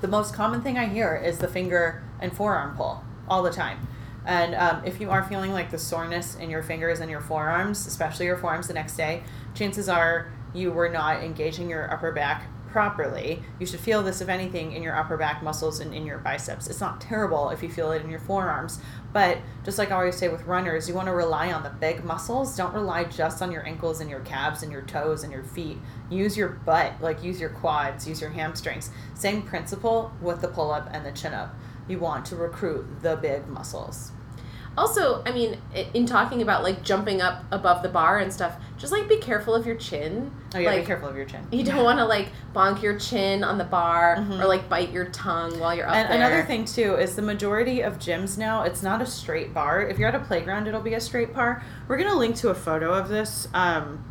The 0.00 0.08
most 0.08 0.34
common 0.34 0.60
thing 0.62 0.76
I 0.76 0.86
hear 0.86 1.14
is 1.14 1.38
the 1.38 1.48
finger 1.48 2.02
and 2.20 2.36
forearm 2.36 2.76
pull 2.76 3.04
all 3.28 3.42
the 3.42 3.50
time. 3.52 3.86
And 4.26 4.54
um, 4.54 4.82
if 4.84 5.00
you 5.00 5.10
are 5.10 5.22
feeling 5.22 5.52
like 5.52 5.70
the 5.70 5.78
soreness 5.78 6.36
in 6.36 6.50
your 6.50 6.62
fingers 6.62 7.00
and 7.00 7.10
your 7.10 7.20
forearms, 7.20 7.86
especially 7.86 8.26
your 8.26 8.38
forearms 8.38 8.68
the 8.68 8.74
next 8.74 8.96
day, 8.96 9.22
chances 9.54 9.88
are 9.88 10.32
you 10.54 10.70
were 10.70 10.88
not 10.88 11.22
engaging 11.22 11.68
your 11.68 11.92
upper 11.92 12.12
back 12.12 12.48
properly. 12.74 13.40
You 13.60 13.66
should 13.66 13.78
feel 13.78 14.02
this, 14.02 14.20
if 14.20 14.28
anything, 14.28 14.72
in 14.72 14.82
your 14.82 14.96
upper 14.96 15.16
back 15.16 15.44
muscles 15.44 15.78
and 15.78 15.94
in 15.94 16.04
your 16.04 16.18
biceps. 16.18 16.66
It's 16.66 16.80
not 16.80 17.00
terrible 17.00 17.50
if 17.50 17.62
you 17.62 17.68
feel 17.68 17.92
it 17.92 18.02
in 18.02 18.10
your 18.10 18.18
forearms, 18.18 18.80
but 19.12 19.38
just 19.64 19.78
like 19.78 19.92
I 19.92 19.94
always 19.94 20.16
say 20.16 20.28
with 20.28 20.42
runners, 20.42 20.88
you 20.88 20.94
want 20.96 21.06
to 21.06 21.12
rely 21.12 21.52
on 21.52 21.62
the 21.62 21.70
big 21.70 22.04
muscles. 22.04 22.56
Don't 22.56 22.74
rely 22.74 23.04
just 23.04 23.40
on 23.42 23.52
your 23.52 23.64
ankles 23.64 24.00
and 24.00 24.10
your 24.10 24.20
calves 24.20 24.64
and 24.64 24.72
your 24.72 24.82
toes 24.82 25.22
and 25.22 25.32
your 25.32 25.44
feet. 25.44 25.78
Use 26.10 26.36
your 26.36 26.48
butt, 26.48 26.94
like 27.00 27.22
use 27.22 27.40
your 27.40 27.50
quads, 27.50 28.08
use 28.08 28.20
your 28.20 28.30
hamstrings. 28.30 28.90
Same 29.14 29.42
principle 29.42 30.12
with 30.20 30.40
the 30.40 30.48
pull 30.48 30.72
up 30.72 30.88
and 30.90 31.06
the 31.06 31.12
chin 31.12 31.32
up. 31.32 31.54
You 31.88 31.98
want 31.98 32.24
to 32.26 32.36
recruit 32.36 32.86
the 33.02 33.16
big 33.16 33.46
muscles. 33.48 34.10
Also, 34.76 35.22
I 35.24 35.30
mean, 35.30 35.58
in 35.94 36.04
talking 36.04 36.42
about 36.42 36.64
like 36.64 36.82
jumping 36.82 37.22
up 37.22 37.44
above 37.52 37.84
the 37.84 37.88
bar 37.88 38.18
and 38.18 38.32
stuff, 38.32 38.56
just 38.76 38.92
like 38.92 39.08
be 39.08 39.18
careful 39.18 39.54
of 39.54 39.64
your 39.64 39.76
chin. 39.76 40.32
Oh, 40.52 40.58
yeah, 40.58 40.70
like, 40.70 40.80
be 40.80 40.86
careful 40.86 41.08
of 41.08 41.14
your 41.14 41.26
chin. 41.26 41.46
You 41.52 41.62
don't 41.62 41.84
want 41.84 42.00
to 42.00 42.04
like 42.04 42.30
bonk 42.52 42.82
your 42.82 42.98
chin 42.98 43.44
on 43.44 43.56
the 43.56 43.64
bar 43.64 44.16
Mhm. 44.16 44.42
or 44.42 44.46
like 44.46 44.68
bite 44.68 44.90
your 44.90 45.04
tongue 45.06 45.60
while 45.60 45.76
you're 45.76 45.86
up 45.86 45.94
And 45.94 46.08
there. 46.08 46.16
another 46.16 46.42
thing 46.42 46.64
too 46.64 46.96
is 46.96 47.14
the 47.14 47.22
majority 47.22 47.82
of 47.82 48.00
gyms 48.00 48.36
now 48.36 48.62
it's 48.64 48.82
not 48.82 49.00
a 49.00 49.06
straight 49.06 49.54
bar. 49.54 49.80
If 49.80 49.96
you're 50.00 50.08
at 50.08 50.14
a 50.16 50.18
playground, 50.20 50.66
it'll 50.66 50.80
be 50.80 50.94
a 50.94 51.00
straight 51.00 51.32
bar. 51.32 51.62
We're 51.86 51.96
gonna 51.98 52.16
link 52.16 52.34
to 52.36 52.48
a 52.48 52.54
photo 52.54 52.92
of 52.94 53.08
this. 53.08 53.46
Um, 53.54 54.04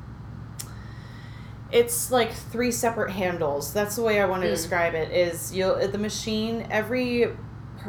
it's 1.74 2.12
like 2.12 2.32
three 2.32 2.72
separate 2.72 3.12
handles. 3.12 3.74
That's 3.74 3.96
the 3.98 4.02
way 4.04 4.22
I 4.22 4.26
want 4.26 4.44
to 4.44 4.48
Mm. 4.48 4.52
describe 4.52 4.94
it. 4.94 5.12
Is 5.12 5.54
you'll 5.54 5.76
the 5.88 5.98
machine 5.98 6.68
every 6.70 7.30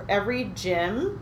every 0.08 0.44
gym. 0.54 1.20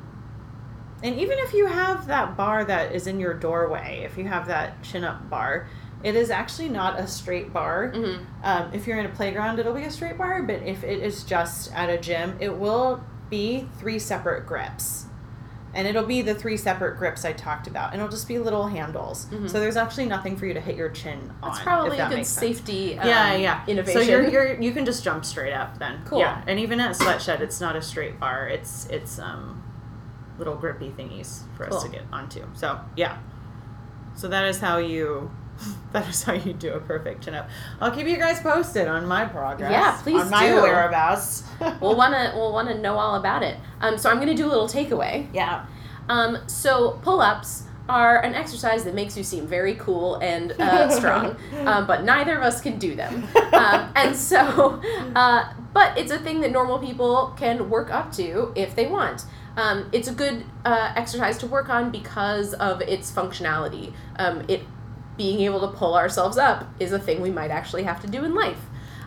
And 1.02 1.18
even 1.18 1.38
if 1.40 1.52
you 1.52 1.66
have 1.66 2.06
that 2.06 2.36
bar 2.36 2.64
that 2.64 2.94
is 2.94 3.06
in 3.06 3.18
your 3.18 3.34
doorway, 3.34 4.02
if 4.04 4.16
you 4.16 4.28
have 4.28 4.46
that 4.46 4.82
chin 4.82 5.02
up 5.04 5.28
bar, 5.28 5.66
it 6.04 6.14
is 6.14 6.30
actually 6.30 6.68
not 6.68 6.98
a 6.98 7.06
straight 7.06 7.52
bar. 7.52 7.92
Mhm. 7.94 8.20
Um, 8.42 8.70
if 8.72 8.86
you're 8.86 8.98
in 8.98 9.06
a 9.06 9.10
playground, 9.10 9.58
it'll 9.58 9.74
be 9.74 9.84
a 9.84 9.90
straight 9.90 10.18
bar, 10.18 10.42
but 10.42 10.62
if 10.62 10.84
it 10.84 11.02
is 11.02 11.24
just 11.24 11.72
at 11.74 11.90
a 11.90 11.98
gym, 11.98 12.36
it 12.40 12.56
will 12.56 13.02
be 13.30 13.68
three 13.78 13.98
separate 13.98 14.46
grips. 14.46 15.06
And 15.74 15.88
it'll 15.88 16.04
be 16.04 16.20
the 16.22 16.34
three 16.34 16.56
separate 16.56 16.98
grips 16.98 17.24
I 17.24 17.32
talked 17.32 17.66
about. 17.66 17.92
And 17.92 18.00
it'll 18.00 18.10
just 18.10 18.28
be 18.28 18.38
little 18.38 18.66
handles. 18.66 19.26
Mhm. 19.26 19.50
So 19.50 19.58
there's 19.58 19.76
actually 19.76 20.06
nothing 20.06 20.36
for 20.36 20.46
you 20.46 20.54
to 20.54 20.60
hit 20.60 20.76
your 20.76 20.90
chin 20.90 21.32
on. 21.42 21.50
That's 21.52 21.62
probably 21.62 21.98
a 21.98 22.08
good 22.08 22.26
safety 22.26 22.98
um, 22.98 23.08
yeah, 23.08 23.34
yeah. 23.34 23.64
innovation. 23.66 24.02
So 24.02 24.08
you're, 24.08 24.28
you're 24.28 24.60
you 24.60 24.72
can 24.72 24.84
just 24.84 25.02
jump 25.02 25.24
straight 25.24 25.54
up 25.54 25.78
then. 25.78 26.02
Cool. 26.04 26.18
Yeah, 26.20 26.42
and 26.46 26.58
even 26.60 26.78
at 26.80 26.94
Sweatshed, 26.96 27.40
it's 27.40 27.60
not 27.60 27.74
a 27.76 27.82
straight 27.82 28.20
bar. 28.20 28.48
It's 28.48 28.86
it's 28.86 29.18
um 29.18 29.62
little 30.38 30.56
grippy 30.56 30.90
thingies 30.90 31.42
for 31.56 31.72
us 31.72 31.82
to 31.84 31.88
get 31.88 32.02
onto. 32.12 32.44
So 32.54 32.80
yeah. 32.96 33.18
So 34.14 34.28
that 34.28 34.44
is 34.46 34.60
how 34.60 34.78
you 34.78 35.30
that 35.92 36.08
is 36.08 36.22
how 36.22 36.32
you 36.32 36.52
do 36.52 36.72
a 36.72 36.80
perfect 36.80 37.24
chin 37.24 37.34
up. 37.34 37.48
I'll 37.80 37.90
keep 37.90 38.06
you 38.06 38.16
guys 38.16 38.40
posted 38.40 38.88
on 38.88 39.06
my 39.06 39.24
progress. 39.24 39.70
Yeah, 39.70 39.98
please 40.02 40.22
on 40.22 40.30
my 40.30 40.48
do. 40.48 40.54
whereabouts. 40.56 41.44
we'll 41.80 41.96
wanna 41.96 42.32
we'll 42.34 42.52
wanna 42.52 42.78
know 42.78 42.96
all 42.98 43.16
about 43.16 43.42
it. 43.42 43.58
Um, 43.80 43.98
so 43.98 44.10
I'm 44.10 44.18
gonna 44.18 44.34
do 44.34 44.46
a 44.46 44.52
little 44.52 44.68
takeaway. 44.68 45.28
yeah. 45.32 45.66
Um, 46.08 46.38
so 46.48 46.98
pull-ups 47.02 47.64
are 47.88 48.22
an 48.22 48.34
exercise 48.34 48.84
that 48.84 48.94
makes 48.94 49.16
you 49.16 49.22
seem 49.22 49.46
very 49.46 49.74
cool 49.76 50.16
and 50.16 50.52
uh, 50.60 50.90
strong, 50.96 51.36
um, 51.64 51.86
but 51.86 52.04
neither 52.04 52.36
of 52.36 52.42
us 52.42 52.60
can 52.60 52.78
do 52.78 52.94
them. 52.94 53.24
Um, 53.52 53.92
and 53.94 54.16
so, 54.16 54.80
uh, 55.14 55.52
but 55.72 55.96
it's 55.96 56.10
a 56.10 56.18
thing 56.18 56.40
that 56.40 56.50
normal 56.50 56.78
people 56.78 57.34
can 57.36 57.70
work 57.70 57.90
up 57.92 58.12
to 58.12 58.52
if 58.56 58.74
they 58.74 58.86
want. 58.86 59.24
Um, 59.56 59.88
it's 59.92 60.08
a 60.08 60.12
good 60.12 60.44
uh, 60.64 60.92
exercise 60.96 61.38
to 61.38 61.46
work 61.46 61.68
on 61.68 61.90
because 61.90 62.54
of 62.54 62.80
its 62.82 63.10
functionality. 63.12 63.92
Um, 64.16 64.42
it 64.48 64.62
being 65.16 65.40
able 65.40 65.60
to 65.60 65.76
pull 65.76 65.94
ourselves 65.94 66.38
up 66.38 66.66
is 66.80 66.92
a 66.92 66.98
thing 66.98 67.20
we 67.20 67.30
might 67.30 67.50
actually 67.50 67.82
have 67.82 68.00
to 68.00 68.06
do 68.06 68.24
in 68.24 68.34
life. 68.34 68.60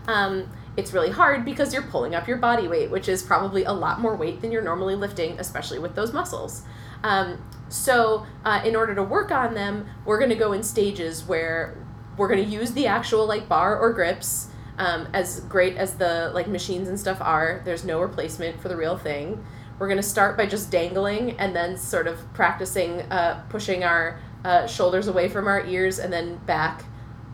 Um, 0.08 0.50
it's 0.78 0.94
really 0.94 1.10
hard 1.10 1.46
because 1.46 1.74
you're 1.74 1.84
pulling 1.84 2.16
up 2.16 2.28
your 2.28 2.38
body 2.38 2.68
weight, 2.68 2.92
which 2.92 3.08
is 3.08 3.24
probably 3.24 3.64
a 3.64 3.72
lot 3.72 4.00
more 4.00 4.16
weight 4.16 4.42
than 4.42 4.52
you're 4.52 4.62
normally 4.62 4.96
lifting, 4.96 5.40
especially 5.40 5.80
with 5.80 5.96
those 5.96 6.14
muscles. 6.14 6.64
Um, 7.04 7.42
so, 7.70 8.26
uh, 8.44 8.62
in 8.64 8.76
order 8.76 8.94
to 8.96 9.04
work 9.04 9.32
on 9.32 9.54
them, 9.54 9.88
we're 10.06 10.20
going 10.20 10.30
to 10.30 10.36
go 10.36 10.54
in 10.54 10.64
stages 10.64 11.24
where 11.24 11.78
we're 12.18 12.28
going 12.28 12.44
to 12.44 12.50
use 12.50 12.72
the 12.74 12.88
actual 12.88 13.26
like 13.26 13.48
bar 13.48 13.78
or 13.78 13.94
grips. 13.94 14.50
Um, 14.78 15.08
as 15.14 15.40
great 15.42 15.78
as 15.78 15.96
the 15.96 16.32
like 16.34 16.48
machines 16.48 16.90
and 16.90 17.00
stuff 17.00 17.20
are, 17.22 17.62
there's 17.64 17.86
no 17.86 18.02
replacement 18.02 18.60
for 18.60 18.68
the 18.68 18.76
real 18.76 18.98
thing. 18.98 19.44
We're 19.80 19.88
going 19.88 19.98
to 19.98 20.04
start 20.04 20.38
by 20.38 20.46
just 20.46 20.70
dangling 20.70 21.32
and 21.40 21.56
then 21.56 21.78
sort 21.78 22.08
of 22.08 22.34
practicing 22.34 23.02
uh, 23.12 23.44
pushing 23.50 23.84
our 23.84 24.20
uh, 24.46 24.68
shoulders 24.68 25.08
away 25.08 25.28
from 25.28 25.48
our 25.48 25.66
ears 25.66 25.98
and 26.00 26.12
then 26.14 26.38
back, 26.46 26.84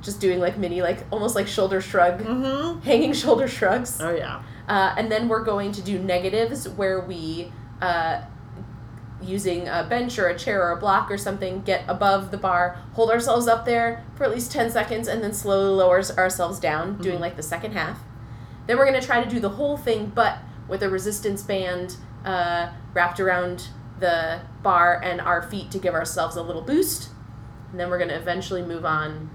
just 0.02 0.20
doing 0.22 0.40
like 0.40 0.58
mini, 0.58 0.82
like 0.82 1.00
almost 1.12 1.36
like 1.36 1.48
shoulder 1.48 1.82
shrug, 1.82 2.20
Mm-hmm. 2.22 2.80
hanging 2.82 3.14
shoulder 3.24 3.48
shrugs. 3.48 4.00
Oh 4.02 4.16
yeah. 4.16 4.42
Uh, 4.68 4.94
and 4.98 5.12
then 5.12 5.28
we're 5.28 5.44
going 5.44 5.72
to 5.74 5.82
do 5.82 6.00
negatives 6.00 6.68
where 6.70 7.02
we, 7.02 7.52
uh, 7.82 8.22
using 9.22 9.68
a 9.68 9.86
bench 9.88 10.18
or 10.18 10.28
a 10.30 10.38
chair 10.38 10.64
or 10.66 10.72
a 10.72 10.78
block 10.78 11.12
or 11.12 11.18
something, 11.18 11.62
get 11.62 11.84
above 11.88 12.32
the 12.32 12.38
bar, 12.38 12.78
hold 12.94 13.12
ourselves 13.12 13.48
up 13.48 13.66
there 13.66 14.04
for 14.16 14.24
at 14.24 14.32
least 14.32 14.52
10 14.52 14.72
seconds, 14.72 15.08
and 15.08 15.22
then 15.24 15.34
slowly 15.34 15.70
lowers 15.76 16.10
ourselves 16.18 16.60
down, 16.60 16.98
doing 16.98 17.18
Mhm. 17.18 17.22
like 17.22 17.36
the 17.36 17.44
second 17.44 17.74
half. 17.74 18.00
Then 18.68 18.78
we're 18.78 18.86
going 18.90 19.00
to 19.00 19.06
try 19.06 19.24
to 19.24 19.30
do 19.30 19.40
the 19.40 19.50
whole 19.50 19.78
thing, 19.78 20.12
but 20.16 20.38
with 20.68 20.82
a 20.82 20.90
resistance 20.90 21.42
band 21.44 21.98
uh, 22.26 22.70
wrapped 22.94 23.20
around 23.20 23.68
the 24.00 24.40
bar 24.64 25.02
and 25.04 25.20
our 25.22 25.42
feet 25.42 25.72
to 25.72 25.80
give 25.80 25.94
ourselves 25.94 26.36
a 26.36 26.42
little 26.42 26.62
boost. 26.62 27.10
And 27.72 27.80
then 27.80 27.90
we're 27.90 27.98
going 27.98 28.10
to 28.10 28.18
eventually 28.18 28.62
move 28.62 28.86
on 28.86 29.30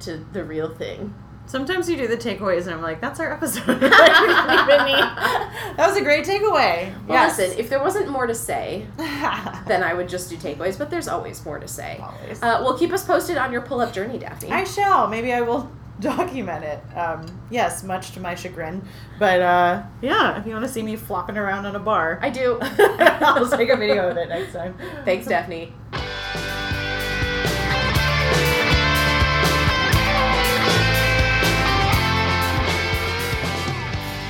to 0.00 0.16
the 0.32 0.44
real 0.44 0.72
thing. 0.74 1.14
Sometimes 1.46 1.90
you 1.90 1.96
do 1.96 2.06
the 2.06 2.16
takeaways 2.16 2.62
and 2.62 2.70
I'm 2.70 2.82
like, 2.82 3.00
that's 3.00 3.18
our 3.18 3.32
episode. 3.32 3.82
I 3.82 4.66
didn't 4.68 4.70
even 4.70 4.86
need- 4.86 5.76
that 5.76 5.86
was 5.88 5.96
a 5.96 6.02
great 6.02 6.24
takeaway. 6.24 6.94
Well, 7.08 7.18
yes. 7.18 7.38
listen, 7.38 7.58
if 7.58 7.68
there 7.68 7.80
wasn't 7.80 8.08
more 8.08 8.26
to 8.26 8.34
say, 8.34 8.86
then 8.96 9.82
I 9.82 9.92
would 9.94 10.08
just 10.08 10.30
do 10.30 10.36
takeaways, 10.36 10.78
but 10.78 10.90
there's 10.90 11.08
always 11.08 11.44
more 11.44 11.58
to 11.58 11.66
say. 11.66 11.98
Always. 12.00 12.40
Uh, 12.40 12.60
well, 12.62 12.78
keep 12.78 12.92
us 12.92 13.04
posted 13.04 13.36
on 13.36 13.50
your 13.50 13.62
pull 13.62 13.80
up 13.80 13.92
journey, 13.92 14.16
Daphne. 14.18 14.50
I 14.52 14.62
shall. 14.62 15.08
Maybe 15.08 15.32
I 15.32 15.40
will 15.40 15.70
document 16.16 16.64
it. 16.64 16.82
Um, 16.96 17.26
yes, 17.50 17.82
much 17.84 18.12
to 18.12 18.20
my 18.20 18.34
chagrin. 18.34 18.82
But 19.18 19.40
uh, 19.40 19.82
yeah, 20.00 20.38
if 20.38 20.46
you 20.46 20.52
want 20.52 20.64
to 20.64 20.70
see 20.72 20.82
me 20.82 20.96
flopping 20.96 21.36
around 21.36 21.66
on 21.66 21.76
a 21.76 21.80
bar, 21.80 22.18
I 22.22 22.30
do. 22.30 22.58
I'll 22.62 23.48
take 23.48 23.68
a 23.68 23.76
video 23.76 24.08
of 24.08 24.16
it 24.16 24.28
next 24.28 24.52
time. 24.52 24.74
Thanks, 25.04 25.26
Daphne. 25.26 25.72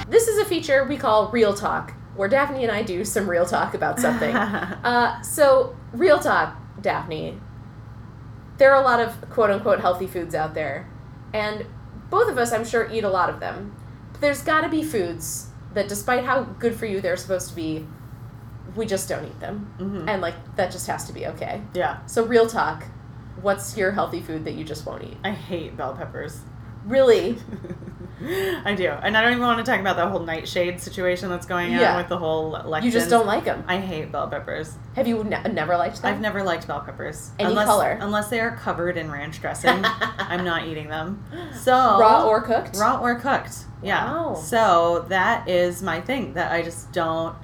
This 0.08 0.26
is 0.26 0.38
a 0.38 0.44
feature 0.44 0.84
we 0.84 0.96
call 0.96 1.30
Real 1.30 1.54
Talk, 1.54 1.94
where 2.16 2.28
Daphne 2.28 2.64
and 2.64 2.72
I 2.72 2.82
do 2.82 3.04
some 3.04 3.30
real 3.30 3.46
talk 3.46 3.74
about 3.74 4.00
something. 4.00 4.34
Uh, 4.82 5.22
so, 5.22 5.76
real 5.92 6.18
talk, 6.18 6.56
Daphne. 6.80 7.38
There 8.58 8.74
are 8.74 8.82
a 8.82 8.84
lot 8.84 8.98
of 8.98 9.30
quote 9.30 9.50
unquote 9.50 9.80
healthy 9.80 10.06
foods 10.06 10.34
out 10.34 10.54
there, 10.54 10.89
and 11.32 11.66
both 12.10 12.30
of 12.30 12.38
us, 12.38 12.52
I'm 12.52 12.64
sure, 12.64 12.88
eat 12.90 13.04
a 13.04 13.08
lot 13.08 13.30
of 13.30 13.40
them. 13.40 13.74
But 14.12 14.20
there's 14.20 14.42
got 14.42 14.62
to 14.62 14.68
be 14.68 14.82
foods 14.82 15.48
that, 15.74 15.88
despite 15.88 16.24
how 16.24 16.42
good 16.42 16.74
for 16.74 16.86
you 16.86 17.00
they're 17.00 17.16
supposed 17.16 17.48
to 17.50 17.54
be, 17.54 17.86
we 18.76 18.86
just 18.86 19.08
don't 19.08 19.24
eat 19.24 19.38
them. 19.40 19.72
Mhm. 19.78 20.08
And, 20.08 20.20
like, 20.22 20.34
that 20.56 20.70
just 20.72 20.86
has 20.86 21.04
to 21.06 21.12
be 21.12 21.26
okay. 21.28 21.62
Yeah, 21.74 21.98
So, 22.06 22.24
real 22.24 22.46
talk, 22.48 22.84
what's 23.40 23.76
your 23.76 23.92
healthy 23.92 24.20
food 24.20 24.44
that 24.44 24.54
you 24.54 24.64
just 24.64 24.86
won't 24.86 25.04
eat? 25.04 25.16
I 25.24 25.30
hate 25.30 25.76
bell 25.76 25.94
peppers. 25.94 26.40
Really? 26.84 27.38
I 28.64 28.74
do, 28.76 28.88
and 28.88 29.16
I 29.16 29.22
don't 29.22 29.32
even 29.32 29.42
want 29.42 29.64
to 29.64 29.70
talk 29.70 29.80
about 29.80 29.96
that 29.96 30.08
whole 30.08 30.20
nightshade 30.20 30.80
situation 30.80 31.28
that's 31.30 31.46
going 31.46 31.72
Yeah. 31.72 31.92
on 31.92 31.96
with 31.98 32.08
the 32.08 32.18
whole 32.18 32.52
lectins. 32.52 32.82
You 32.84 32.90
just 32.90 33.08
don't 33.10 33.26
like 33.26 33.44
them. 33.44 33.64
I 33.66 33.78
hate 33.78 34.12
bell 34.12 34.28
peppers. 34.28 34.76
Have 34.96 35.08
you 35.08 35.24
ne- 35.24 35.42
never 35.52 35.76
liked 35.76 36.02
them? 36.02 36.12
I've 36.14 36.20
never 36.20 36.42
liked 36.42 36.66
bell 36.66 36.80
peppers. 36.80 37.30
Any 37.38 37.50
unless, 37.50 37.66
color. 37.66 37.98
Unless 38.00 38.28
they 38.28 38.40
are 38.40 38.54
covered 38.56 38.96
in 38.96 39.10
ranch 39.10 39.40
dressing, 39.40 39.80
I'm 39.84 40.44
not 40.44 40.66
eating 40.66 40.88
them. 40.88 41.24
So 41.54 41.72
Raw 41.72 42.26
or 42.26 42.40
cooked? 42.42 42.76
raw 42.76 43.00
or 43.00 43.14
cooked. 43.16 43.64
Yeah. 43.82 44.04
Wow. 44.12 44.34
So 44.34 45.06
that 45.08 45.48
is 45.48 45.82
my 45.82 46.00
thing 46.00 46.34
that 46.34 46.52
I 46.52 46.62
just 46.62 46.92
don't, 46.92 47.34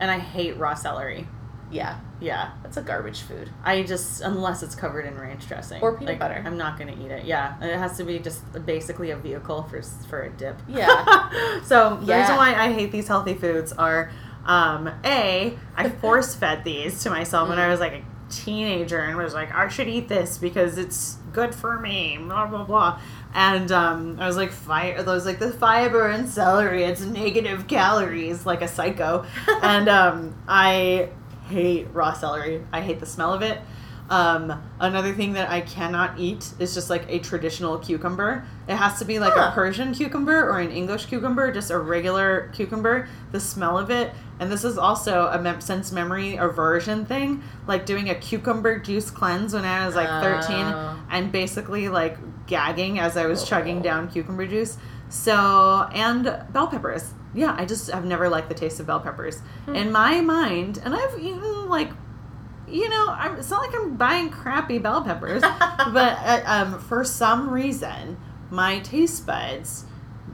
and 0.00 0.10
I 0.10 0.18
hate 0.18 0.56
raw 0.58 0.74
celery. 0.74 1.26
Yeah, 1.70 1.98
Yeah. 2.20 2.50
that's 2.62 2.76
a 2.76 2.82
garbage 2.82 3.20
food. 3.22 3.50
I 3.64 3.82
just 3.82 4.20
unless 4.22 4.62
it's 4.62 4.74
covered 4.74 5.06
in 5.06 5.18
ranch 5.18 5.46
dressing 5.48 5.80
Or 5.82 5.92
peanut 5.96 6.12
like, 6.14 6.18
butter. 6.18 6.42
I'm 6.44 6.56
not 6.56 6.78
gonna 6.78 6.92
eat 7.00 7.10
it. 7.10 7.24
Yeah, 7.24 7.54
it 7.62 7.76
has 7.78 7.96
to 7.98 8.04
be 8.04 8.18
just 8.18 8.42
basically 8.66 9.10
a 9.12 9.16
vehicle 9.16 9.62
for 9.64 9.80
for 10.08 10.22
a 10.22 10.30
dip. 10.30 10.56
Yeah. 10.68 11.60
so 11.64 11.96
the 12.00 12.06
Yeah. 12.06 12.20
reason 12.20 12.36
why 12.36 12.54
I 12.54 12.72
hate 12.72 12.90
these 12.92 13.08
healthy 13.08 13.34
foods 13.34 13.72
are, 13.72 14.10
um, 14.46 14.90
a 15.04 15.56
I 15.76 15.88
force 16.02 16.34
fed 16.34 16.64
these 16.64 17.02
to 17.04 17.10
myself 17.10 17.48
when 17.48 17.58
I 17.58 17.66
Mm. 17.66 17.70
was 17.70 17.80
like 17.80 17.92
a 17.92 18.02
teenager 18.30 18.98
and 19.00 19.16
was 19.16 19.32
like 19.34 19.54
I 19.54 19.68
should 19.68 19.88
eat 19.88 20.08
this 20.08 20.36
because 20.38 20.76
it's 20.76 21.16
good 21.32 21.54
for 21.54 21.78
me. 21.78 22.18
Blah 22.20 22.46
blah 22.46 22.64
blah. 22.64 23.00
And 23.34 23.70
um, 23.72 24.16
I 24.18 24.26
was 24.26 24.36
like, 24.38 24.50
fi- 24.52 24.94
I 24.94 25.02
was 25.02 25.26
like 25.26 25.38
the 25.38 25.52
fiber 25.52 26.08
and 26.08 26.28
celery. 26.28 26.84
It's 26.84 27.02
negative 27.02 27.66
calories, 27.68 28.44
like 28.46 28.62
a 28.62 28.68
psycho. 28.68 29.24
and 29.62 29.88
um, 29.88 30.34
I 30.48 31.10
hate 31.48 31.88
raw 31.92 32.12
celery. 32.12 32.62
I 32.72 32.80
hate 32.80 33.00
the 33.00 33.06
smell 33.06 33.32
of 33.32 33.42
it. 33.42 33.60
Um, 34.10 34.62
another 34.80 35.12
thing 35.12 35.34
that 35.34 35.50
I 35.50 35.60
cannot 35.60 36.18
eat 36.18 36.50
is 36.58 36.72
just 36.72 36.88
like 36.88 37.04
a 37.10 37.18
traditional 37.18 37.76
cucumber. 37.78 38.42
It 38.66 38.74
has 38.76 38.98
to 39.00 39.04
be 39.04 39.18
like 39.18 39.34
Huh. 39.34 39.50
a 39.50 39.54
Persian 39.54 39.92
cucumber 39.92 40.48
or 40.48 40.60
an 40.60 40.70
English 40.70 41.06
cucumber, 41.06 41.52
just 41.52 41.70
a 41.70 41.78
regular 41.78 42.48
cucumber. 42.54 43.06
The 43.32 43.40
smell 43.40 43.76
of 43.76 43.90
it, 43.90 44.14
and 44.40 44.50
this 44.50 44.64
is 44.64 44.78
also 44.78 45.26
a 45.26 45.38
mem- 45.38 45.60
sense 45.60 45.92
memory 45.92 46.36
aversion 46.36 47.04
thing, 47.04 47.42
like 47.66 47.84
doing 47.84 48.08
a 48.08 48.14
cucumber 48.14 48.78
juice 48.78 49.10
cleanse 49.10 49.52
when 49.52 49.66
I 49.66 49.84
was 49.84 49.94
like 49.94 50.08
13 50.22 50.56
Oh. 50.56 50.96
and 51.10 51.30
basically 51.30 51.90
like 51.90 52.16
gagging 52.46 52.98
as 52.98 53.18
I 53.18 53.26
was 53.26 53.44
chugging 53.46 53.82
down 53.82 54.08
cucumber 54.08 54.46
juice. 54.46 54.78
So, 55.08 55.88
and 55.92 56.24
bell 56.52 56.66
peppers. 56.68 57.12
Yeah, 57.34 57.54
I 57.58 57.64
just 57.66 57.90
have 57.90 58.04
never 58.04 58.28
liked 58.28 58.48
the 58.48 58.54
taste 58.54 58.80
of 58.80 58.86
bell 58.86 59.00
peppers. 59.00 59.40
Hmm. 59.66 59.74
In 59.74 59.92
my 59.92 60.20
mind, 60.20 60.80
and 60.84 60.94
I've 60.94 61.18
eaten 61.20 61.68
like, 61.68 61.90
you 62.66 62.88
know, 62.88 63.06
I'm, 63.08 63.36
it's 63.36 63.50
not 63.50 63.62
like 63.62 63.74
I'm 63.80 63.96
buying 63.96 64.30
crappy 64.30 64.78
bell 64.78 65.02
peppers, 65.02 65.40
but 65.78 66.18
uh, 66.24 66.42
um, 66.46 66.78
for 66.80 67.04
some 67.04 67.48
reason, 67.50 68.16
my 68.50 68.80
taste 68.80 69.26
buds 69.26 69.84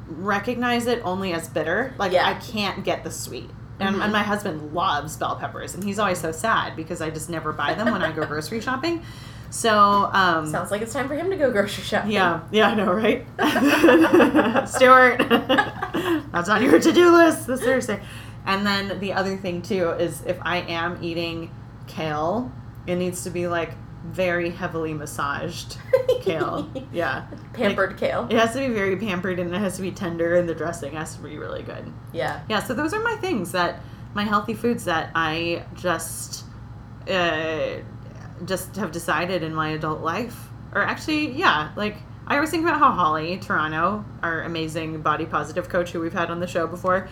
recognize 0.08 0.86
it 0.86 1.00
only 1.04 1.32
as 1.32 1.48
bitter. 1.48 1.94
Like, 1.98 2.12
Yeah. 2.12 2.28
I 2.28 2.34
can't 2.34 2.84
get 2.84 3.04
the 3.04 3.10
sweet. 3.10 3.50
And, 3.80 3.96
Mhm. 3.96 4.04
and 4.04 4.12
my 4.12 4.22
husband 4.22 4.72
loves 4.72 5.16
bell 5.16 5.34
peppers, 5.36 5.74
and 5.74 5.82
he's 5.82 5.98
always 5.98 6.18
so 6.20 6.30
sad 6.30 6.76
because 6.76 7.00
I 7.00 7.10
just 7.10 7.28
never 7.28 7.52
buy 7.52 7.74
them 7.74 7.90
when 7.90 8.02
I 8.02 8.12
go 8.12 8.24
grocery 8.24 8.60
shopping. 8.60 9.02
So, 9.54 10.10
um, 10.12 10.50
Sounds 10.50 10.72
like 10.72 10.82
it's 10.82 10.92
time 10.92 11.06
for 11.06 11.14
him 11.14 11.30
to 11.30 11.36
go 11.36 11.48
grocery 11.52 11.84
shopping. 11.84 12.10
yeah, 12.10 12.40
yeah, 12.50 12.70
I 12.70 12.74
know, 12.74 12.92
right? 12.92 13.24
Stuart, 14.68 15.18
that's 16.32 16.48
on 16.48 16.60
your 16.60 16.80
to-do 16.80 17.12
list 17.12 17.46
this 17.46 17.60
Thursday. 17.60 18.00
And 18.46 18.66
then 18.66 18.98
the 18.98 19.12
other 19.12 19.36
thing 19.36 19.62
too 19.62 19.90
is 19.90 20.22
if 20.26 20.38
I 20.42 20.56
am 20.62 20.98
eating 21.04 21.52
kale, 21.86 22.50
it 22.88 22.96
needs 22.96 23.22
to 23.24 23.30
be 23.30 23.46
like 23.46 23.70
very 24.04 24.50
heavily 24.50 24.92
massaged 24.92 25.76
kale. 26.22 26.68
Yeah, 26.92 27.26
Pampered 27.52 27.96
kale. 27.96 28.26
it 28.28 28.36
has 28.36 28.54
to 28.54 28.58
be 28.58 28.74
very 28.74 28.96
pampered 28.96 29.38
and 29.38 29.54
it 29.54 29.58
has 29.58 29.76
to 29.76 29.82
be 29.82 29.92
tender, 29.92 30.34
and 30.34 30.48
the 30.48 30.54
dressing 30.56 30.94
has 30.94 31.14
to 31.14 31.22
be 31.22 31.38
really 31.38 31.62
good. 31.62 31.92
Yeah. 32.12 32.40
Yeah, 32.48 32.60
so 32.60 32.74
those 32.74 32.92
are 32.92 33.00
my 33.04 33.14
things 33.20 33.52
that 33.52 33.78
my 34.14 34.24
healthy 34.24 34.54
foods 34.54 34.84
that 34.86 35.12
I 35.14 35.62
just 35.76 36.44
uh, 37.08 37.76
just 38.44 38.76
have 38.76 38.92
decided 38.92 39.42
in 39.42 39.54
my 39.54 39.70
adult 39.70 40.02
life. 40.02 40.48
Or 40.72 40.82
actually, 40.82 41.32
yeah, 41.32 41.70
like 41.76 41.96
I 42.26 42.40
was 42.40 42.50
thinking 42.50 42.66
about 42.66 42.78
how 42.78 42.92
Holly 42.92 43.38
Toronto, 43.38 44.04
our 44.22 44.42
amazing 44.42 45.02
body 45.02 45.26
positive 45.26 45.68
coach 45.68 45.90
who 45.90 46.00
we've 46.00 46.12
had 46.12 46.30
on 46.30 46.40
the 46.40 46.46
show 46.46 46.66
before, 46.66 47.08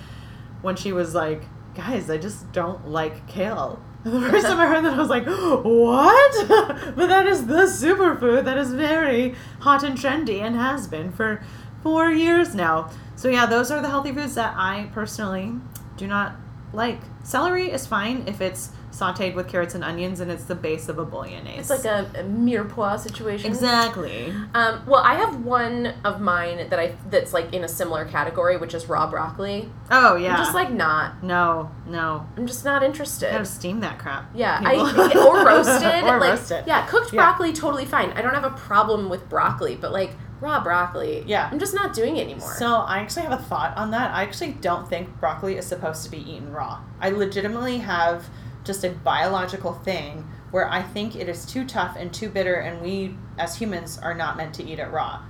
when 0.62 0.77
she 0.77 0.93
was 0.93 1.14
like, 1.14 1.43
"Guys, 1.75 2.11
I 2.11 2.18
just 2.18 2.51
don't 2.53 2.89
like 2.89 3.27
kale." 3.27 3.81
The 4.05 4.20
first 4.20 4.47
time 4.47 4.59
I 4.59 4.66
heard 4.66 4.85
that, 4.85 4.95
I 4.95 4.99
was 4.99 5.11
like, 5.11 5.27
"What?" 5.27 6.49
but 6.97 7.07
that 7.07 7.27
is 7.27 7.47
the 7.47 7.66
superfood 7.66 8.45
that 8.47 8.59
is 8.59 8.73
very 8.73 9.37
hot 9.61 9.85
and 9.85 9.97
trendy 9.97 10.41
and 10.41 10.57
has 10.57 10.89
been 10.89 11.12
for 11.12 11.45
four 11.85 12.11
years 12.11 12.55
now. 12.55 12.91
So 13.14 13.29
yeah, 13.29 13.47
those 13.47 13.70
are 13.70 13.81
the 13.81 13.89
healthy 13.89 14.12
foods 14.12 14.35
that 14.35 14.55
I 14.57 14.91
personally 14.93 15.53
do 15.97 16.09
not 16.09 16.35
like. 16.73 17.01
Celery 17.23 17.70
is 17.70 17.87
fine 17.87 18.25
if 18.27 18.41
it's 18.41 18.70
sauteed 19.03 19.34
with 19.34 19.48
carrots 19.48 19.74
and 19.74 19.82
onions 19.84 20.20
and 20.20 20.30
it's 20.30 20.44
the 20.44 20.55
base 20.55 20.88
of 20.88 20.98
a 20.98 21.05
bolognese. 21.05 21.59
It's 21.59 21.70
like 21.70 21.84
a, 21.84 22.11
a 22.14 22.22
mirepoix 22.24 22.98
situation. 23.00 23.50
exactly. 23.50 24.32
Um, 24.55 24.82
well, 24.86 25.03
I 25.03 25.14
have 25.14 25.44
one 25.44 25.94
of 26.05 26.20
mine 26.20 26.68
that 26.70 26.78
I 26.78 26.94
that's 27.11 27.32
like 27.32 27.53
in 27.53 27.64
a 27.64 27.68
similar 27.68 28.05
category, 28.05 28.57
which 28.57 28.74
is 28.74 28.86
raw 28.88 29.09
broccoli. 29.09 29.68
Oh 29.90 30.16
yeah. 30.16 30.32
I'm 30.32 30.38
just 30.38 30.55
like 30.55 30.70
not. 30.70 31.22
no, 31.22 31.70
no. 31.86 32.26
I'm 32.36 32.46
just 32.46 32.64
not 32.64 32.82
interested. 32.82 33.30
Gotta 33.32 33.44
steam 33.44 33.80
that 33.80 33.98
crap. 33.98 34.30
Yeah, 34.34 34.59
people. 34.61 34.86
I 34.86 35.26
or 35.26 35.44
roasted. 35.46 36.05
or 36.05 36.18
like, 36.20 36.30
roasted. 36.30 36.64
Yeah, 36.66 36.86
cooked 36.86 37.12
Yeah. 37.12 37.22
broccoli 37.22 37.53
totally 37.53 37.84
fine. 37.84 38.11
I 38.12 38.22
don't 38.22 38.34
have 38.34 38.44
a 38.44 38.50
problem 38.50 39.09
with 39.09 39.28
broccoli, 39.28 39.76
but 39.76 39.92
like 39.92 40.12
raw 40.40 40.61
broccoli, 40.62 41.22
Yeah. 41.26 41.48
I'm 41.53 41.59
just 41.61 41.72
not 41.74 41.94
doing 41.94 42.16
it 42.16 42.22
anymore. 42.24 42.55
So 42.59 42.66
I 42.74 42.98
actually 42.98 43.22
have 43.22 43.32
a 43.38 43.42
thought 43.42 43.76
on 43.76 43.92
that. 43.92 44.12
I 44.12 44.22
actually 44.22 44.53
don't 44.55 44.88
think 44.88 45.20
broccoli 45.20 45.57
is 45.57 45.66
supposed 45.66 46.03
to 46.05 46.11
be 46.11 46.18
eaten 46.18 46.50
raw. 46.53 46.80
I 47.00 47.11
legitimately 47.11 47.78
have 47.78 48.28
just 48.65 48.85
a 48.85 48.91
biological 48.91 49.73
thing 49.73 50.29
where 50.51 50.71
I 50.71 50.83
think 50.83 51.17
it 51.17 51.29
is 51.29 51.47
too 51.47 51.65
tough 51.67 51.97
and 51.97 52.13
too 52.13 52.29
bitter, 52.29 52.55
and 52.55 52.83
we 52.83 53.17
as 53.39 53.57
humans 53.57 53.99
are 53.99 54.15
not 54.15 54.37
meant 54.37 54.55
to 54.55 54.65
eat 54.65 54.79
it 54.79 54.91
raw. 54.91 55.23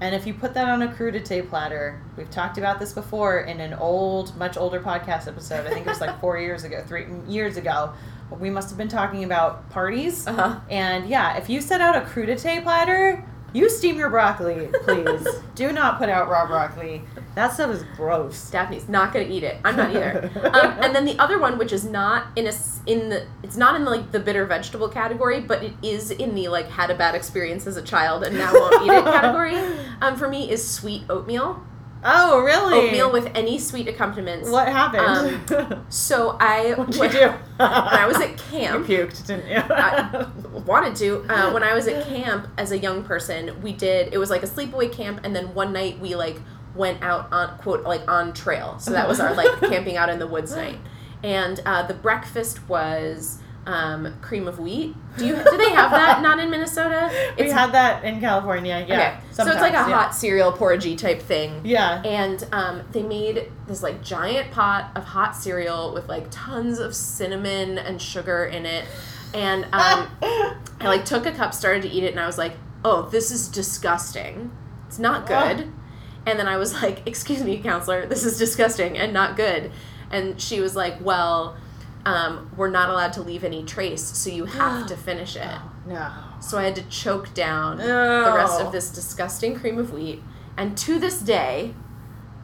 And 0.00 0.14
if 0.14 0.26
you 0.26 0.34
put 0.34 0.54
that 0.54 0.68
on 0.68 0.82
a 0.82 0.88
crudité 0.88 1.48
platter, 1.48 2.02
we've 2.16 2.30
talked 2.30 2.58
about 2.58 2.80
this 2.80 2.92
before 2.92 3.40
in 3.40 3.60
an 3.60 3.74
old, 3.74 4.36
much 4.36 4.56
older 4.56 4.80
podcast 4.80 5.28
episode. 5.28 5.66
I 5.66 5.70
think 5.70 5.86
it 5.86 5.90
was 5.90 6.00
like 6.00 6.20
four 6.20 6.38
years 6.38 6.64
ago, 6.64 6.84
three 6.86 7.06
years 7.28 7.56
ago. 7.56 7.92
We 8.38 8.50
must 8.50 8.68
have 8.70 8.78
been 8.78 8.88
talking 8.88 9.22
about 9.22 9.70
parties. 9.70 10.26
uh-huh. 10.26 10.58
And 10.68 11.08
yeah, 11.08 11.36
if 11.36 11.48
you 11.48 11.60
set 11.60 11.80
out 11.80 11.94
a 11.94 12.00
crudité 12.00 12.62
platter, 12.62 13.24
you 13.52 13.70
steam 13.70 13.96
your 13.96 14.10
broccoli, 14.10 14.68
please. 14.82 15.26
Do 15.54 15.72
not 15.72 15.98
put 15.98 16.08
out 16.08 16.28
raw 16.28 16.44
broccoli. 16.44 17.02
That 17.34 17.52
stuff 17.52 17.70
is 17.70 17.84
gross. 17.96 18.50
Daphne's 18.50 18.88
not 18.88 19.12
gonna 19.12 19.26
eat 19.26 19.42
it. 19.42 19.58
I'm 19.64 19.76
not 19.76 19.90
either. 19.90 20.30
um, 20.52 20.78
and 20.82 20.94
then 20.94 21.04
the 21.04 21.18
other 21.18 21.38
one, 21.38 21.58
which 21.58 21.72
is 21.72 21.84
not 21.84 22.26
in 22.36 22.46
a 22.46 22.52
in 22.86 23.08
the 23.08 23.26
it's 23.42 23.56
not 23.56 23.74
in 23.74 23.84
like 23.84 24.12
the 24.12 24.20
bitter 24.20 24.46
vegetable 24.46 24.88
category, 24.88 25.40
but 25.40 25.62
it 25.62 25.72
is 25.82 26.10
in 26.10 26.34
the 26.34 26.48
like 26.48 26.68
had 26.68 26.90
a 26.90 26.94
bad 26.94 27.14
experience 27.14 27.66
as 27.66 27.76
a 27.76 27.82
child 27.82 28.24
and 28.24 28.36
now 28.36 28.52
won't 28.52 28.84
eat 28.84 28.92
it 28.92 29.04
category. 29.04 29.54
Um, 30.00 30.16
for 30.16 30.28
me 30.28 30.50
is 30.50 30.68
sweet 30.68 31.04
oatmeal. 31.08 31.62
Oh, 32.06 32.40
really? 32.40 32.86
Oatmeal 32.86 33.10
with 33.10 33.30
any 33.34 33.58
sweet 33.58 33.88
accompaniments. 33.88 34.50
What 34.50 34.68
happened? 34.68 35.80
So 35.88 36.36
I 36.38 36.74
What'd 36.76 36.96
you 36.96 37.08
do? 37.08 37.26
when 37.56 37.70
I 37.70 38.04
was 38.06 38.18
at 38.18 38.36
camp. 38.36 38.88
you 38.88 38.98
puked, 39.06 39.26
didn't 39.26 39.48
you? 39.48 39.56
I 39.56 40.26
wanted 40.66 40.96
to. 40.96 41.24
Uh, 41.32 41.52
when 41.52 41.62
I 41.62 41.72
was 41.72 41.86
at 41.88 42.06
camp 42.06 42.48
as 42.58 42.72
a 42.72 42.78
young 42.78 43.04
person, 43.04 43.58
we 43.62 43.72
did. 43.72 44.12
It 44.12 44.18
was 44.18 44.28
like 44.28 44.42
a 44.42 44.46
sleepaway 44.46 44.92
camp, 44.92 45.20
and 45.24 45.34
then 45.34 45.54
one 45.54 45.72
night 45.72 45.98
we 45.98 46.14
like 46.14 46.40
went 46.74 47.02
out 47.02 47.32
on 47.32 47.58
quote 47.58 47.84
like 47.84 48.08
on 48.10 48.32
trail. 48.32 48.78
So 48.78 48.92
that 48.92 49.08
was 49.08 49.20
our 49.20 49.34
like 49.34 49.60
camping 49.60 49.96
out 49.96 50.08
in 50.08 50.18
the 50.18 50.26
woods 50.26 50.54
night, 50.54 50.78
and 51.22 51.60
uh, 51.64 51.86
the 51.86 51.94
breakfast 51.94 52.68
was 52.68 53.38
um, 53.66 54.14
cream 54.20 54.46
of 54.46 54.58
wheat. 54.58 54.94
Do 55.16 55.26
you 55.26 55.36
do 55.36 55.56
they 55.56 55.70
have 55.70 55.90
that? 55.90 56.20
Not 56.22 56.38
in 56.38 56.50
Minnesota. 56.50 57.10
we 57.38 57.50
had 57.50 57.72
that 57.72 58.04
in 58.04 58.20
California. 58.20 58.84
Yeah. 58.86 58.94
okay. 58.94 59.16
So 59.30 59.46
it's 59.46 59.60
like 59.60 59.72
a 59.72 59.88
yeah. 59.88 59.88
hot 59.88 60.14
cereal 60.14 60.52
porridgey 60.52 60.96
type 60.98 61.20
thing. 61.20 61.62
Yeah. 61.64 62.02
And 62.02 62.46
um, 62.52 62.82
they 62.92 63.02
made 63.02 63.50
this 63.66 63.82
like 63.82 64.02
giant 64.02 64.50
pot 64.50 64.90
of 64.94 65.04
hot 65.04 65.36
cereal 65.36 65.94
with 65.94 66.08
like 66.08 66.26
tons 66.30 66.78
of 66.78 66.94
cinnamon 66.94 67.78
and 67.78 68.00
sugar 68.00 68.44
in 68.44 68.66
it. 68.66 68.84
And 69.32 69.64
um, 69.66 70.08
I 70.22 70.56
like 70.82 71.04
took 71.04 71.26
a 71.26 71.32
cup, 71.32 71.54
started 71.54 71.82
to 71.82 71.88
eat 71.88 72.04
it, 72.04 72.10
and 72.10 72.20
I 72.20 72.26
was 72.26 72.38
like, 72.38 72.52
"Oh, 72.84 73.08
this 73.10 73.30
is 73.30 73.48
disgusting. 73.48 74.50
It's 74.86 74.98
not 74.98 75.26
good." 75.26 75.72
And 76.26 76.38
then 76.38 76.48
I 76.48 76.56
was 76.56 76.74
like, 76.82 77.02
"Excuse 77.06 77.42
me, 77.42 77.58
counselor, 77.58 78.06
this 78.06 78.24
is 78.24 78.38
disgusting 78.38 78.96
and 78.98 79.12
not 79.12 79.36
good." 79.36 79.70
And 80.10 80.40
she 80.40 80.60
was 80.60 80.74
like, 80.76 80.96
"Well, 81.00 81.56
um, 82.06 82.50
we're 82.56 82.70
not 82.70 82.88
allowed 82.90 83.12
to 83.14 83.22
leave 83.22 83.44
any 83.44 83.64
trace, 83.64 84.02
so 84.04 84.30
you 84.30 84.44
have 84.46 84.86
to 84.86 84.96
finish 85.08 85.36
it." 85.36 85.58
no. 85.86 86.10
So 86.40 86.58
I 86.58 86.64
had 86.64 86.76
to 86.76 86.82
choke 86.82 87.32
down 87.32 87.78
the 87.78 88.32
rest 88.34 88.60
of 88.60 88.70
this 88.72 88.90
disgusting 88.90 89.54
cream 89.58 89.78
of 89.78 89.92
wheat. 89.94 90.22
And 90.58 90.76
to 90.78 90.98
this 90.98 91.18
day, 91.20 91.74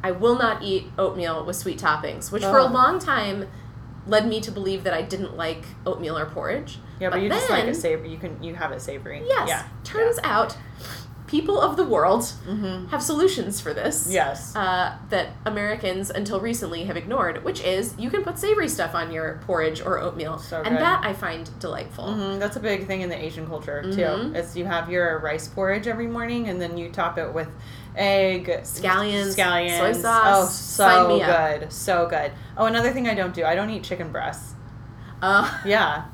I 0.03 0.11
will 0.11 0.37
not 0.39 0.63
eat 0.63 0.87
oatmeal 0.99 1.45
with 1.45 1.57
sweet 1.57 1.79
toppings, 1.79 2.33
which 2.33 2.43
for 2.43 2.57
a 2.59 2.65
long 2.67 2.99
time 2.99 3.47
led 4.07 4.27
me 4.27 4.41
to 4.41 4.51
believe 4.51 4.85
that 4.85 4.95
I 4.95 5.03
didn't 5.03 5.37
like 5.37 5.65
oatmeal 5.85 6.17
or 6.17 6.25
porridge. 6.25 6.79
Yeah, 6.99 7.09
but, 7.11 7.17
But 7.17 7.23
you 7.23 7.29
just 7.29 7.51
like 7.51 7.61
then- 7.61 7.69
it 7.69 7.75
savory. 7.77 8.11
You 8.11 8.19
can 8.19 8.43
you 8.43 8.55
have 8.55 8.73
it 8.73 8.81
savory. 8.81 9.23
Yes. 9.27 9.49
Yeah. 9.49 9.67
Turns 9.85 10.19
out 10.25 10.57
people 11.31 11.61
of 11.61 11.77
the 11.77 11.85
world 11.85 12.23
Mm-hmm. 12.47 12.87
have 12.89 13.03
solutions 13.03 13.61
for 13.61 13.73
this. 13.73 14.09
Yes. 14.11 14.55
Uh, 14.57 14.97
that 15.11 15.29
Americans 15.47 16.11
until 16.11 16.41
recently 16.41 16.85
have 16.85 16.97
ignored, 16.97 17.45
which 17.45 17.61
is 17.63 17.95
you 17.99 18.11
can 18.11 18.23
put 18.25 18.39
savory 18.39 18.69
stuff 18.69 18.95
on 18.95 19.13
your 19.13 19.41
porridge 19.47 19.81
or 19.81 19.99
oatmeal. 20.01 20.39
So 20.39 20.61
and 20.63 20.77
that 20.77 21.05
I 21.05 21.13
find 21.13 21.49
delightful. 21.61 22.13
hmm 22.13 22.39
That's 22.41 22.57
a 22.57 22.61
big 22.61 22.87
thing 22.89 23.01
in 23.03 23.09
the 23.09 23.17
Asian 23.25 23.47
culture 23.47 23.83
too. 23.83 24.11
Mhm. 24.19 24.37
Is 24.37 24.57
you 24.57 24.65
have 24.65 24.91
your 24.91 25.19
rice 25.21 25.47
porridge 25.49 25.87
every 25.87 26.07
morning, 26.09 26.49
and 26.49 26.61
then 26.61 26.77
you 26.77 26.91
top 26.91 27.17
it 27.19 27.33
with 27.33 27.49
egg, 27.97 28.47
Scallions, 28.63 29.37
scallions, 29.37 29.79
soy 29.79 29.93
sauce. 29.93 30.37
Oh, 30.41 30.47
so 30.47 31.19
good, 31.19 31.73
so 31.73 32.07
good. 32.09 32.33
Oh, 32.57 32.67
another 32.67 32.91
thing 32.93 33.09
I 33.09 33.15
don't 33.15 33.35
do, 33.35 33.45
I 33.45 33.55
don't 33.55 33.71
eat 33.71 33.83
chicken 33.85 34.11
breasts. 34.13 34.55
Uh, 35.23 35.49
Yeah. 35.65 36.05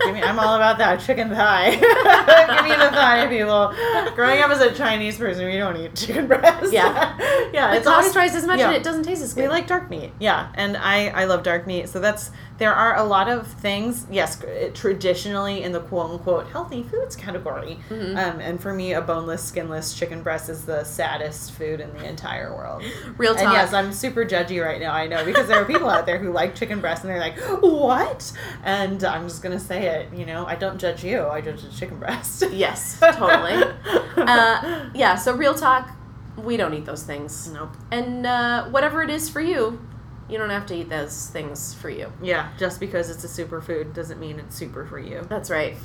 Give 0.00 0.14
me, 0.14 0.22
I'm 0.22 0.38
all 0.38 0.56
about 0.56 0.78
that 0.78 1.00
chicken 1.00 1.28
thigh. 1.28 1.70
Give 1.70 2.64
me 2.64 2.70
the 2.70 2.90
thigh, 2.90 3.26
people. 3.28 3.74
Growing 4.14 4.40
up 4.40 4.50
as 4.50 4.60
a 4.60 4.72
Chinese 4.72 5.18
person, 5.18 5.44
we 5.44 5.56
don't 5.58 5.76
eat 5.76 5.94
chicken 5.94 6.26
breast. 6.26 6.72
Yeah. 6.72 7.16
yeah. 7.52 7.74
it 7.74 7.78
It's 7.78 7.86
always 7.86 8.12
twice 8.12 8.34
as 8.34 8.46
much 8.46 8.58
yeah. 8.58 8.68
and 8.68 8.76
it 8.76 8.82
doesn't 8.82 9.02
taste 9.02 9.22
as 9.22 9.34
good. 9.34 9.42
we 9.42 9.48
like 9.48 9.66
dark 9.66 9.90
meat, 9.90 10.12
yeah, 10.18 10.50
and 10.54 10.76
I 10.76 11.08
I 11.08 11.24
love 11.24 11.42
dark 11.42 11.66
meat. 11.66 11.88
So 11.88 12.00
that's 12.00 12.30
there 12.60 12.72
are 12.74 12.94
a 12.96 13.02
lot 13.02 13.28
of 13.28 13.46
things. 13.48 14.06
Yes, 14.10 14.40
traditionally 14.74 15.62
in 15.64 15.72
the 15.72 15.80
quote 15.80 16.10
unquote 16.12 16.46
healthy 16.50 16.82
foods 16.84 17.16
category, 17.16 17.78
Mhm. 17.88 18.10
um, 18.16 18.38
and 18.40 18.60
for 18.60 18.72
me, 18.72 18.92
a 18.92 19.00
boneless, 19.00 19.42
skinless 19.42 19.94
chicken 19.94 20.22
breast 20.22 20.48
is 20.48 20.64
the 20.66 20.84
saddest 20.84 21.52
food 21.52 21.80
in 21.80 21.92
the 21.96 22.04
entire 22.04 22.54
world. 22.54 22.82
Real 23.16 23.34
talk. 23.34 23.44
And 23.44 23.52
yes, 23.52 23.72
I'm 23.72 23.92
super 23.92 24.24
judgy 24.24 24.62
right 24.64 24.80
now. 24.80 24.92
I 24.92 25.06
know 25.08 25.24
because 25.24 25.48
there 25.48 25.60
are 25.60 25.64
people 25.64 25.88
out 25.90 26.06
there 26.06 26.18
who 26.18 26.30
like 26.32 26.54
chicken 26.54 26.80
breast 26.80 27.02
and 27.02 27.10
they're 27.10 27.18
like, 27.18 27.38
"What?" 27.62 28.30
And 28.62 29.02
I'm 29.04 29.26
just 29.26 29.42
gonna 29.42 29.58
say 29.58 29.86
it. 29.86 30.12
You 30.14 30.26
know, 30.26 30.44
I 30.46 30.54
don't 30.54 30.78
judge 30.78 31.02
you. 31.02 31.26
I 31.26 31.40
judge 31.40 31.62
the 31.62 31.70
chicken 31.70 31.98
breast. 31.98 32.44
Yes, 32.52 32.98
totally. 33.00 33.64
uh, 34.18 34.84
yeah, 34.94 35.14
so 35.14 35.34
real 35.34 35.54
talk, 35.54 35.88
we 36.36 36.56
don't 36.58 36.74
eat 36.74 36.84
those 36.84 37.04
things. 37.04 37.50
Nope. 37.52 37.70
And 37.90 38.26
uh, 38.26 38.64
whatever 38.66 39.02
it 39.02 39.08
is 39.10 39.28
for 39.30 39.40
you, 39.40 39.80
you 40.30 40.38
don't 40.38 40.50
have 40.50 40.66
to 40.66 40.74
eat 40.74 40.88
those 40.88 41.28
things 41.28 41.74
for 41.74 41.90
you. 41.90 42.12
Yeah, 42.22 42.50
just 42.58 42.80
because 42.80 43.10
it's 43.10 43.24
a 43.24 43.44
superfood 43.44 43.94
doesn't 43.94 44.20
mean 44.20 44.38
it's 44.38 44.56
super 44.56 44.86
for 44.86 44.98
you. 44.98 45.26
That's 45.28 45.50
right. 45.50 45.76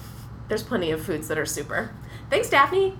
There's 0.48 0.64
plenty 0.64 0.92
of 0.92 1.04
foods 1.04 1.28
that 1.28 1.38
are 1.38 1.46
super. 1.46 1.94
Thanks, 2.30 2.50
Daphne. 2.50 2.98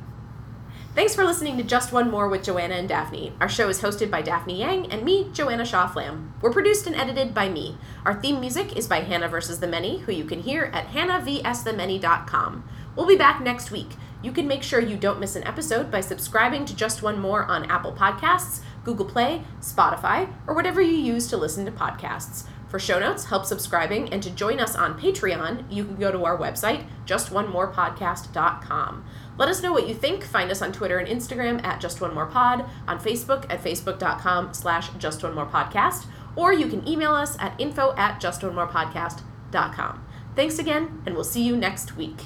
Thanks 0.96 1.14
for 1.14 1.26
listening 1.26 1.58
to 1.58 1.64
Just 1.64 1.92
One 1.92 2.10
More 2.10 2.30
with 2.30 2.44
Joanna 2.46 2.76
and 2.76 2.88
Daphne. 2.88 3.34
Our 3.42 3.50
show 3.50 3.68
is 3.68 3.82
hosted 3.82 4.10
by 4.10 4.22
Daphne 4.22 4.58
Yang 4.58 4.94
and 4.94 5.04
me, 5.04 5.30
Joanna 5.34 5.66
Shaw 5.66 5.88
Flam. 5.88 6.34
We're 6.42 6.54
produced 6.54 6.88
and 6.88 6.96
edited 6.96 7.34
by 7.34 7.50
me. 7.50 7.78
Our 8.06 8.14
theme 8.14 8.40
music 8.40 8.78
is 8.78 8.88
by 8.88 9.02
Hannah 9.02 9.28
vs. 9.28 9.60
the 9.60 9.68
Many, 9.68 9.98
who 10.00 10.14
you 10.14 10.24
can 10.24 10.44
hear 10.44 10.72
at 10.74 10.88
hannahvsthemany.com. 10.88 12.64
We'll 12.96 13.08
be 13.08 13.18
back 13.18 13.42
next 13.42 13.72
week. 13.72 13.90
You 14.24 14.32
can 14.32 14.48
make 14.48 14.64
sure 14.64 14.80
you 14.80 14.96
don't 14.96 15.20
miss 15.20 15.36
an 15.36 15.44
episode 15.44 15.92
by 15.92 16.00
subscribing 16.00 16.64
to 16.64 16.76
Just 16.76 17.04
One 17.04 17.20
More 17.20 17.44
on 17.44 17.70
Apple 17.70 17.92
Podcasts, 17.92 18.62
Google 18.86 19.06
Play, 19.06 19.44
Spotify, 19.60 20.34
or 20.48 20.56
whatever 20.56 20.80
you 20.80 20.96
use 20.96 21.28
to 21.28 21.38
listen 21.38 21.66
to 21.66 21.72
podcasts. 21.72 22.46
For 22.68 22.80
show 22.80 23.00
notes, 23.00 23.26
help 23.26 23.46
subscribing, 23.46 24.12
and 24.12 24.22
to 24.24 24.30
join 24.30 24.60
us 24.60 24.76
on 24.76 25.00
Patreon, 25.00 25.72
you 25.72 25.86
can 25.86 25.96
go 25.96 26.12
to 26.12 26.26
our 26.26 26.38
website, 26.38 26.86
justonemorepodcast.com. 27.06 29.06
Let 29.38 29.50
us 29.50 29.62
know 29.62 29.72
what 29.72 29.88
you 29.88 29.94
think. 29.94 30.24
Find 30.24 30.52
us 30.52 30.62
on 30.62 30.72
Twitter 30.72 30.98
and 30.98 31.08
Instagram 31.08 31.64
at 31.64 31.80
Just 31.80 32.02
One 32.02 32.14
More 32.14 32.26
Pod, 32.26 32.66
on 32.88 33.00
Facebook 33.00 33.52
at 33.52 33.64
facebook.com 33.64 34.54
slash 34.54 34.90
Just 34.98 35.24
One 35.24 35.36
More 35.36 35.46
Podcast, 35.46 36.06
or 36.36 36.54
you 36.54 36.68
can 36.68 36.88
email 36.88 37.14
us 37.14 37.38
at 37.40 37.60
info 37.60 37.94
at 37.98 38.22
justonemorepodcast.com. 38.22 40.06
Thanks 40.36 40.60
again, 40.60 41.02
and 41.06 41.16
we'll 41.16 41.24
see 41.24 41.44
you 41.44 41.56
next 41.56 41.96
week. 41.96 42.26